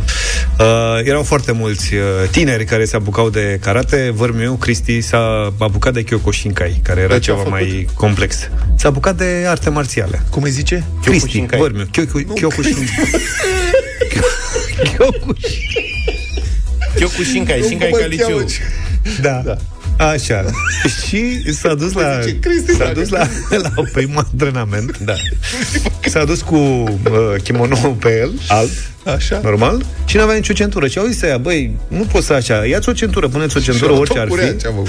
Uh, 0.59 0.67
erau 1.05 1.23
foarte 1.23 1.53
mulți 1.53 1.95
uh, 1.95 2.01
tineri 2.31 2.65
care 2.65 2.85
se 2.85 2.97
apucau 2.97 3.31
de 3.31 3.59
karate. 3.63 4.13
Vărmiu 4.15 4.39
meu, 4.41 4.55
Cristi, 4.55 5.01
s-a 5.01 5.53
apucat 5.59 5.93
de 5.93 6.03
Kyokushinkai, 6.03 6.81
care 6.83 7.01
era 7.01 7.13
De 7.15 7.19
ce 7.19 7.31
a 7.31 7.33
ceva 7.35 7.37
făcut? 7.37 7.52
Mai 7.53 7.87
complex. 7.95 8.37
S-a 8.77 8.89
apucat 8.89 9.17
de 9.17 9.45
arte 9.47 9.71
marțiale. 9.71 10.23
Cum 10.31 10.43
îi 10.43 10.51
zice? 10.51 10.85
Cristi, 11.05 11.11
Kyokushinkai. 11.19 11.59
Vărmiu, 11.59 11.85
Kyoku- 11.91 12.33
Kyokushinkai. 12.35 12.87
Kyokushinkai. 14.97 15.91
Kyokushinkai, 16.97 17.61
Shinkai 17.63 17.89
cum 17.91 17.99
îl 17.99 18.05
Caliciu. 18.05 18.27
cheamă? 18.27 18.45
Da. 19.21 19.43
da. 19.45 19.57
Așa. 20.07 20.45
Și 21.07 21.53
s-a 21.53 21.75
dus 21.75 21.93
la 21.93 22.21
zice 22.21 22.39
Cristi, 22.39 22.73
s-a 22.73 22.79
dacă- 22.85 22.99
dus 23.01 23.09
la, 23.09 23.29
la 23.51 23.71
primul 23.93 24.27
antrenament. 24.33 24.99
Da. 24.99 25.15
S-a 26.07 26.25
dus 26.25 26.43
cu 26.43 26.57
uh, 26.57 26.89
kimono 27.43 27.77
pe 27.77 28.19
el, 28.21 28.33
alb, 28.49 28.69
Așa. 29.05 29.41
normal, 29.43 29.85
și 30.05 30.17
nu 30.17 30.23
avea 30.23 30.35
nicio 30.35 30.53
centură. 30.53 30.87
Și 30.87 30.99
au 30.99 31.05
zis 31.07 31.23
ea, 31.23 31.39
băi, 31.39 31.71
nu 31.89 32.05
poți 32.13 32.27
să 32.27 32.33
așa, 32.33 32.55
ia-ți 32.67 32.89
o 32.89 32.93
centură, 32.93 33.29
puneți 33.29 33.57
o 33.57 33.61
centură, 33.61 33.91
Și-a 33.93 33.99
orice 33.99 34.19
ar 34.19 34.27
luat-o 34.27 34.35
curea, 34.35 34.53
fi, 34.53 34.63
ce-a 34.63 34.71
făcut? 34.71 34.89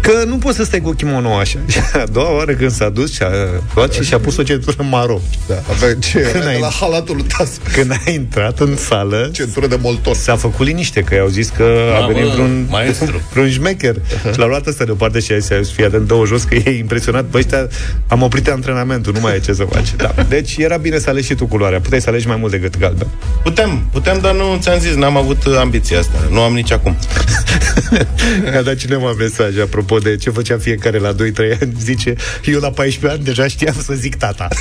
că 0.00 0.24
nu 0.26 0.36
poți 0.36 0.56
să 0.56 0.64
stai 0.64 0.80
cu 0.80 0.90
kimono 0.92 1.34
așa. 1.34 1.58
Și 1.72 1.78
a 1.92 2.04
doua 2.12 2.34
oară 2.36 2.52
când 2.52 2.70
s-a 2.70 2.88
dus 2.88 3.12
și 3.12 3.22
a 3.22 3.28
luat 3.74 3.92
și 3.92 4.02
și-a 4.04 4.18
pus 4.18 4.36
o 4.36 4.42
centură 4.42 4.86
maro. 4.90 5.20
Da, 5.48 5.54
avea 5.70 5.94
ce 5.94 6.18
Când 6.20 6.34
era 6.34 6.46
ai- 6.46 6.54
de 6.54 6.60
la 6.60 6.70
halatul 6.80 7.14
lui 7.16 7.24
Tas. 7.38 7.50
Când 7.72 7.90
a 7.90 8.10
intrat 8.10 8.58
în 8.60 8.76
sală, 8.76 9.28
Centură 9.32 9.66
de 9.66 9.78
moltor. 9.80 10.14
S-a 10.16 10.36
făcut 10.36 10.66
liniște, 10.66 11.00
că 11.00 11.14
i-au 11.14 11.28
zis 11.28 11.48
că 11.56 11.62
a 11.96 11.98
Mamă, 11.98 12.12
venit 12.12 12.30
vreun, 12.30 12.66
maestru. 12.70 13.20
vreun 13.32 13.50
șmecher. 13.50 13.94
Și 14.32 14.38
l-a 14.38 14.46
luat 14.46 14.66
ăsta 14.66 14.84
deoparte 14.84 15.20
și 15.20 15.32
a 15.32 15.38
zis, 15.38 15.70
fii 15.70 15.84
atent, 15.84 16.06
dă 16.06 16.22
jos, 16.26 16.42
că 16.42 16.54
e 16.54 16.78
impresionat. 16.78 17.24
Bă, 17.24 17.38
ăștia, 17.38 17.68
am 18.06 18.22
oprit 18.22 18.48
antrenamentul, 18.48 19.12
nu 19.12 19.20
mai 19.20 19.34
e 19.34 19.38
ce 19.40 19.52
să 19.52 19.64
faci. 19.70 19.94
Da. 19.96 20.14
Deci 20.28 20.56
era 20.56 20.76
bine 20.76 20.98
să 20.98 21.10
alegi 21.10 21.26
și 21.26 21.34
tu 21.34 21.46
culoarea. 21.46 21.80
Puteai 21.80 22.00
să 22.00 22.08
alegi 22.08 22.26
mai 22.26 22.36
mult 22.36 22.50
decât 22.52 22.78
galben. 22.78 23.06
Puteam, 23.42 23.82
puteam, 23.92 24.18
dar 24.20 24.34
nu 24.34 24.56
ți-am 24.60 24.78
zis, 24.78 24.94
n-am 24.94 25.16
avut 25.16 25.44
uh, 25.44 25.56
ambiția 25.58 25.98
asta. 25.98 26.18
Nu 26.30 26.40
am 26.40 26.52
nici 26.52 26.70
acum. 26.72 26.96
Mi-a 28.42 28.62
dat 28.62 28.76
cineva 28.76 29.12
mesaj 29.12 29.58
apropo 29.58 29.98
de 29.98 30.16
ce 30.16 30.30
făcea 30.30 30.58
fiecare 30.58 30.98
la 30.98 31.12
2-3 31.12 31.16
ani. 31.60 31.72
Zice, 31.78 32.14
eu 32.44 32.60
la 32.60 32.70
14 32.70 33.18
ani 33.18 33.24
deja 33.24 33.46
știam 33.46 33.74
să 33.82 33.94
zic 33.94 34.16
tata. 34.16 34.48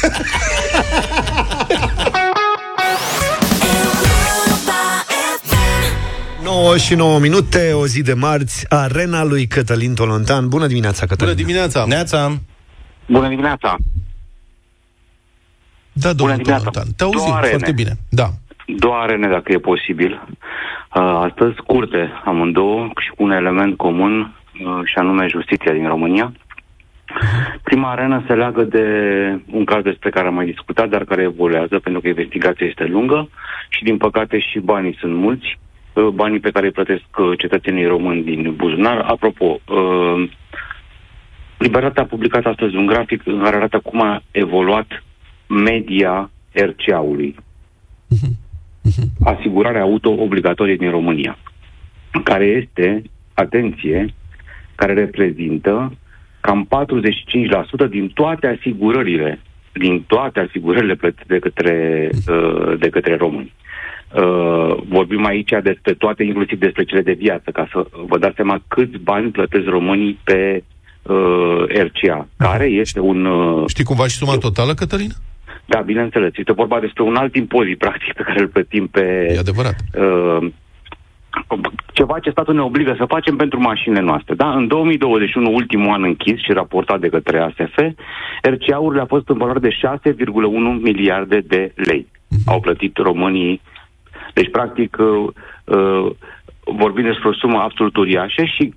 9 6.43 6.77
și 6.77 6.95
9 6.95 7.19
minute, 7.19 7.71
o 7.73 7.87
zi 7.87 8.01
de 8.01 8.13
marți, 8.13 8.65
arena 8.69 9.23
lui 9.23 9.47
Cătălin 9.47 9.93
Tolontan. 9.93 10.47
Bună 10.47 10.67
dimineața, 10.67 11.05
Cătălin. 11.05 11.33
Bună 11.33 11.45
dimineața! 11.45 11.85
Neața, 11.87 12.39
Bună 13.07 13.27
dimineața! 13.29 13.75
Da, 15.93 16.13
domnul 16.13 16.35
dimineața. 16.35 16.69
Tolontan. 16.69 16.93
Te 16.95 17.03
auzim 17.03 17.27
Doare-ne. 17.29 17.49
foarte 17.49 17.71
bine. 17.71 17.97
Da. 18.09 18.33
Doare-ne 18.75 19.27
dacă 19.27 19.51
e 19.51 19.57
posibil. 19.57 20.11
Uh, 20.95 21.01
Astăzi 21.01 21.55
scurte 21.55 22.11
amândouă 22.25 22.89
și 22.97 23.09
cu 23.09 23.23
un 23.23 23.31
element 23.31 23.77
comun 23.77 24.19
uh, 24.19 24.81
și 24.83 24.97
anume 24.97 25.27
justiția 25.27 25.73
din 25.73 25.87
România. 25.87 26.31
Prima 27.63 27.91
arenă 27.91 28.23
se 28.27 28.33
leagă 28.33 28.63
de 28.63 28.85
un 29.51 29.65
caz 29.65 29.83
despre 29.83 30.09
care 30.09 30.27
am 30.27 30.33
mai 30.33 30.45
discutat, 30.45 30.89
dar 30.89 31.03
care 31.03 31.21
evoluează, 31.21 31.79
pentru 31.79 32.01
că 32.01 32.07
investigația 32.07 32.65
este 32.67 32.85
lungă 32.85 33.29
și, 33.69 33.83
din 33.83 33.97
păcate, 33.97 34.39
și 34.39 34.59
banii 34.59 34.97
sunt 34.99 35.15
mulți, 35.15 35.59
uh, 35.93 36.07
banii 36.07 36.39
pe 36.39 36.51
care 36.51 36.65
îi 36.65 36.71
plătesc 36.71 37.03
uh, 37.17 37.37
cetățenii 37.37 37.85
români 37.85 38.23
din 38.23 38.53
buzunar. 38.55 38.97
Apropo, 38.97 39.59
uh, 39.67 40.29
Libertatea 41.57 42.03
a 42.03 42.05
publicat 42.05 42.45
astăzi 42.45 42.75
un 42.75 42.85
grafic 42.85 43.21
în 43.25 43.41
care 43.43 43.55
arată 43.55 43.79
cum 43.79 44.01
a 44.01 44.23
evoluat 44.31 45.03
media 45.47 46.29
RCA-ului. 46.51 47.35
Asigurarea 49.23 49.81
auto 49.81 50.09
obligatorie 50.09 50.75
din 50.75 50.89
România, 50.89 51.37
care 52.23 52.45
este, 52.45 53.03
atenție, 53.33 54.13
care 54.75 54.93
reprezintă 54.93 55.91
cam 56.39 56.67
45% 57.87 57.89
din 57.89 58.11
toate 58.13 58.57
asigurările, 58.57 59.39
din 59.73 60.03
toate 60.07 60.39
asigurările 60.39 60.95
plătite 60.95 61.23
de 61.27 61.39
către, 61.39 62.09
uh, 62.27 62.79
de 62.79 62.89
către 62.89 63.15
români. 63.15 63.53
Uh, 64.15 64.77
vorbim 64.89 65.25
aici 65.25 65.49
despre 65.63 65.93
toate, 65.93 66.23
inclusiv 66.23 66.59
despre 66.59 66.83
cele 66.83 67.01
de 67.01 67.11
viață, 67.11 67.51
ca 67.51 67.67
să 67.71 67.85
vă 68.07 68.17
dați 68.17 68.35
seama 68.35 68.63
câți 68.67 68.97
bani 68.97 69.31
plătesc 69.31 69.65
românii 69.65 70.19
pe 70.23 70.63
uh, 71.01 71.63
RCA, 71.67 72.27
care 72.37 72.65
este 72.65 72.99
un... 72.99 73.25
Uh, 73.25 73.63
Știi 73.67 73.83
cumva 73.83 74.07
și 74.07 74.15
suma 74.15 74.37
totală, 74.37 74.73
Cătălin? 74.73 75.11
Da, 75.67 75.79
bineînțeles. 75.79 76.31
Este 76.35 76.51
vorba 76.51 76.79
despre 76.79 77.03
un 77.03 77.15
alt 77.15 77.35
impozit, 77.35 77.77
practic, 77.85 78.13
pe 78.13 78.23
care 78.23 78.39
îl 78.39 78.47
plătim 78.47 78.87
pe... 78.87 79.33
E 79.35 79.39
adevărat. 79.39 79.75
Uh, 79.95 80.47
ceva 81.93 82.19
ce 82.19 82.29
statul 82.29 82.53
ne 82.53 82.61
obligă 82.61 82.95
să 82.97 83.05
facem 83.05 83.35
pentru 83.35 83.59
mașinile 83.59 84.01
noastre. 84.01 84.35
Da? 84.35 84.53
În 84.53 84.67
2021, 84.67 85.53
ultimul 85.53 85.93
an 85.93 86.03
închis 86.03 86.39
și 86.41 86.51
raportat 86.51 86.99
de 86.99 87.09
către 87.09 87.39
ASF, 87.39 87.77
RCA-urile 88.41 89.01
au 89.01 89.07
fost 89.07 89.29
în 89.29 89.37
valoare 89.37 89.59
de 89.59 89.77
6,1 90.11 90.15
miliarde 90.81 91.39
de 91.47 91.71
lei. 91.75 92.07
Au 92.45 92.59
plătit 92.59 92.97
românii. 92.97 93.61
Deci, 94.33 94.51
practic, 94.51 94.97
uh, 94.99 95.27
uh, 95.63 96.11
vorbim 96.65 97.03
despre 97.03 97.27
o 97.27 97.33
sumă 97.33 97.57
absolut 97.57 97.95
uriașă 97.95 98.43
și 98.43 98.73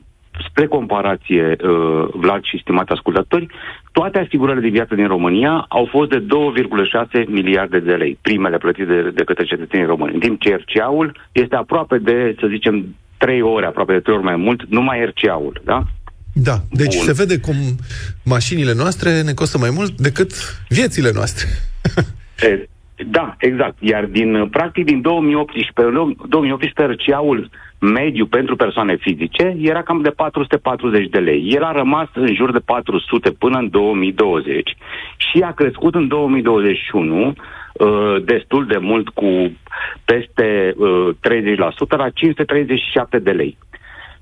spre 0.49 0.67
comparație, 0.67 1.57
uh, 1.63 2.09
Vlad 2.15 2.43
și 2.43 2.61
stimați 2.61 2.93
ascultători, 2.93 3.47
toate 3.93 4.19
asigurările 4.19 4.63
de 4.63 4.77
viață 4.77 4.95
din 4.95 5.07
România 5.07 5.67
au 5.69 5.89
fost 5.91 6.11
de 6.11 6.19
2,6 6.19 7.27
miliarde 7.27 7.79
de 7.79 7.93
lei, 7.93 8.19
primele 8.23 8.59
plătite 8.59 8.85
de, 8.85 9.11
de 9.15 9.25
către 9.25 9.45
cetățenii 9.45 9.87
români, 9.87 10.15
în 10.15 10.21
timp 10.21 10.41
ce 10.41 10.55
RCA-ul 10.55 11.17
este 11.33 11.57
aproape 11.57 11.99
de, 11.99 12.37
să 12.41 12.47
zicem, 12.49 12.95
trei 13.17 13.43
ore, 13.43 13.67
aproape 13.67 13.93
de 13.93 14.01
trei 14.01 14.15
ori 14.15 14.25
mai 14.25 14.37
mult, 14.37 14.65
numai 14.69 15.05
RCA-ul, 15.05 15.61
da? 15.65 15.83
Da, 16.33 16.57
deci 16.71 16.97
Bun. 16.97 17.05
se 17.05 17.13
vede 17.13 17.39
cum 17.39 17.55
mașinile 18.25 18.75
noastre 18.75 19.23
ne 19.23 19.33
costă 19.33 19.59
mai 19.59 19.71
mult 19.75 20.01
decât 20.01 20.33
viețile 20.69 21.11
noastre. 21.15 21.47
E, 22.43 22.69
Da, 23.07 23.37
exact. 23.39 23.77
Iar 23.79 24.05
din, 24.05 24.49
practic, 24.49 24.85
din 24.85 25.01
2018, 25.01 25.99
în 25.99 26.15
2018 26.29 26.95
RCA-ul 26.95 27.51
mediu 27.81 28.27
pentru 28.27 28.57
persoane 28.57 28.97
fizice 28.97 29.57
era 29.61 29.83
cam 29.83 30.03
de 30.03 30.11
440 30.11 31.09
de 31.09 31.19
lei. 31.19 31.49
El 31.49 31.63
a 31.63 31.73
rămas 31.73 32.09
în 32.15 32.35
jur 32.35 32.53
de 32.53 32.59
400 32.59 33.31
până 33.31 33.59
în 33.59 33.71
2020 33.71 34.77
și 35.17 35.43
a 35.43 35.53
crescut 35.53 35.95
în 35.95 36.09
2021 36.09 37.27
uh, 37.27 38.23
destul 38.25 38.67
de 38.67 38.79
mult 38.79 39.09
cu 39.09 39.53
peste 40.05 40.75
uh, 40.77 41.09
30% 41.95 41.97
la 41.97 42.09
537 42.09 43.19
de 43.19 43.31
lei. 43.31 43.59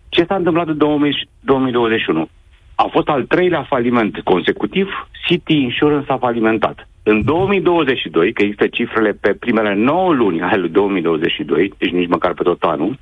Ce 0.09 0.25
s-a 0.25 0.35
întâmplat 0.35 0.69
în 0.69 0.77
2000 0.77 1.29
2021? 1.41 2.29
A 2.75 2.89
fost 2.91 3.09
al 3.09 3.23
treilea 3.23 3.63
faliment 3.63 4.21
consecutiv, 4.25 5.09
City 5.27 5.55
Insurance 5.55 6.13
a 6.13 6.17
falimentat. 6.17 6.89
În 7.03 7.25
2022, 7.25 8.33
că 8.33 8.43
există 8.43 8.67
cifrele 8.67 9.13
pe 9.21 9.33
primele 9.35 9.75
9 9.75 10.13
luni 10.13 10.43
ale 10.43 10.57
lui 10.57 10.69
2022, 10.69 11.73
deci 11.79 11.91
nici 11.91 12.09
măcar 12.09 12.35
pe 12.35 12.43
tot 12.43 12.63
anul, 12.63 12.99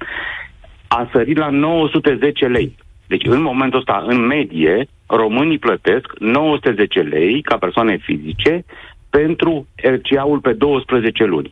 a 0.89 1.09
sărit 1.13 1.37
la 1.37 1.49
910 1.49 2.47
lei. 2.47 2.77
Deci 3.07 3.27
în 3.27 3.43
momentul 3.43 3.79
ăsta, 3.79 4.05
în 4.07 4.27
medie, 4.27 4.89
românii 5.07 5.59
plătesc 5.59 6.19
910 6.19 7.01
lei 7.01 7.43
ca 7.43 7.57
persoane 7.57 7.97
fizice 7.97 8.65
pentru 9.11 9.67
RCA-ul 9.77 10.39
pe 10.39 10.53
12 10.53 11.25
luni. 11.25 11.51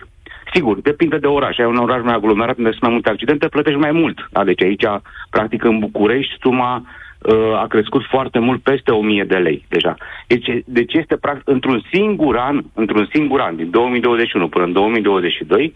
Sigur, 0.53 0.81
depinde 0.81 1.19
de 1.19 1.27
oraș. 1.27 1.59
Ai 1.59 1.67
un 1.67 1.77
oraș 1.77 2.03
mai 2.03 2.15
aglomerat 2.15 2.57
unde 2.57 2.71
sunt 2.71 2.83
mai 2.83 2.93
multe 2.93 3.11
accidente, 3.11 3.49
plătești 3.49 3.79
mai 3.79 3.93
mult. 3.93 4.29
Da? 4.31 4.45
Deci 4.45 4.63
aici, 4.63 4.85
practic, 5.31 5.65
în 5.65 5.79
București, 5.79 6.37
suma 6.41 6.83
uh, 7.19 7.61
a 7.63 7.67
crescut 7.69 8.03
foarte 8.11 8.39
mult, 8.39 8.63
peste 8.63 8.91
1000 8.91 9.25
de 9.25 9.37
lei 9.37 9.65
deja. 9.69 9.95
Deci, 10.27 10.47
deci 10.65 10.93
este, 10.93 11.17
practic, 11.17 11.49
într-un 11.49 11.83
singur 11.93 12.37
an, 12.37 12.63
într-un 12.75 13.09
singur 13.13 13.41
an, 13.41 13.57
din 13.57 13.71
2021 13.71 14.49
până 14.49 14.65
în 14.65 14.73
2022, 14.73 15.73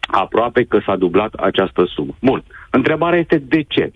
aproape 0.00 0.64
că 0.64 0.78
s-a 0.86 0.96
dublat 0.96 1.34
această 1.34 1.84
sumă. 1.84 2.14
Bun. 2.20 2.42
Întrebarea 2.78 3.18
este 3.18 3.38
de 3.38 3.62
ce? 3.68 3.92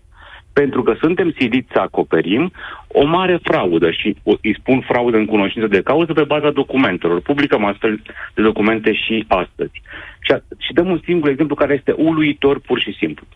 Pentru 0.52 0.82
că 0.82 0.96
suntem 1.00 1.34
siliți 1.38 1.72
să 1.72 1.78
acoperim 1.78 2.52
o 2.88 3.04
mare 3.04 3.38
fraudă 3.42 3.90
și 3.90 4.16
o, 4.22 4.32
îi 4.42 4.56
spun 4.58 4.80
fraudă 4.80 5.16
în 5.16 5.26
cunoștință 5.26 5.68
de 5.68 5.82
cauză 5.82 6.12
pe 6.12 6.24
baza 6.24 6.50
documentelor. 6.50 7.20
Publicăm 7.20 7.64
astfel 7.64 8.02
de 8.34 8.42
documente 8.42 8.92
și 8.92 9.24
astăzi. 9.28 9.82
Și, 10.20 10.32
a, 10.32 10.38
și 10.58 10.72
dăm 10.72 10.90
un 10.90 11.00
singur 11.04 11.28
exemplu 11.28 11.54
care 11.54 11.74
este 11.74 11.92
uluitor 11.92 12.58
pur 12.58 12.80
și 12.80 12.92
simplu. 12.92 13.26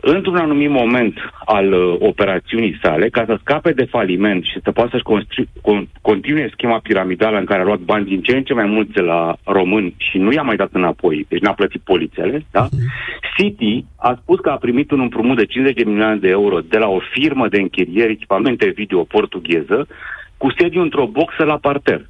Într-un 0.00 0.36
anumit 0.36 0.70
moment 0.70 1.18
al 1.44 1.72
uh, 1.72 1.96
operațiunii 1.98 2.78
sale, 2.82 3.08
ca 3.08 3.24
să 3.26 3.38
scape 3.40 3.72
de 3.72 3.84
faliment 3.84 4.44
și 4.44 4.60
să 4.62 4.72
poată 4.72 4.90
să-și 4.90 5.02
constru- 5.02 5.50
con- 5.60 6.00
continue 6.00 6.48
schema 6.52 6.78
piramidală 6.78 7.38
în 7.38 7.44
care 7.44 7.60
a 7.60 7.64
luat 7.64 7.78
bani 7.78 8.04
din 8.04 8.22
ce 8.22 8.36
în 8.36 8.42
ce 8.42 8.54
mai 8.54 8.66
mulți 8.66 8.92
de 8.92 9.00
la 9.00 9.36
români 9.44 9.94
și 9.96 10.18
nu 10.18 10.32
i-a 10.32 10.42
mai 10.42 10.56
dat 10.56 10.68
înapoi, 10.72 11.26
deci 11.28 11.40
n-a 11.40 11.52
plătit 11.52 11.80
polițele, 11.80 12.44
da? 12.50 12.68
City 13.36 13.84
a 13.96 14.18
spus 14.22 14.40
că 14.40 14.50
a 14.50 14.56
primit 14.56 14.90
un 14.90 15.00
împrumut 15.00 15.36
de 15.36 15.44
50 15.44 15.76
de 15.76 15.84
milioane 15.90 16.16
de 16.16 16.28
euro 16.28 16.58
de 16.60 16.78
la 16.78 16.88
o 16.88 16.98
firmă 17.12 17.48
de 17.48 17.60
închiriere 17.60 18.10
echipamente 18.10 18.72
video 18.74 19.04
portugheză 19.04 19.86
cu 20.36 20.52
sediu 20.58 20.82
într-o 20.82 21.06
boxă 21.06 21.44
la 21.44 21.58
parter. 21.58 22.08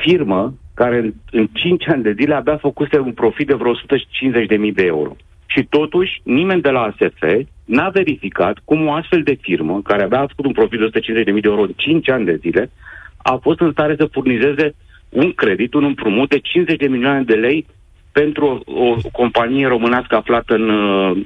Firmă 0.00 0.54
care 0.74 0.98
în, 0.98 1.12
în 1.30 1.48
5 1.52 1.88
ani 1.88 2.02
de 2.02 2.12
zile 2.12 2.34
abia 2.34 2.56
făcuse 2.56 2.98
un 2.98 3.12
profit 3.12 3.46
de 3.46 3.54
vreo 3.54 3.72
150.000 3.74 4.72
de 4.74 4.84
euro. 4.84 5.16
Și 5.52 5.64
totuși, 5.64 6.20
nimeni 6.22 6.62
de 6.62 6.70
la 6.70 6.80
ASF 6.80 7.22
n-a 7.64 7.88
verificat 7.88 8.58
cum 8.64 8.86
o 8.86 8.92
astfel 8.92 9.22
de 9.22 9.38
firmă, 9.40 9.80
care 9.82 10.02
abia 10.02 10.20
a 10.20 10.26
făcut 10.26 10.44
un 10.44 10.52
profit 10.52 10.78
de 10.78 11.00
150.000 11.00 11.24
de 11.24 11.40
euro 11.42 11.62
în 11.62 11.72
5 11.76 12.08
ani 12.10 12.24
de 12.24 12.36
zile, 12.36 12.70
a 13.16 13.38
fost 13.42 13.60
în 13.60 13.72
stare 13.72 13.94
să 13.98 14.08
furnizeze 14.12 14.74
un 15.08 15.32
credit, 15.32 15.74
un 15.74 15.84
împrumut 15.84 16.28
de 16.28 16.38
50 16.38 16.78
de 16.78 16.86
milioane 16.86 17.22
de 17.22 17.34
lei 17.34 17.66
pentru 18.12 18.62
o, 18.64 18.84
o 18.84 18.96
companie 19.12 19.66
românească 19.66 20.16
aflată 20.16 20.54
în, 20.54 20.68
uh, 20.68 21.16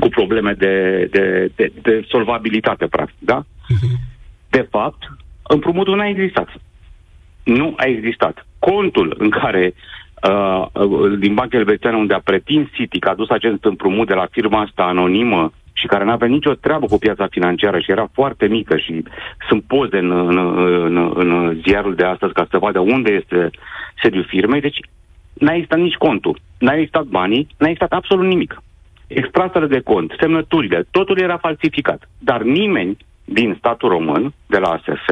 cu 0.00 0.08
probleme 0.08 0.52
de, 0.52 1.06
de, 1.10 1.50
de, 1.54 1.72
de 1.82 2.04
solvabilitate, 2.08 2.86
practic, 2.86 3.16
da? 3.18 3.44
De 4.48 4.66
fapt, 4.70 5.02
împrumutul 5.42 5.96
n-a 5.96 6.06
existat. 6.08 6.48
Nu 7.44 7.74
a 7.76 7.84
existat. 7.84 8.46
Contul 8.58 9.14
în 9.18 9.30
care 9.30 9.74
uh, 10.28 10.66
uh, 10.72 11.18
din 11.18 11.34
Banca 11.34 11.56
Elvețiană 11.56 11.96
unde 11.96 12.14
a 12.14 12.20
pretins 12.20 12.68
City 12.72 12.98
că 12.98 13.08
a 13.08 13.14
dus 13.14 13.28
acest 13.28 13.64
împrumut 13.64 14.06
de 14.06 14.14
la 14.14 14.26
firma 14.30 14.60
asta 14.60 14.82
anonimă 14.82 15.52
și 15.72 15.86
care 15.86 16.04
n-avea 16.04 16.28
nicio 16.28 16.52
treabă 16.52 16.86
cu 16.86 16.98
piața 16.98 17.26
financiară 17.30 17.78
și 17.78 17.90
era 17.90 18.08
foarte 18.12 18.46
mică 18.46 18.76
și 18.76 19.04
sunt 19.48 19.62
poze 19.62 19.98
în, 19.98 20.10
în, 20.10 20.36
în, 20.84 21.12
în 21.14 21.60
ziarul 21.66 21.94
de 21.94 22.04
astăzi 22.04 22.32
ca 22.32 22.46
să 22.50 22.58
vadă 22.58 22.78
unde 22.78 23.10
este 23.10 23.50
sediul 24.02 24.24
firmei, 24.28 24.60
deci 24.60 24.78
n-a 25.32 25.52
existat 25.52 25.78
nici 25.78 25.94
contul, 25.94 26.38
n-a 26.58 26.72
existat 26.72 27.04
banii, 27.04 27.46
n-a 27.58 27.68
existat 27.68 27.92
absolut 27.92 28.26
nimic. 28.26 28.62
Extrasele 29.06 29.66
de 29.66 29.80
cont, 29.80 30.14
semnăturile, 30.20 30.86
totul 30.90 31.18
era 31.18 31.36
falsificat. 31.36 32.08
Dar 32.18 32.42
nimeni 32.42 32.96
din 33.24 33.54
statul 33.58 33.88
român, 33.88 34.32
de 34.46 34.58
la 34.58 34.68
ASF, 34.68 35.08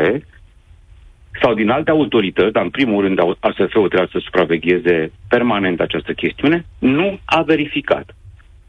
sau 1.42 1.54
din 1.54 1.70
alte 1.70 1.90
autorități, 1.90 2.52
dar 2.52 2.62
în 2.62 2.70
primul 2.70 3.02
rând 3.02 3.18
ASF-ul 3.18 3.88
trebuie 3.88 4.08
să 4.12 4.18
supravegheze 4.18 5.12
permanent 5.28 5.80
această 5.80 6.12
chestiune, 6.12 6.64
nu 6.78 7.18
a 7.24 7.42
verificat. 7.42 8.16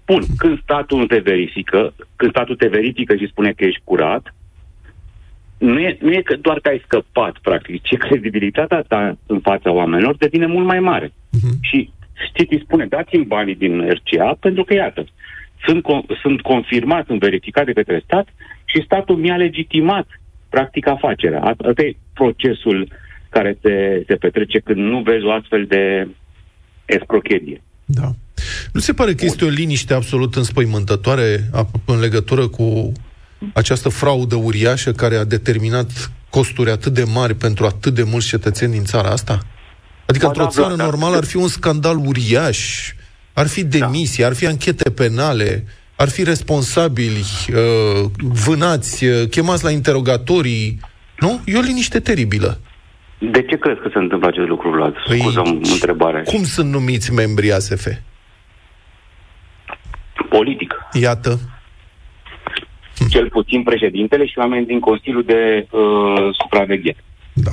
Bun, 0.05 0.22
când 0.38 0.61
statul 0.61 0.97
nu 0.97 1.05
te 1.05 1.20
verifică, 1.20 1.93
când 2.15 2.32
statul 2.32 2.55
te 2.55 2.67
verifică 2.67 3.15
și 3.15 3.28
spune 3.28 3.51
că 3.51 3.63
ești 3.63 3.82
curat, 3.84 4.34
nu 5.57 5.80
e, 5.80 5.97
nu 6.01 6.11
e 6.11 6.22
că 6.22 6.36
doar 6.36 6.59
că 6.59 6.70
ai 6.70 6.82
scăpat, 6.86 7.38
practic, 7.41 7.82
ci 7.82 7.97
credibilitatea 7.97 8.82
ta 8.82 9.17
în 9.26 9.39
fața 9.39 9.72
oamenilor 9.72 10.15
devine 10.15 10.45
mult 10.45 10.65
mai 10.65 10.80
mare. 10.80 11.07
Uh-huh. 11.07 11.57
Și 11.61 11.91
știți, 12.28 12.53
îi 12.53 12.61
spune, 12.63 12.86
dați-mi 12.86 13.26
banii 13.26 13.55
din 13.55 13.89
RCA, 13.89 14.38
pentru 14.39 14.63
că, 14.63 14.74
iată, 14.74 15.05
sunt, 15.65 15.84
con- 15.84 16.20
sunt 16.22 16.41
confirmat, 16.41 17.05
sunt 17.05 17.20
verificat 17.20 17.65
de 17.65 17.74
către 17.74 18.01
stat 18.03 18.28
și 18.65 18.84
statul 18.84 19.15
mi-a 19.15 19.36
legitimat, 19.36 20.07
practic, 20.50 20.88
afacerea. 20.88 21.41
Asta 21.41 21.82
e 21.84 21.95
procesul 22.14 22.88
care 23.30 23.58
se, 23.62 24.04
se 24.08 24.16
petrece 24.16 24.60
când 24.60 24.78
nu 24.80 25.00
vezi 25.02 25.24
o 25.26 25.32
astfel 25.32 25.66
de 25.66 26.08
escrocherie. 26.86 27.62
Nu 28.74 28.80
se 28.80 28.93
pare 28.93 29.14
că 29.14 29.26
este 29.26 29.45
o 29.45 29.47
liniște 29.50 29.93
absolut 29.93 30.36
înspăimântătoare 30.36 31.50
a- 31.54 31.70
în 31.86 32.00
legătură 32.00 32.47
cu 32.47 32.91
această 33.54 33.89
fraudă 33.89 34.36
uriașă 34.36 34.91
care 34.91 35.16
a 35.16 35.24
determinat 35.24 36.12
costuri 36.30 36.70
atât 36.72 36.93
de 36.93 37.04
mari 37.14 37.34
pentru 37.36 37.66
atât 37.66 37.93
de 37.93 38.04
mulți 38.04 38.28
cetățeni 38.28 38.72
din 38.72 38.84
țara 38.84 39.10
asta? 39.10 39.39
Adică 40.06 40.26
Ba 40.26 40.32
într-o 40.32 40.43
da, 40.43 40.50
țară 40.50 40.70
da, 40.70 40.76
da. 40.76 40.84
normală 40.84 41.16
ar 41.16 41.24
fi 41.24 41.36
un 41.36 41.47
scandal 41.47 41.97
uriaș, 41.97 42.91
ar 43.34 43.47
fi 43.47 43.64
demisii, 43.64 44.24
ar 44.26 44.34
fi 44.34 44.45
anchete 44.47 44.89
penale, 44.89 45.66
ar 46.04 46.10
fi 46.10 46.24
responsabili 46.24 47.24
uh, 47.50 48.10
vânați, 48.45 49.06
uh, 49.06 49.30
chemați 49.30 49.64
la 49.64 49.72
interogatorii. 49.72 50.80
Nu? 51.20 51.41
E 51.45 51.58
o 51.58 51.62
liniște 51.62 52.00
teribilă. 52.00 52.60
De 53.20 53.41
ce 53.43 53.58
crezi 53.58 53.80
că 53.80 53.89
se 53.93 53.97
întâmplă 53.97 54.28
acest 54.28 54.47
lucru, 54.47 54.70
Vlad? 54.70 54.93
Păi, 55.08 55.20
Scuză 55.20 55.41
întrebare. 55.74 56.22
Cum 56.26 56.43
sunt 56.43 56.72
numiți 56.72 57.14
membrii 57.14 57.52
ASF? 57.52 57.88
Politic. 60.30 60.74
Iată. 60.93 61.39
Cel 63.10 63.30
puțin 63.30 63.64
președintele 63.64 64.26
și 64.26 64.38
oameni 64.38 64.66
din 64.66 64.80
Consiliul 64.80 65.24
de 65.24 65.68
uh, 65.72 66.36
Supraveghere. 66.41 67.04
Da. 67.34 67.52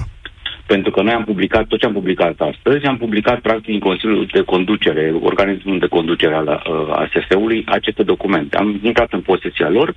Pentru 0.67 0.91
că 0.91 1.03
noi 1.03 1.13
am 1.13 1.25
publicat 1.25 1.67
tot 1.67 1.79
ce 1.79 1.87
am 1.87 1.93
publicat 1.93 2.41
astăzi, 2.41 2.87
am 2.87 2.97
publicat 2.97 3.41
practic 3.41 3.73
în 3.75 3.79
Consiliul 3.81 4.29
de 4.33 4.43
Conducere, 4.43 5.15
organismul 5.21 5.79
de 5.79 5.87
conducere 5.87 6.35
al 6.35 6.47
uh, 6.47 6.97
ASF-ului, 6.97 7.65
aceste 7.67 8.03
documente. 8.03 8.57
Am 8.57 8.81
intrat 8.83 9.13
în 9.13 9.21
posesia 9.21 9.69
lor 9.69 9.95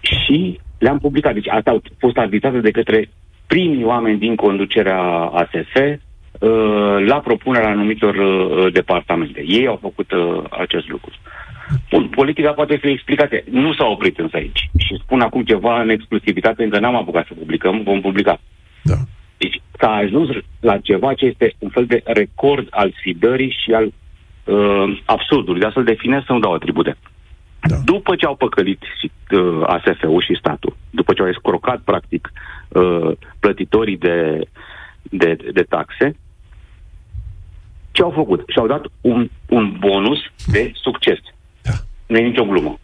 și 0.00 0.58
le-am 0.78 0.98
publicat. 0.98 1.34
Deci 1.34 1.48
astea 1.48 1.72
au 1.72 1.82
fost 1.98 2.16
arbitrate 2.16 2.58
de 2.58 2.70
către 2.70 3.08
primii 3.46 3.84
oameni 3.84 4.18
din 4.18 4.34
conducerea 4.34 5.00
ASF 5.40 5.74
uh, 5.76 7.06
la 7.06 7.20
propunerea 7.20 7.68
anumitor 7.70 8.14
uh, 8.14 8.72
departamente. 8.72 9.44
Ei 9.46 9.66
au 9.66 9.78
făcut 9.80 10.12
uh, 10.12 10.42
acest 10.50 10.88
lucru. 10.88 11.12
Bun, 11.90 12.08
politica 12.08 12.52
poate 12.52 12.76
fi 12.76 12.88
explicată. 12.88 13.36
Nu 13.50 13.72
s-a 13.72 13.86
oprit 13.86 14.18
însă 14.18 14.36
aici. 14.36 14.70
Și 14.78 15.00
spun 15.02 15.20
acum 15.20 15.42
ceva 15.42 15.82
în 15.82 15.88
exclusivitate, 15.88 16.62
încă 16.64 16.78
n-am 16.78 16.96
apucat 16.96 17.26
să 17.26 17.34
publicăm, 17.34 17.82
vom 17.82 18.00
publica. 18.00 18.40
Da. 18.82 18.94
Deci 19.36 19.60
s-a 19.78 19.90
ajuns 19.90 20.28
la 20.60 20.78
ceva 20.78 21.14
ce 21.14 21.24
este 21.24 21.54
un 21.58 21.68
fel 21.68 21.86
de 21.86 22.02
record 22.04 22.66
al 22.70 22.94
sfidării 22.98 23.56
și 23.64 23.72
al 23.72 23.92
uh, 24.44 25.00
absurdului. 25.04 25.60
De 25.60 25.66
asta-l 25.66 25.84
definez 25.84 26.22
să 26.26 26.32
nu 26.32 26.38
dau 26.38 26.52
atribute. 26.52 26.96
Da. 27.60 27.76
După 27.84 28.16
ce 28.16 28.26
au 28.26 28.36
păcălit 28.36 28.82
și, 29.00 29.10
uh, 29.30 29.62
ASF-ul 29.66 30.22
și 30.22 30.38
statul, 30.38 30.76
după 30.90 31.12
ce 31.12 31.22
au 31.22 31.28
escrocat, 31.28 31.80
practic, 31.80 32.32
uh, 32.68 33.10
plătitorii 33.40 33.98
de, 33.98 34.40
de, 35.02 35.36
de 35.52 35.62
taxe, 35.62 36.16
ce 37.90 38.02
au 38.02 38.10
făcut? 38.10 38.42
Și-au 38.48 38.66
dat 38.66 38.84
un, 39.00 39.30
un 39.48 39.76
bonus 39.78 40.18
de 40.46 40.72
succes. 40.74 41.18
Da. 41.62 41.72
Nu 42.06 42.16
e 42.16 42.26
nicio 42.26 42.44
glumă. 42.44 42.78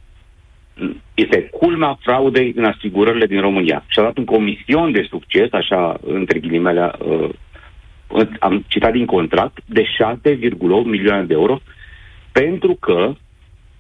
Este 1.15 1.43
culmea 1.43 1.99
fraudei 2.01 2.53
în 2.57 2.65
asigurările 2.65 3.27
din 3.27 3.41
România. 3.41 3.85
Și-a 3.87 4.03
dat 4.03 4.17
un 4.17 4.25
comision 4.25 4.93
de 4.93 5.07
succes, 5.11 5.53
așa, 5.53 5.97
între 6.07 6.39
ghilimele, 6.39 6.91
uh, 6.99 7.29
am 8.41 8.65
citat 8.69 8.93
din 8.93 9.07
contract, 9.07 9.59
de 9.67 9.83
6,8 9.83 10.85
milioane 10.85 11.25
de 11.25 11.35
euro, 11.35 11.61
pentru 12.33 12.75
că 12.81 13.15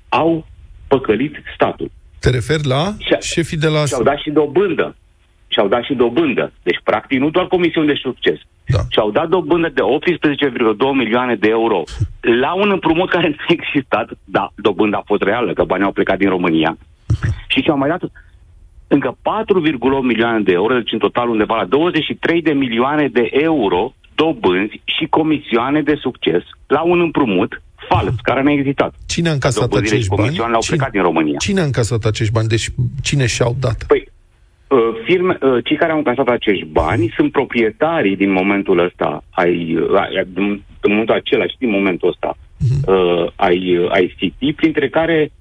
au 0.09 0.47
păcălit 0.89 1.37
statul. 1.55 1.91
Te 2.21 2.31
referi 2.31 2.67
la 2.67 2.95
Și- 2.99 3.29
șefii 3.33 3.57
de 3.57 3.67
la... 3.67 3.85
Și-au 3.85 4.03
dat 4.03 4.19
și 4.19 4.31
dobândă. 4.31 4.97
Și-au 5.49 5.69
dat 5.69 5.83
și 5.83 5.95
dobândă. 5.95 6.53
Deci, 6.63 6.81
practic, 6.85 7.19
nu 7.19 7.31
doar 7.31 7.47
comisiuni 7.47 7.87
de 7.87 7.99
succes. 8.03 8.39
Da. 8.67 8.79
Și-au 8.89 9.11
dat 9.11 9.29
dobândă 9.29 9.69
de 9.69 9.81
18,2 9.83 10.93
milioane 10.95 11.35
de 11.35 11.49
euro 11.49 11.83
la 12.21 12.55
un 12.55 12.71
împrumut 12.71 13.11
care 13.11 13.29
nu 13.29 13.35
a 13.39 13.53
existat. 13.53 14.11
Da, 14.25 14.53
dobânda 14.55 14.97
a 14.97 15.03
fost 15.07 15.23
reală, 15.23 15.53
că 15.53 15.65
banii 15.65 15.85
au 15.85 15.93
plecat 15.93 16.19
din 16.19 16.29
România. 16.29 16.79
Și 17.47 17.61
și-au 17.61 17.77
mai 17.77 17.89
dat 17.89 18.01
încă 18.89 19.17
4,8 19.17 20.03
milioane 20.03 20.41
de 20.41 20.53
euro, 20.53 20.75
deci 20.75 20.93
în 20.93 20.99
total 20.99 21.29
undeva 21.29 21.57
la 21.57 21.65
23 21.65 22.43
de 22.43 22.53
milioane 22.53 23.09
de 23.09 23.29
euro 23.31 23.93
dobânzi 24.15 24.81
și 24.85 25.07
comisioane 25.11 25.83
de 25.83 25.95
succes 25.95 26.43
la 26.67 26.83
un 26.83 27.01
împrumut 27.01 27.63
fals, 27.89 28.15
care 28.23 28.43
nu 28.43 28.49
a 28.49 28.53
existat. 28.53 28.95
Cine 29.07 29.29
a 29.29 29.33
încasat 29.33 29.69
Dobânzile 29.69 29.89
acești 29.89 30.03
și 30.03 30.09
bani? 30.09 30.21
comisioanele 30.21 30.57
au 30.57 30.63
Cine? 30.63 30.77
plecat 30.77 30.93
din 30.93 31.03
România. 31.03 31.37
Cine 31.39 31.61
a 31.61 31.65
încasat 31.65 32.05
acești 32.05 32.33
bani? 32.33 32.49
Deci 32.49 32.69
cine 33.03 33.27
și-au 33.27 33.57
dat? 33.61 33.85
Păi, 33.87 34.09
uh, 34.69 34.79
firme, 35.05 35.39
uh, 35.43 35.65
cei 35.65 35.77
care 35.77 35.93
au 35.93 35.99
încasat 35.99 36.29
acești 36.29 36.65
bani 36.65 37.13
sunt 37.17 37.33
proprietarii 37.33 38.17
din 38.17 38.33
momentul 38.33 38.79
ăsta, 38.79 39.25
ai, 39.31 39.77
uh, 39.77 40.01
ai, 40.01 40.27
din, 40.35 40.63
în 40.81 40.91
momentul 40.91 41.15
acela 41.15 41.47
și 41.47 41.57
din 41.59 41.71
momentul 41.71 42.09
ăsta, 42.09 42.37
uh, 42.87 43.27
ai, 43.37 43.77
uh, 43.77 43.91
ai 43.91 44.15
City, 44.19 44.53
printre 44.53 44.89
care 44.89 45.19
uh, 45.23 45.38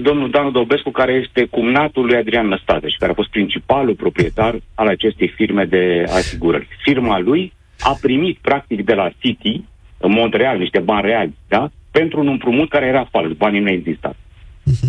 domnul 0.00 0.30
Danu 0.30 0.50
Dobescu, 0.50 0.90
care 0.90 1.12
este 1.12 1.44
cumnatul 1.44 2.04
lui 2.04 2.16
Adrian 2.16 2.46
Năstase 2.46 2.88
și 2.88 2.98
care 2.98 3.10
a 3.10 3.14
fost 3.14 3.30
principalul 3.30 3.94
proprietar 3.94 4.60
al 4.74 4.86
acestei 4.86 5.28
firme 5.28 5.64
de 5.64 6.04
asigurări. 6.08 6.68
Firma 6.82 7.18
lui 7.18 7.52
a 7.80 7.96
primit, 8.00 8.38
practic, 8.40 8.84
de 8.84 8.94
la 8.94 9.10
City, 9.18 9.64
în 9.98 10.10
mod 10.10 10.34
real, 10.34 10.58
niște 10.58 10.78
bani 10.78 11.06
reali, 11.06 11.34
da? 11.48 11.70
pentru 11.90 12.20
un 12.20 12.28
împrumut 12.28 12.68
care 12.68 12.86
era 12.86 13.08
fals, 13.10 13.32
banii 13.32 13.60
nu 13.60 13.70
existau. 13.70 14.16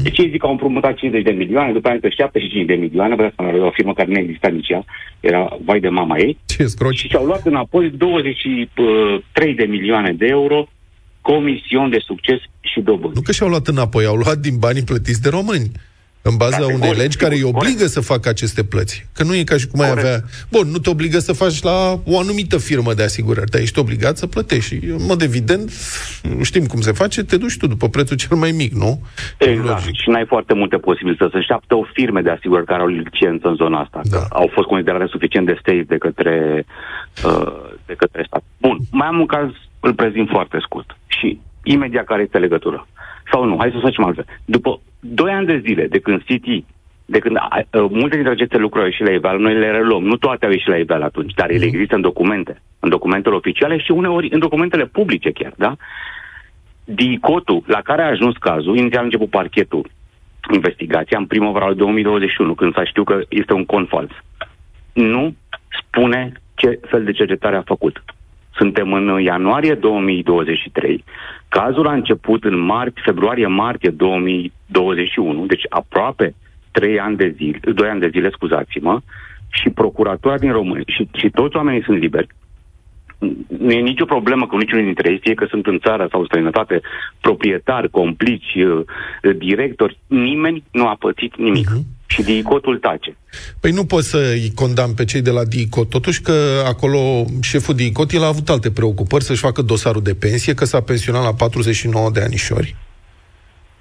Deci 0.04 0.18
ei 0.18 0.30
zic 0.30 0.40
că 0.40 0.46
au 0.46 0.52
împrumutat 0.52 0.96
50 0.96 1.24
de 1.24 1.32
milioane, 1.32 1.72
după 1.72 1.88
aia 1.88 1.96
încă 1.96 2.10
75 2.10 2.66
de 2.66 2.74
milioane, 2.74 3.16
vă 3.16 3.22
dați 3.22 3.36
seama, 3.36 3.52
era 3.52 3.66
o 3.66 3.72
firmă 3.72 3.94
care 3.94 4.12
nu 4.12 4.20
exista 4.20 4.48
nici 4.48 4.70
ea, 4.70 4.86
era 5.20 5.58
vai 5.66 5.80
de 5.80 5.90
mama 5.90 6.18
ei, 6.18 6.38
Ce 6.46 6.66
scroci? 6.66 6.98
și 6.98 7.08
și-au 7.08 7.26
luat 7.26 7.46
înapoi 7.46 7.90
23 7.90 9.54
de 9.54 9.64
milioane 9.64 10.12
de 10.14 10.26
euro 10.26 10.68
comision 11.32 11.90
de 11.90 12.02
succes 12.10 12.40
și 12.60 12.80
dobândă. 12.82 13.16
Nu 13.16 13.22
că 13.22 13.32
și-au 13.32 13.50
luat 13.50 13.68
înapoi, 13.68 14.06
au 14.06 14.16
luat 14.16 14.38
din 14.38 14.58
banii 14.58 14.84
plătiți 14.84 15.22
de 15.22 15.30
români. 15.30 15.72
În 16.30 16.36
baza 16.38 16.58
Categoric, 16.58 16.84
unei 16.84 16.98
legi 17.02 17.18
care 17.18 17.34
îi 17.34 17.40
sigur, 17.40 17.56
obligă 17.56 17.76
corect. 17.76 17.92
să 17.98 18.02
facă 18.02 18.30
aceste 18.30 18.64
plăți. 18.64 19.08
Că 19.14 19.24
nu 19.24 19.36
e 19.36 19.44
ca 19.44 19.58
și 19.58 19.68
cum 19.68 19.80
ai 19.82 19.90
Corect. 19.90 20.08
avea... 20.08 20.24
Bun, 20.52 20.68
nu 20.68 20.78
te 20.78 20.90
obligă 20.90 21.20
să 21.20 21.34
faci 21.34 21.62
la 21.62 21.78
o 22.06 22.20
anumită 22.20 22.58
firmă 22.58 22.94
de 22.94 23.04
asigurări, 23.04 23.50
dar 23.50 23.62
ești 23.62 23.80
obligat 23.80 24.18
să 24.18 24.28
plătești. 24.28 24.76
Și, 24.76 24.86
în 24.86 25.06
mod 25.08 25.22
evident, 25.22 25.72
știm 26.50 26.66
cum 26.66 26.82
se 26.82 26.92
face, 26.92 27.24
te 27.24 27.38
duci 27.38 27.58
tu 27.58 27.68
după 27.68 27.90
prețul 27.90 28.18
cel 28.18 28.38
mai 28.38 28.52
mic, 28.52 28.72
nu? 28.74 29.02
Exact. 29.38 29.68
Logic. 29.68 29.96
Și 30.02 30.10
n-ai 30.10 30.26
foarte 30.26 30.54
multe 30.54 30.78
posibilități. 30.78 31.32
Să 31.32 31.40
șapte 31.40 31.74
o 31.74 31.84
firme 31.94 32.22
de 32.22 32.30
asigurări 32.30 32.66
care 32.66 32.82
au 32.82 32.88
licență 32.88 33.48
în 33.48 33.56
zona 33.56 33.80
asta. 33.80 34.00
Da. 34.04 34.18
Că 34.18 34.26
au 34.30 34.50
fost 34.54 34.68
considerate 34.68 35.06
suficient 35.10 35.46
de 35.46 35.60
safe 35.66 35.86
de 35.88 35.98
către, 35.98 36.66
uh, 37.26 37.72
de 37.86 37.94
către 37.98 38.24
stat. 38.28 38.44
Bun, 38.58 38.78
mai 38.92 39.08
am 39.08 39.20
un 39.20 39.26
caz, 39.26 39.50
îl 39.86 39.94
prezint 39.94 40.30
foarte 40.30 40.58
scurt. 40.60 40.98
Și 41.08 41.40
imediat 41.64 42.06
care 42.06 42.22
este 42.22 42.38
legătura. 42.38 42.88
Sau 43.32 43.44
nu, 43.44 43.56
hai 43.60 43.72
să 43.72 43.80
facem 43.82 44.04
altfel. 44.04 44.26
După 44.46 44.80
2 45.00 45.32
ani 45.32 45.46
de 45.46 45.62
zile 45.66 45.88
de 45.88 46.00
când 46.00 46.24
City 46.24 46.66
de 47.06 47.20
când 47.20 47.36
a, 47.38 47.48
a, 47.50 47.66
multe 47.90 48.16
dintre 48.16 48.32
aceste 48.32 48.58
lucruri 48.58 48.84
au 48.84 48.90
ieșit 48.90 49.06
la 49.06 49.14
iveală, 49.14 49.40
noi 49.40 49.54
le 49.54 49.72
reluăm. 49.72 50.04
Nu 50.04 50.16
toate 50.16 50.46
au 50.46 50.52
ieșit 50.52 50.68
la 50.68 50.78
iveală 50.78 51.04
atunci, 51.04 51.34
dar 51.34 51.50
ele 51.50 51.66
există 51.66 51.96
în 51.96 52.02
documente, 52.02 52.62
în 52.80 52.90
documentele 52.90 53.36
oficiale 53.36 53.78
și 53.78 53.92
uneori 53.92 54.30
în 54.32 54.40
documentele 54.40 54.86
publice 54.86 55.32
chiar, 55.32 55.54
da? 55.58 55.76
DICOT-ul 56.84 57.64
la 57.66 57.82
care 57.82 58.02
a 58.02 58.08
ajuns 58.08 58.38
cazul, 58.38 58.78
inițial 58.78 59.02
a 59.02 59.06
început 59.06 59.30
parchetul 59.30 59.90
investigația 60.54 61.18
în 61.18 61.26
primăvara 61.26 61.68
lui 61.68 61.76
2021, 61.76 62.56
când 62.56 62.74
s-a 62.74 62.84
știut 62.84 63.06
că 63.06 63.20
este 63.30 63.54
un 63.54 63.66
con 63.66 63.86
fals. 63.86 64.12
Nu 64.94 65.36
spune 65.82 66.32
ce 66.56 66.80
fel 66.82 67.04
de 67.04 67.12
cercetare 67.12 67.56
a 67.56 67.62
făcut. 67.62 68.04
Suntem 68.58 68.94
în 68.94 69.22
ianuarie 69.22 69.74
2023. 69.74 71.04
Cazul 71.48 71.88
a 71.88 71.94
început 71.94 72.44
în 72.44 72.60
martie, 72.60 73.02
februarie-martie 73.06 73.90
2021, 73.90 75.46
deci 75.46 75.66
aproape 75.70 76.36
3 76.72 77.00
ani 77.00 77.18
de 77.18 77.34
zile, 77.38 77.60
2 77.74 77.90
ani 77.90 78.00
de 78.00 78.10
zile, 78.12 78.30
scuzați-mă, 78.30 79.00
și 79.50 79.70
procuratura 79.70 80.38
din 80.38 80.52
România 80.52 80.84
și, 80.88 81.08
și 81.14 81.30
toți 81.30 81.56
oamenii 81.56 81.84
sunt 81.84 82.00
liberi. 82.00 82.28
Nu 83.60 83.72
e 83.72 83.80
nicio 83.80 84.06
problemă 84.06 84.48
cu 84.48 84.58
niciunul 84.58 84.86
dintre 84.86 85.12
ei, 85.12 85.20
fie 85.20 85.34
că 85.34 85.46
sunt 85.50 85.66
în 85.66 85.80
țară 85.80 86.08
sau 86.12 86.20
în 86.20 86.26
străinătate, 86.26 86.82
proprietari, 87.22 87.90
complici, 87.90 88.56
uh, 88.56 89.38
directori, 89.38 90.00
nimeni 90.08 90.64
nu 90.72 90.88
a 90.88 90.96
pățit 91.00 91.38
nimic. 91.38 91.70
Uh-huh. 91.70 91.95
Și 92.08 92.22
DICOT-ul 92.22 92.78
tace. 92.78 93.18
Păi 93.60 93.72
nu 93.72 93.86
pot 93.86 94.04
să-i 94.04 94.52
condamn 94.56 94.94
pe 94.94 95.06
cei 95.06 95.22
de 95.22 95.30
la 95.30 95.44
DICOT, 95.44 95.90
totuși 95.90 96.22
că 96.22 96.64
acolo 96.66 97.26
șeful 97.42 97.76
DICOT, 97.76 98.12
el 98.12 98.24
a 98.24 98.28
avut 98.28 98.50
alte 98.50 98.72
preocupări, 98.72 99.24
să-și 99.24 99.40
facă 99.40 99.62
dosarul 99.62 100.02
de 100.02 100.14
pensie, 100.14 100.54
că 100.54 100.66
s-a 100.66 100.82
pensionat 100.82 101.24
la 101.24 101.34
49 101.34 102.10
de 102.10 102.22
anișori. 102.22 102.76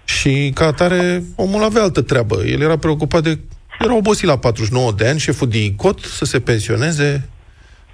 Și 0.05 0.51
ca 0.55 0.67
atare, 0.67 1.23
omul 1.37 1.63
avea 1.63 1.83
altă 1.83 2.03
treabă. 2.03 2.43
El 2.47 2.61
era 2.61 2.77
preocupat 2.79 3.23
de... 3.23 3.39
Era 3.81 3.97
obosit 3.97 4.27
la 4.27 4.39
49 4.39 4.93
de 4.97 5.09
ani, 5.09 5.19
șeful 5.19 5.49
DICOT, 5.49 6.01
să 6.01 6.25
se 6.25 6.41
pensioneze, 6.41 7.29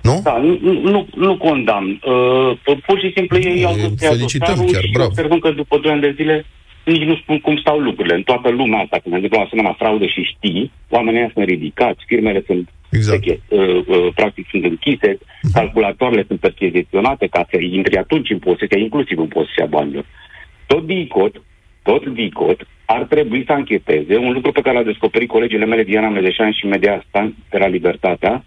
nu? 0.03 0.20
Da, 0.24 0.39
nu, 0.39 0.81
nu, 0.91 1.09
nu 1.14 1.37
condamn. 1.37 2.01
Uh, 2.05 2.78
pur 2.87 2.99
și 2.99 3.12
simplu 3.16 3.39
ei 3.39 3.61
E, 3.61 3.66
au 3.66 3.74
dus 3.74 4.09
felicităm 4.09 4.49
dosarul 4.49 4.72
chiar, 4.72 4.83
și 4.83 4.91
bravo. 4.91 5.09
observăm 5.09 5.39
că 5.39 5.51
după 5.51 5.78
2 5.83 5.93
ani 5.93 6.01
de 6.01 6.12
zile 6.16 6.47
nici 6.91 7.09
nu 7.11 7.16
spun 7.16 7.41
cum 7.41 7.57
stau 7.57 7.78
lucrurile. 7.78 8.14
În 8.14 8.22
toată 8.22 8.49
lumea 8.51 8.80
asta, 8.80 8.99
când 9.03 9.14
întâmplă 9.14 9.38
o 9.38 9.43
asemenea 9.43 9.72
fraudă 9.72 10.07
și 10.07 10.22
știi, 10.22 10.72
oamenii 10.88 11.20
ăia 11.20 11.30
sunt 11.34 11.45
ridicați, 11.45 12.05
firmele 12.07 12.43
sunt 12.47 12.68
Exact. 12.91 13.26
uh, 13.26 13.36
uh, 13.49 14.09
practic 14.14 14.47
sunt 14.51 14.64
închise, 14.64 15.18
calculatoarele 15.53 16.24
sunt 16.26 16.41
percheziționate 16.41 17.26
ca 17.26 17.47
să 17.51 17.57
intri 17.61 17.97
atunci 17.97 18.30
în 18.30 18.38
posesia, 18.38 18.78
inclusiv 18.78 19.18
în 19.18 19.26
posesia 19.26 19.66
banilor. 19.66 20.05
Tot 20.66 20.86
DICOT 20.86 21.43
tot 21.82 22.07
DICOT, 22.07 22.66
ar 22.84 23.03
trebui 23.03 23.43
să 23.47 23.53
ancheteze 23.53 24.16
un 24.16 24.32
lucru 24.32 24.53
pe 24.53 24.61
care 24.61 24.76
l-a 24.76 24.82
descoperit 24.82 25.28
colegele 25.28 25.64
mele 25.64 25.82
Diana 25.82 26.09
Medeșan 26.09 26.53
și 26.53 26.66
media 26.66 26.97
asta 26.97 27.32
de 27.51 27.59
la 27.59 27.66
Libertatea, 27.66 28.45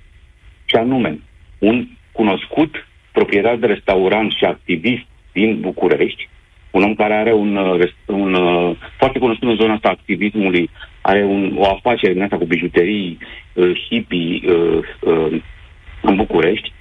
și 0.65 0.75
anume, 0.75 1.19
un 1.59 1.87
cunoscut 2.11 2.87
proprietar 3.11 3.55
de 3.55 3.65
restaurant 3.65 4.31
și 4.31 4.45
activist 4.45 5.05
din 5.31 5.59
București, 5.59 6.29
un 6.73 6.83
om 6.83 6.93
care 6.93 7.13
are 7.13 7.33
un, 7.33 7.55
uh, 7.55 7.77
rest- 7.79 8.07
un 8.07 8.33
uh, 8.33 8.75
foarte 8.97 9.19
cunoscut 9.19 9.49
în 9.49 9.55
zona 9.55 9.73
asta 9.73 9.87
a 9.87 9.91
activismului, 9.91 10.69
are 11.01 11.23
un, 11.23 11.53
o 11.57 11.65
afacere 11.65 12.13
din 12.13 12.21
asta 12.21 12.37
cu 12.37 12.45
bijuterii 12.45 13.17
uh, 13.53 13.71
hippie 13.87 14.39
uh, 14.51 14.79
uh, 14.99 15.41
în 16.01 16.15
București, 16.15 16.73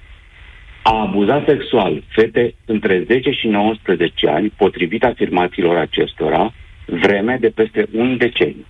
a 0.81 1.01
abuzat 1.01 1.47
sexual 1.47 2.03
fete 2.07 2.53
între 2.65 3.03
10 3.07 3.31
și 3.31 3.47
19 3.47 4.27
ani, 4.29 4.53
potrivit 4.57 5.03
afirmațiilor 5.03 5.77
acestora, 5.77 6.53
vreme 6.85 7.37
de 7.39 7.49
peste 7.49 7.87
un 7.91 8.17
deceniu. 8.17 8.65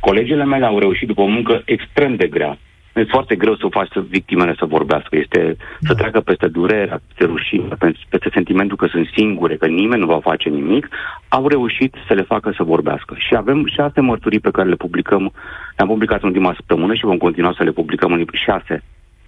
Colegele 0.00 0.44
mele 0.44 0.64
au 0.64 0.78
reușit 0.78 1.06
după 1.06 1.20
o 1.20 1.26
muncă 1.26 1.62
extrem 1.64 2.16
de 2.16 2.26
grea. 2.26 2.58
E 2.98 3.04
foarte 3.04 3.36
greu 3.36 3.56
să 3.56 3.66
faci 3.70 3.90
să 3.92 4.00
victimele 4.00 4.54
să 4.58 4.64
vorbească. 4.64 5.16
Este 5.16 5.56
să 5.80 5.94
treacă 5.94 6.20
peste 6.20 6.46
durerea, 6.48 7.00
peste 7.06 7.24
rușine, 7.24 7.74
peste, 7.78 7.98
peste 8.08 8.30
sentimentul 8.32 8.76
că 8.76 8.86
sunt 8.86 9.08
singure, 9.16 9.56
că 9.56 9.66
nimeni 9.66 10.00
nu 10.00 10.06
va 10.06 10.20
face 10.20 10.48
nimic. 10.48 10.88
Au 11.28 11.48
reușit 11.48 11.94
să 12.06 12.14
le 12.14 12.22
facă 12.22 12.52
să 12.56 12.62
vorbească. 12.62 13.14
Și 13.18 13.34
avem 13.34 13.66
șase 13.66 14.00
mărturii 14.00 14.40
pe 14.40 14.50
care 14.50 14.68
le 14.68 14.74
publicăm. 14.74 15.32
Le-am 15.76 15.88
publicat 15.88 16.22
în 16.22 16.28
ultima 16.28 16.54
săptămână 16.54 16.94
și 16.94 17.04
vom 17.04 17.18
continua 17.18 17.54
să 17.56 17.62
le 17.62 17.70
publicăm 17.70 18.12
în 18.12 18.24
șase 18.32 18.82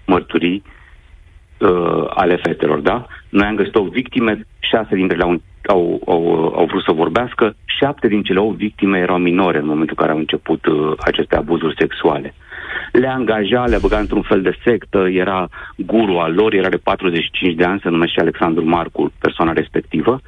mărturii 0.06 0.62
uh, 1.58 2.04
ale 2.08 2.36
fetelor, 2.36 2.78
da? 2.78 3.06
Noi 3.28 3.46
am 3.46 3.54
găsit 3.54 3.74
o 3.74 3.84
victime, 3.84 4.46
șase 4.58 4.94
dintre 4.94 5.14
ele 5.14 5.24
au, 5.24 5.40
au, 5.66 6.02
au, 6.06 6.52
au 6.56 6.64
vrut 6.64 6.82
să 6.82 6.92
vorbească, 6.92 7.56
șapte 7.64 8.08
din 8.08 8.22
cele 8.22 8.38
opt 8.38 8.56
victime 8.56 8.98
erau 8.98 9.18
minore 9.18 9.58
în 9.58 9.66
momentul 9.66 9.94
în 9.96 10.02
care 10.04 10.12
au 10.12 10.18
început 10.18 10.66
uh, 10.66 10.92
aceste 10.98 11.36
abuzuri 11.36 11.74
sexuale. 11.78 12.34
Le 12.92 13.06
angaja, 13.08 13.64
le 13.64 13.78
băga 13.80 13.98
într-un 13.98 14.22
fel 14.22 14.42
de 14.42 14.58
sectă, 14.64 15.08
era 15.08 15.48
guru 15.76 16.16
al 16.18 16.34
lor, 16.34 16.54
era 16.54 16.68
de 16.68 16.76
45 16.76 17.54
de 17.54 17.64
ani, 17.64 17.80
se 17.82 17.88
numește 17.88 18.20
Alexandru 18.20 18.64
Marcu, 18.64 19.12
persoana 19.18 19.52
respectivă, 19.52 20.20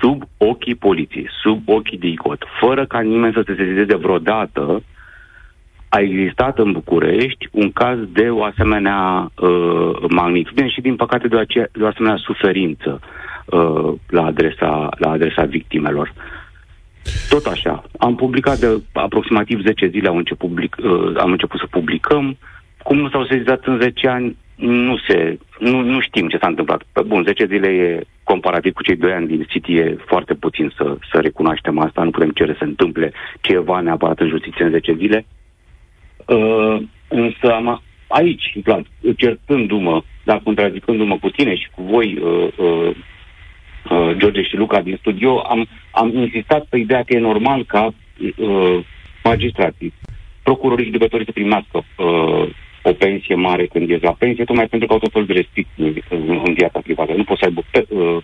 sub 0.00 0.22
ochii 0.36 0.74
poliției, 0.74 1.28
sub 1.42 1.68
ochii 1.68 1.98
de 1.98 2.06
ICOT, 2.06 2.44
fără 2.60 2.86
ca 2.86 3.00
nimeni 3.00 3.32
să 3.32 3.42
se 3.46 3.54
sesizeze 3.56 3.96
vreodată 3.96 4.82
a 5.88 6.00
existat 6.00 6.58
în 6.58 6.72
București 6.72 7.48
un 7.50 7.72
caz 7.72 7.98
de 8.12 8.30
o 8.30 8.44
asemenea 8.44 9.30
uh, 9.40 9.90
magnitudine 10.08 10.68
și, 10.68 10.80
din 10.80 10.96
păcate, 10.96 11.28
de, 11.28 11.36
o, 11.36 11.38
ace- 11.38 11.70
de 11.72 11.82
o 11.82 11.86
asemenea 11.86 12.16
suferință 12.16 13.00
uh, 13.46 13.92
la, 14.08 14.24
adresa, 14.24 14.88
la 14.98 15.10
adresa 15.10 15.44
victimelor. 15.44 16.12
Tot 17.28 17.46
așa. 17.46 17.84
Am 17.98 18.14
publicat 18.14 18.58
de 18.58 18.82
aproximativ 18.92 19.60
10 19.60 19.86
zile, 19.86 20.08
am 20.08 20.16
început, 20.16 20.48
public, 20.48 20.76
uh, 20.82 21.16
am 21.16 21.30
început 21.30 21.58
să 21.60 21.66
publicăm. 21.70 22.36
Cum 22.82 22.98
nu 22.98 23.08
s-au 23.08 23.24
sezizat 23.24 23.66
în 23.66 23.80
10 23.80 24.08
ani, 24.08 24.36
nu, 24.58 24.96
se, 25.08 25.38
nu, 25.58 25.80
nu 25.80 26.00
știm 26.00 26.28
ce 26.28 26.38
s-a 26.38 26.46
întâmplat. 26.46 26.82
Pe 26.92 27.02
bun, 27.02 27.22
10 27.22 27.46
zile 27.46 27.68
e 27.68 28.06
comparativ 28.22 28.72
cu 28.72 28.82
cei 28.82 28.96
2 28.96 29.12
ani 29.12 29.26
din 29.26 29.46
City 29.48 29.72
e 29.72 29.96
foarte 30.06 30.34
puțin 30.34 30.72
să, 30.76 30.96
să 31.12 31.20
recunoaștem 31.20 31.78
asta. 31.78 32.02
Nu 32.02 32.10
putem 32.10 32.30
cere 32.30 32.52
să 32.52 32.58
se 32.58 32.64
întâmple 32.64 33.12
ceva 33.40 33.80
neapărat 33.80 34.18
în 34.18 34.28
justiție 34.28 34.64
în 34.64 34.70
10 34.70 34.94
zile. 34.94 35.26
Uh, 36.26 36.82
însă 37.08 37.54
am, 37.54 37.82
aici, 38.08 38.52
Vlad, 38.64 38.86
certându-mă, 39.16 40.02
dar 40.24 40.40
contrazicându-mă 40.44 41.18
cu 41.18 41.28
tine 41.28 41.56
și 41.56 41.68
cu 41.74 41.82
voi, 41.82 42.18
uh, 42.22 42.48
uh, 42.56 42.96
uh, 43.90 44.16
George 44.16 44.42
și 44.42 44.56
Luca 44.56 44.80
din 44.80 44.96
studio, 45.00 45.40
am, 45.48 45.68
am 45.90 46.16
insistat 46.16 46.66
pe 46.68 46.78
ideea 46.78 47.02
că 47.02 47.14
e 47.14 47.18
normal 47.18 47.64
ca 47.64 47.94
uh, 48.36 48.84
magistrații, 49.24 49.92
procurorii 50.42 50.84
și 50.84 50.90
judecătorii 50.90 51.26
să 51.26 51.32
primească 51.32 51.76
uh, 51.96 52.48
o 52.82 52.92
pensie 52.92 53.34
mare 53.34 53.66
când 53.66 53.88
ies 53.88 54.00
la 54.00 54.16
pensie, 54.18 54.44
tocmai 54.44 54.66
pentru 54.66 54.88
că 54.88 54.94
au 54.94 54.98
tot 54.98 55.12
felul 55.12 55.26
de 55.26 55.32
restricții 55.32 56.04
în, 56.08 56.40
în 56.44 56.54
viața 56.54 56.80
privată. 56.80 57.12
Nu 57.12 57.24
poți 57.24 57.40
să 57.40 57.46
aibă 57.46 57.62
pe, 57.70 57.86
uh, 57.88 58.16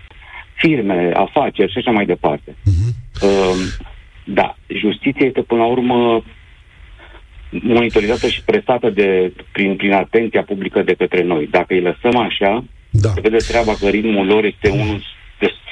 firme, 0.55 1.13
afaceri 1.15 1.73
și 1.73 1.79
așa 1.79 1.91
mai 1.91 2.07
departe. 2.07 2.57
Uh, 3.23 3.57
da, 4.25 4.57
justiția 4.67 5.27
este 5.27 5.43
până 5.43 5.61
la 5.61 5.67
urmă 5.67 6.25
monitorizată 7.51 8.27
și 8.29 8.45
presată 8.45 8.91
de, 8.91 9.33
prin, 9.53 9.77
prin 9.77 9.93
atenția 9.93 10.43
publică 10.43 10.83
de 10.83 10.95
către 10.95 11.23
noi. 11.23 11.49
Dacă 11.51 11.75
îi 11.75 11.81
lăsăm 11.81 12.17
așa, 12.17 12.65
da. 12.91 13.09
se 13.09 13.21
vede 13.21 13.37
treaba 13.37 13.75
că 13.81 13.89
ritmul 13.89 14.27
lor 14.27 14.45
este 14.45 14.69
unul 14.69 14.99
de 14.99 15.05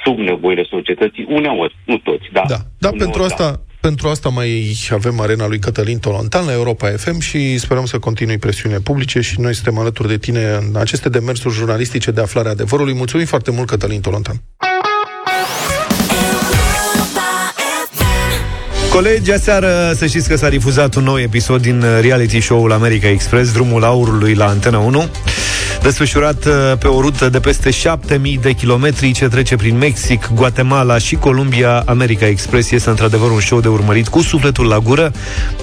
sub 0.03 0.17
nevoile 0.17 0.65
societății, 0.69 1.25
uneori, 1.29 1.77
nu 1.85 1.97
toți, 1.97 2.25
da. 2.31 2.43
Da, 2.47 2.55
da 2.77 2.89
uneori, 2.89 2.97
pentru 2.97 3.23
asta, 3.23 3.61
pentru 3.81 4.07
asta 4.07 4.29
mai 4.29 4.77
avem 4.89 5.19
arena 5.19 5.47
lui 5.47 5.59
Cătălin 5.59 5.99
Tolontan 5.99 6.45
la 6.45 6.53
Europa 6.53 6.87
FM 6.87 7.19
și 7.19 7.57
sperăm 7.57 7.85
să 7.85 7.99
continui 7.99 8.37
presiunile 8.37 8.79
publice 8.79 9.19
și 9.19 9.39
noi 9.39 9.53
suntem 9.53 9.77
alături 9.77 10.07
de 10.07 10.17
tine 10.17 10.59
în 10.59 10.75
aceste 10.75 11.09
demersuri 11.09 11.53
jurnalistice 11.53 12.11
de 12.11 12.21
aflare 12.21 12.47
a 12.47 12.51
adevărului. 12.51 12.93
Mulțumim 12.93 13.25
foarte 13.25 13.51
mult, 13.51 13.67
Cătălin 13.67 14.01
Tolontan. 14.01 14.35
Colegi, 18.93 19.31
aseară 19.31 19.91
să 19.95 20.05
știți 20.05 20.29
că 20.29 20.35
s-a 20.35 20.49
difuzat 20.49 20.95
un 20.95 21.03
nou 21.03 21.19
episod 21.19 21.61
din 21.61 21.83
reality 22.01 22.39
show-ul 22.39 22.71
America 22.71 23.07
Express, 23.07 23.53
Drumul 23.53 23.83
Aurului 23.83 24.33
la 24.33 24.45
Antena 24.47 24.79
1, 24.79 25.09
desfășurat 25.83 26.45
uh, 26.45 26.53
pe 26.79 26.87
o 26.87 27.01
rută 27.01 27.29
de 27.29 27.39
peste 27.39 27.71
7000 27.71 28.39
de 28.41 28.51
kilometri 28.51 29.11
ce 29.11 29.27
trece 29.27 29.55
prin 29.55 29.77
Mexic, 29.77 30.29
Guatemala 30.33 30.97
și 30.97 31.15
Columbia. 31.15 31.83
America 31.85 32.25
Express 32.25 32.71
este 32.71 32.89
într-adevăr 32.89 33.31
un 33.31 33.39
show 33.39 33.59
de 33.59 33.67
urmărit 33.67 34.07
cu 34.07 34.21
sufletul 34.21 34.67
la 34.67 34.79
gură. 34.79 35.11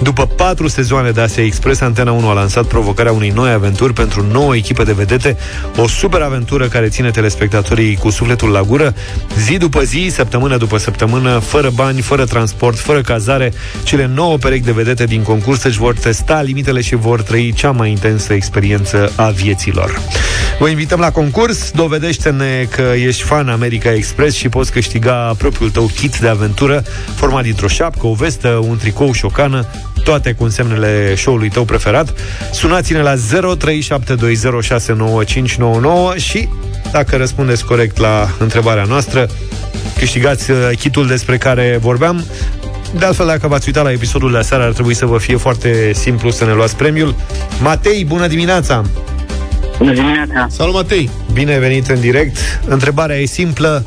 După 0.01 0.25
patru 0.25 0.67
sezoane 0.67 1.11
de 1.11 1.21
Asia 1.21 1.43
Express, 1.43 1.81
Antena 1.81 2.11
1 2.11 2.29
a 2.29 2.33
lansat 2.33 2.65
provocarea 2.65 3.11
unei 3.11 3.29
noi 3.29 3.51
aventuri 3.51 3.93
pentru 3.93 4.25
nouă 4.31 4.55
echipe 4.55 4.83
de 4.83 4.91
vedete, 4.91 5.37
o 5.77 5.87
super 5.87 6.21
aventură 6.21 6.67
care 6.67 6.87
ține 6.87 7.11
telespectatorii 7.11 7.95
cu 7.95 8.09
sufletul 8.09 8.49
la 8.49 8.61
gură, 8.61 8.93
zi 9.37 9.57
după 9.57 9.81
zi, 9.81 10.09
săptămână 10.11 10.57
după 10.57 10.77
săptămână, 10.77 11.39
fără 11.39 11.69
bani, 11.69 12.01
fără 12.01 12.25
transport, 12.25 12.79
fără 12.79 13.01
cazare, 13.01 13.53
cele 13.83 14.09
nouă 14.13 14.37
perechi 14.37 14.65
de 14.65 14.71
vedete 14.71 15.05
din 15.05 15.21
concurs 15.21 15.63
își 15.63 15.77
vor 15.77 15.93
testa 15.93 16.41
limitele 16.41 16.81
și 16.81 16.95
vor 16.95 17.21
trăi 17.21 17.53
cea 17.53 17.71
mai 17.71 17.89
intensă 17.89 18.33
experiență 18.33 19.11
a 19.15 19.29
vieților. 19.29 20.10
Vă 20.59 20.69
invităm 20.69 20.99
la 20.99 21.11
concurs, 21.11 21.71
dovedește-ne 21.71 22.67
că 22.69 22.93
ești 22.95 23.23
fan 23.23 23.49
America 23.49 23.93
Express 23.93 24.35
și 24.35 24.49
poți 24.49 24.71
câștiga 24.71 25.33
propriul 25.37 25.69
tău 25.69 25.85
kit 25.95 26.17
de 26.17 26.27
aventură 26.27 26.83
format 27.15 27.43
dintr-o 27.43 27.67
șapcă, 27.67 28.07
o 28.07 28.13
vestă, 28.13 28.47
un 28.47 28.77
tricou 28.77 29.11
și 29.11 29.25
o 29.25 29.27
cană, 29.27 29.65
toate 30.03 30.31
cu 30.31 30.43
însemnele 30.43 31.15
show-ului 31.15 31.49
tău 31.49 31.63
preferat. 31.63 32.13
Sunați-ne 32.51 33.01
la 33.01 33.13
0372069599 33.15 33.19
și, 36.15 36.47
dacă 36.91 37.15
răspundeți 37.17 37.65
corect 37.65 37.97
la 37.97 38.29
întrebarea 38.39 38.83
noastră, 38.83 39.27
câștigați 39.97 40.51
uh, 40.51 40.57
kitul 40.79 41.07
despre 41.07 41.37
care 41.37 41.77
vorbeam. 41.81 42.25
De 42.97 43.05
altfel, 43.05 43.25
dacă 43.25 43.47
v-ați 43.47 43.67
uitat 43.67 43.83
la 43.83 43.91
episodul 43.91 44.31
de 44.31 44.37
aseară, 44.37 44.63
ar 44.63 44.71
trebui 44.71 44.93
să 44.93 45.05
vă 45.05 45.17
fie 45.17 45.35
foarte 45.35 45.91
simplu 45.93 46.31
să 46.31 46.45
ne 46.45 46.53
luați 46.53 46.75
premiul. 46.75 47.15
Matei, 47.61 48.05
bună 48.05 48.27
dimineața! 48.27 48.83
Bună 49.81 49.93
dimineața! 49.93 50.47
Salut, 50.49 50.73
Matei! 50.73 51.09
Bine 51.33 51.59
venit 51.59 51.87
în 51.87 51.99
direct. 51.99 52.37
Întrebarea 52.65 53.15
e 53.15 53.25
simplă. 53.25 53.85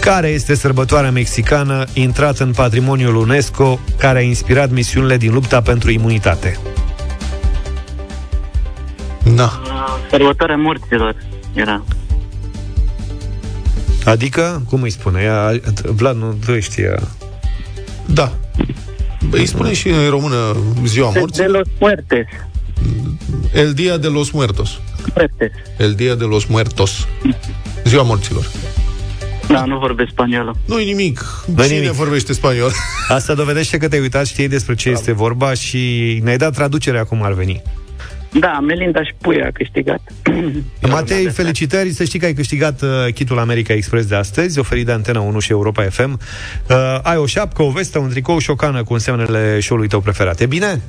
Care 0.00 0.28
este 0.28 0.54
sărbătoarea 0.54 1.10
mexicană 1.10 1.84
intrată 1.92 2.42
în 2.42 2.52
patrimoniul 2.52 3.16
UNESCO 3.16 3.78
care 3.98 4.18
a 4.18 4.22
inspirat 4.22 4.70
misiunile 4.70 5.16
din 5.16 5.32
lupta 5.32 5.60
pentru 5.62 5.90
imunitate? 5.90 6.58
Da. 9.34 9.60
Sărbătoarea 10.10 10.56
morților 10.56 11.16
era. 11.54 11.84
Adică, 14.04 14.62
cum 14.68 14.82
îi 14.82 14.90
spune? 14.90 15.22
Ea, 15.22 15.52
Vlad, 15.84 16.16
nu 16.16 16.36
tu 16.46 16.60
știa. 16.60 16.98
Da. 18.06 18.32
Îi 19.30 19.46
spune 19.46 19.72
și 19.72 19.88
în 19.88 20.08
română 20.10 20.56
ziua 20.84 21.10
De, 21.12 21.18
morții. 21.18 21.42
de 21.42 21.48
los 21.50 21.66
muertes. 21.78 22.26
El 23.54 23.72
Dia 23.72 23.96
de 23.96 24.08
los 24.08 24.30
Muertos. 24.30 24.80
Muertes. 25.14 25.50
El 25.78 25.94
Dia 25.94 26.14
de 26.14 26.24
los 26.24 26.44
Muertos. 26.44 27.06
Ziua 27.84 28.02
morților. 28.02 28.46
Da, 29.48 29.64
nu 29.64 29.78
vorbesc 29.78 30.10
spaniolă. 30.10 30.56
Nu-i 30.66 30.84
nimic. 30.84 31.24
Nu-i 31.54 31.66
Cine 31.66 31.78
nimic. 31.78 31.92
vorbește 31.92 32.32
spaniol? 32.32 32.72
Asta 33.08 33.34
dovedește 33.34 33.76
că 33.78 33.88
te-ai 33.88 34.00
uitat, 34.00 34.26
știi 34.26 34.48
despre 34.48 34.74
ce 34.74 34.88
este 34.90 35.12
vorba 35.12 35.54
și 35.54 36.20
ne-ai 36.22 36.36
dat 36.36 36.54
traducerea 36.54 37.04
cum 37.04 37.22
ar 37.22 37.32
veni. 37.32 37.62
Da, 38.32 38.58
Melinda 38.60 39.04
și 39.04 39.12
Puia 39.20 39.46
a 39.46 39.50
câștigat. 39.52 40.00
Matei, 40.90 41.26
felicitări, 41.30 41.90
să 41.90 42.04
știi 42.04 42.18
că 42.18 42.24
ai 42.24 42.32
câștigat 42.34 42.82
uh, 42.82 42.88
kitul 43.14 43.38
America 43.38 43.72
Express 43.72 44.06
de 44.06 44.14
astăzi, 44.14 44.58
oferit 44.58 44.86
de 44.86 44.92
Antena 44.92 45.20
1 45.20 45.38
și 45.38 45.50
Europa 45.50 45.82
FM. 45.82 46.20
Uh, 46.70 46.76
ai 47.02 47.16
o 47.16 47.26
șapcă, 47.26 47.62
o 47.62 47.70
vestă, 47.70 47.98
un 47.98 48.08
tricou 48.08 48.38
și 48.38 48.50
o 48.50 48.54
cană 48.54 48.82
cu 48.82 48.92
însemnele 48.92 49.60
show-ului 49.60 49.88
tău 49.88 50.00
preferat. 50.00 50.40
E 50.40 50.46
bine? 50.46 50.80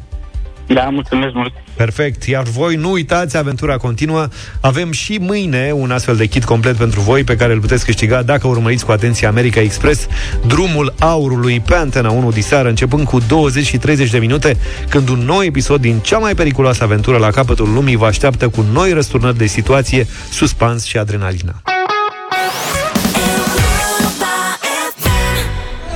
Da, 0.73 0.89
mulțumesc 0.89 1.33
mult. 1.33 1.53
Perfect. 1.75 2.23
Iar 2.23 2.43
voi 2.43 2.75
nu 2.75 2.91
uitați, 2.91 3.37
aventura 3.37 3.77
continuă. 3.77 4.27
Avem 4.61 4.91
și 4.91 5.17
mâine 5.21 5.71
un 5.75 5.91
astfel 5.91 6.15
de 6.15 6.25
kit 6.25 6.43
complet 6.43 6.75
pentru 6.75 6.99
voi 6.99 7.23
pe 7.23 7.35
care 7.35 7.53
îl 7.53 7.59
puteți 7.59 7.85
câștiga 7.85 8.21
dacă 8.21 8.47
urmăriți 8.47 8.85
cu 8.85 8.91
atenție 8.91 9.27
America 9.27 9.59
Express, 9.59 10.07
drumul 10.47 10.93
aurului 10.99 11.59
pe 11.59 11.75
Antena 11.75 12.09
1 12.09 12.31
diseară, 12.31 12.69
începând 12.69 13.07
cu 13.07 13.19
20 13.27 13.65
și 13.65 13.77
30 13.77 14.09
de 14.09 14.19
minute, 14.19 14.57
când 14.89 15.09
un 15.09 15.19
nou 15.19 15.43
episod 15.43 15.81
din 15.81 15.99
cea 15.99 16.17
mai 16.17 16.35
periculoasă 16.35 16.83
aventură 16.83 17.17
la 17.17 17.29
capătul 17.29 17.73
lumii 17.73 17.95
vă 17.95 18.05
așteaptă 18.05 18.49
cu 18.49 18.65
noi 18.73 18.93
răsturnări 18.93 19.37
de 19.37 19.45
situație, 19.45 20.07
suspans 20.29 20.85
și 20.85 20.97
adrenalină. 20.97 21.61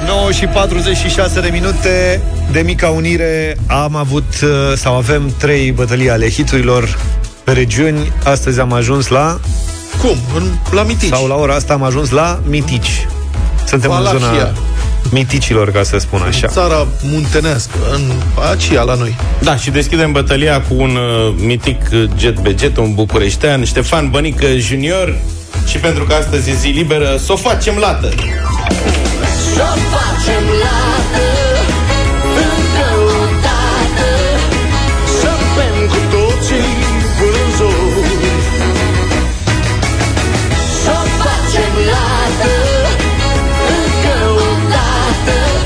9 0.08 0.32
și 0.32 0.46
46 0.46 1.40
de 1.42 1.50
minute 1.52 2.22
de 2.52 2.60
mica 2.60 2.90
unire 2.90 3.58
am 3.68 3.96
avut 3.96 4.34
uh, 4.44 4.50
sau 4.76 4.96
avem 4.96 5.34
trei 5.38 5.72
bătălii 5.72 6.10
ale 6.10 6.30
hiturilor 6.30 7.00
pe 7.44 7.52
regiuni. 7.52 8.12
Astăzi 8.24 8.60
am 8.60 8.74
ajuns 8.74 9.08
la 9.08 9.40
Cum? 10.02 10.16
În, 10.36 10.44
la 10.72 10.84
Mitici. 10.84 11.10
sau 11.10 11.28
la 11.28 11.36
ora 11.36 11.54
asta 11.54 11.74
am 11.74 11.84
ajuns 11.84 12.10
la 12.10 12.40
Mitici. 12.50 13.08
Suntem 13.68 13.92
în 13.92 13.98
Valahia. 13.98 14.20
zona 14.20 14.52
miticilor, 15.12 15.72
ca 15.72 15.84
să 15.84 15.98
spun 15.98 16.22
așa. 16.22 16.48
Țara 16.48 16.88
muntenească, 17.02 17.78
în 17.92 18.12
Acia 18.52 18.82
la 18.82 18.94
noi. 18.96 19.16
Da, 19.40 19.56
și 19.56 19.70
deschidem 19.70 20.12
bătălia 20.12 20.62
cu 20.62 20.74
un 20.78 20.96
uh, 20.96 21.34
mitic 21.38 21.82
uh, 21.94 22.10
jet 22.18 22.40
beget, 22.40 22.78
un 22.78 22.94
bucureștean, 22.94 23.64
Ștefan 23.64 24.10
Bănică 24.10 24.46
Junior. 24.58 25.16
Și 25.68 25.78
pentru 25.78 26.04
că 26.04 26.14
astăzi 26.14 26.50
e 26.50 26.54
zi 26.54 26.68
liberă, 26.68 27.18
să 27.26 27.32
o 27.32 27.36
facem 27.36 27.76
lată. 27.76 28.10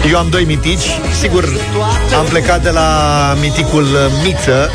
Eu 0.10 0.18
am 0.18 0.30
doi 0.30 0.44
mitici, 0.44 1.00
sigur, 1.20 1.58
am 2.18 2.26
plecat 2.26 2.64
de 2.64 2.70
la 2.70 2.90
miticul 3.42 3.88
Miță, 4.24 4.72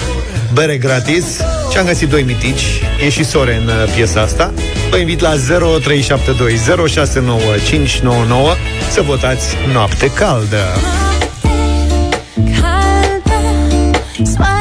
bere 0.52 0.76
gratis, 0.76 1.24
și 1.70 1.78
am 1.78 1.86
găsit 1.86 2.08
doi 2.08 2.22
mitici, 2.22 2.82
e 3.04 3.08
și 3.08 3.24
sore 3.24 3.56
în 3.56 3.66
uh, 3.66 3.92
piesa 3.94 4.20
asta. 4.20 4.52
Vă 4.90 4.96
invit 4.96 5.20
la 5.20 5.30
0372 5.30 6.56
069 6.88 7.40
599 7.66 8.54
să 8.90 9.02
votați 9.02 9.56
Noapte 9.72 10.10
Caldă. 10.10 10.64
Caldă 12.60 14.51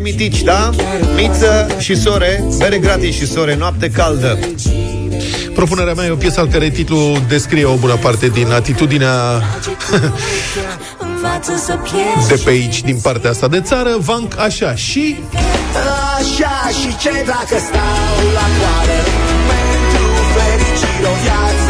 Doi 0.00 0.10
mitici, 0.10 0.42
da? 0.42 0.70
Miță 1.14 1.66
și 1.78 1.96
sore, 1.96 2.44
bere 2.58 2.78
gratis 2.78 3.14
și 3.14 3.26
sore, 3.26 3.56
Noapte 3.56 3.90
Caldă. 3.90 4.38
Propunerea 5.54 5.92
mea 5.94 6.06
e 6.06 6.10
o 6.10 6.14
piesă 6.14 6.40
al 6.40 6.48
cărei 6.48 6.70
titlu 6.70 7.16
descrie 7.28 7.64
o 7.64 7.74
bună 7.74 7.94
parte 7.94 8.28
din 8.28 8.50
atitudinea 8.52 9.42
Învață 10.98 11.52
să 11.64 11.78
pierzi 11.82 12.28
de 12.28 12.42
pe 12.44 12.50
aici, 12.50 12.82
din 12.82 12.98
partea 13.02 13.30
asta 13.30 13.48
de 13.48 13.60
țară, 13.60 13.96
Vanc 13.98 14.38
așa 14.38 14.74
și 14.74 15.16
Așa 16.18 16.68
și 16.80 16.96
ce 16.96 17.10
dacă 17.26 17.56
stau 17.66 18.16
la 18.34 18.46
coadă 18.58 18.98
Pentru 19.50 20.06
fericire 20.34 21.08
o 21.12 21.16
viață 21.22 21.67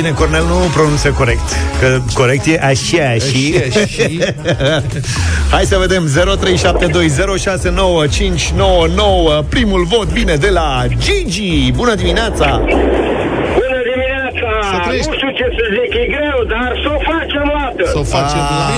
Bine, 0.00 0.10
Cornel 0.12 0.44
nu 0.44 0.54
pronunță 0.74 1.08
corect, 1.10 1.48
că 1.80 2.00
corect 2.14 2.46
e 2.46 2.60
așa 2.62 3.12
și... 3.12 3.54
Așa 3.68 3.86
și- 3.86 4.20
Hai 5.54 5.64
să 5.64 5.76
vedem 5.78 6.08
0372069599 6.08 6.12
Primul 9.48 9.84
vot 9.84 10.06
vine 10.08 10.34
de 10.34 10.48
la 10.48 10.84
Gigi 10.98 11.72
Bună 11.72 11.94
dimineața! 11.94 12.56
Bună 12.56 13.80
dimineața! 13.90 14.48
Să 14.70 14.76
trăiești. 14.84 15.08
Nu 15.08 15.14
știu 15.14 15.30
ce 15.30 15.44
să 15.56 15.62
zic, 15.74 15.94
e 15.94 16.06
greu, 16.06 16.44
dar 16.48 16.72
să 16.82 16.88
o 16.94 16.98
facem 17.10 17.52
lată. 17.54 17.84
să 17.90 17.98
o 17.98 18.02
facem 18.02 18.38
la... 18.38 18.70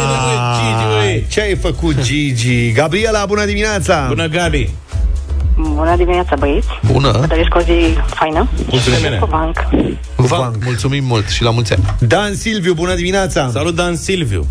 Ah, 1.00 1.16
Ce 1.28 1.40
ai 1.40 1.56
făcut, 1.56 2.02
Gigi? 2.02 2.72
Gabriela, 2.72 3.24
bună 3.26 3.44
dimineața! 3.44 4.04
Bună, 4.08 4.26
Gabi! 4.28 4.70
Bună 5.80 5.96
dimineața, 5.96 6.36
băieți. 6.38 6.66
Bună! 6.92 7.10
Trăiesc 7.28 7.54
o 7.54 7.60
zi 7.60 7.98
faină. 8.06 8.48
Mulțumim! 8.70 9.18
Cu 9.20 9.26
banc. 9.26 9.56
Vanc, 10.16 10.54
mulțumim 10.64 11.04
mult 11.04 11.28
și 11.28 11.42
la 11.42 11.50
mulți 11.50 11.72
ani. 11.72 11.84
Dan 11.98 12.34
Silviu, 12.34 12.72
bună 12.74 12.94
dimineața! 12.94 13.50
Salut, 13.52 13.74
Dan 13.74 13.96
Silviu! 13.96 14.46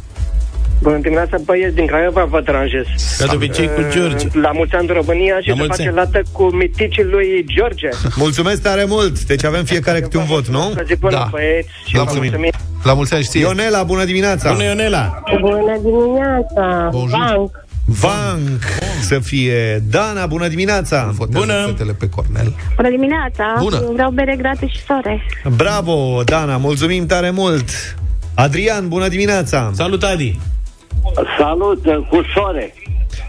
Bună 0.81 0.97
dimineața, 0.97 1.37
băieți 1.45 1.75
din 1.75 1.85
Craiova, 1.85 2.23
vă 2.23 2.41
deranjez. 2.45 2.85
Ca 3.17 3.25
de 3.25 3.35
obicei 3.35 3.65
cu 3.67 3.81
George. 3.91 4.27
La 4.41 4.51
mulți 4.51 4.75
ani 4.75 4.87
de 4.87 4.93
România 4.93 5.39
și 5.41 5.47
La 5.47 5.53
să 5.53 5.59
mulți 5.59 5.75
face 5.77 5.87
ani. 5.87 5.97
lată 5.97 6.21
cu 6.31 6.43
miticii 6.43 7.03
lui 7.03 7.45
George. 7.55 7.89
Mulțumesc 8.25 8.61
tare 8.61 8.85
mult! 8.87 9.23
Deci 9.23 9.43
avem 9.43 9.63
fiecare 9.63 9.99
câte 10.01 10.17
un 10.17 10.25
vot, 10.25 10.47
nu? 10.47 10.71
Să 10.73 10.83
zic 10.87 10.99
bună, 10.99 11.11
Da. 11.13 11.27
băieți, 11.31 11.69
și 11.85 11.95
La 11.95 12.03
vă 12.03 12.09
mulțumim. 12.11 12.29
mulțumim. 12.29 12.51
La 12.83 12.93
mulți 12.93 13.13
ani 13.13 13.23
și 13.23 13.29
ție. 13.29 13.39
Ionela, 13.41 13.83
bună 13.83 14.03
dimineața! 14.03 14.51
Bună, 14.51 14.63
Ionela! 14.63 15.21
Bună 15.39 15.77
dimineața, 15.81 16.89
Bonjour. 16.91 17.09
banc. 17.19 17.49
Vanc 17.89 18.61
să 19.01 19.19
fie 19.19 19.83
Dana, 19.89 20.25
bună 20.25 20.47
dimineața! 20.47 21.11
Votează 21.13 21.45
Bună. 21.45 21.65
fetele 21.65 21.91
pe 21.91 22.09
Cornel. 22.09 22.55
Bună 22.75 22.89
dimineața. 22.89 23.55
Bună. 23.59 23.79
Eu 23.83 23.91
vreau 23.91 24.11
bere 24.11 24.35
gratis 24.35 24.69
și 24.69 24.83
sore. 24.87 25.21
Bravo, 25.55 26.21
Dana, 26.25 26.57
mulțumim 26.57 27.05
tare 27.05 27.29
mult! 27.29 27.69
Adrian, 28.33 28.87
bună 28.87 29.07
dimineața! 29.07 29.71
Salut, 29.73 30.03
Adi! 30.03 30.39
Salut, 31.39 31.83
cu 32.09 32.21
sore. 32.35 32.73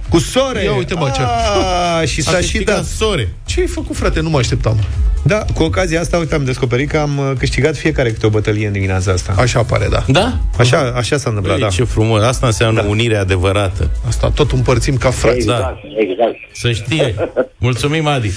Cu 0.08 0.18
sore! 0.18 0.62
Ia 0.62 0.72
uite, 0.76 0.94
mă, 0.94 1.10
ce- 1.14 1.22
Ah, 1.22 2.08
și 2.08 2.22
s-a 2.22 2.40
și 2.40 2.58
dat. 2.58 2.84
sore. 2.84 3.28
Ce 3.46 3.60
ai 3.60 3.66
făcut, 3.66 3.96
frate? 3.96 4.20
Nu 4.20 4.28
mă 4.30 4.38
așteptam. 4.38 4.76
Da, 5.24 5.44
cu 5.54 5.62
ocazia 5.62 6.00
asta, 6.00 6.16
uite, 6.18 6.34
am 6.34 6.44
descoperit 6.44 6.88
că 6.90 6.98
am 6.98 7.18
uh, 7.18 7.32
câștigat 7.38 7.76
fiecare 7.76 8.10
câte 8.10 8.26
o 8.26 8.28
bătălie 8.28 8.66
în 8.66 8.72
dimineața 8.72 9.12
asta. 9.12 9.34
Așa 9.38 9.62
pare, 9.62 9.86
da. 9.90 10.04
Da? 10.08 10.38
Așa, 10.58 10.92
așa 10.96 11.16
s-a 11.16 11.28
întâmplat, 11.28 11.58
Băi, 11.58 11.64
da. 11.68 11.74
ce 11.74 11.84
frumos. 11.84 12.22
Asta 12.22 12.46
înseamnă 12.46 12.82
unire 12.88 13.16
adevărată. 13.16 13.90
Asta 14.06 14.30
tot 14.34 14.52
împărțim 14.52 14.96
ca 14.96 15.10
frați. 15.10 15.46
Da. 15.46 15.80
exact. 15.96 16.36
Să 16.52 16.72
știe. 16.72 17.14
Mulțumim, 17.58 18.06
Adi. 18.06 18.30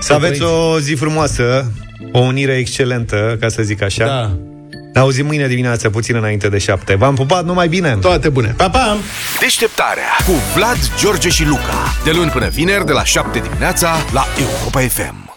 Să 0.00 0.12
aveți 0.12 0.42
o 0.42 0.78
zi 0.78 0.94
frumoasă, 0.94 1.72
o 2.12 2.18
unire 2.18 2.52
excelentă, 2.56 3.36
ca 3.40 3.48
să 3.48 3.62
zic 3.62 3.82
așa. 3.82 4.04
Da. 4.06 4.30
Ne 4.92 5.00
auzim 5.00 5.26
mâine 5.26 5.46
dimineață, 5.46 5.90
puțin 5.90 6.16
înainte 6.16 6.48
de 6.48 6.58
șapte. 6.58 6.94
V-am 6.94 7.14
pupat, 7.14 7.44
numai 7.44 7.68
bine! 7.68 7.96
Toate 8.00 8.28
bune. 8.28 8.54
Pa, 8.56 8.70
pa! 8.70 8.96
Deșteptarea 9.40 10.10
cu 10.26 10.32
Vlad, 10.54 10.78
George 10.98 11.28
și 11.28 11.44
Luca. 11.44 11.92
De 12.04 12.10
luni 12.10 12.30
până 12.30 12.48
vineri, 12.48 12.86
de 12.86 12.92
la 12.92 13.04
7 13.04 13.38
dimineața, 13.38 13.96
la 14.12 14.24
Europa 14.38 14.80
FM. 14.80 15.27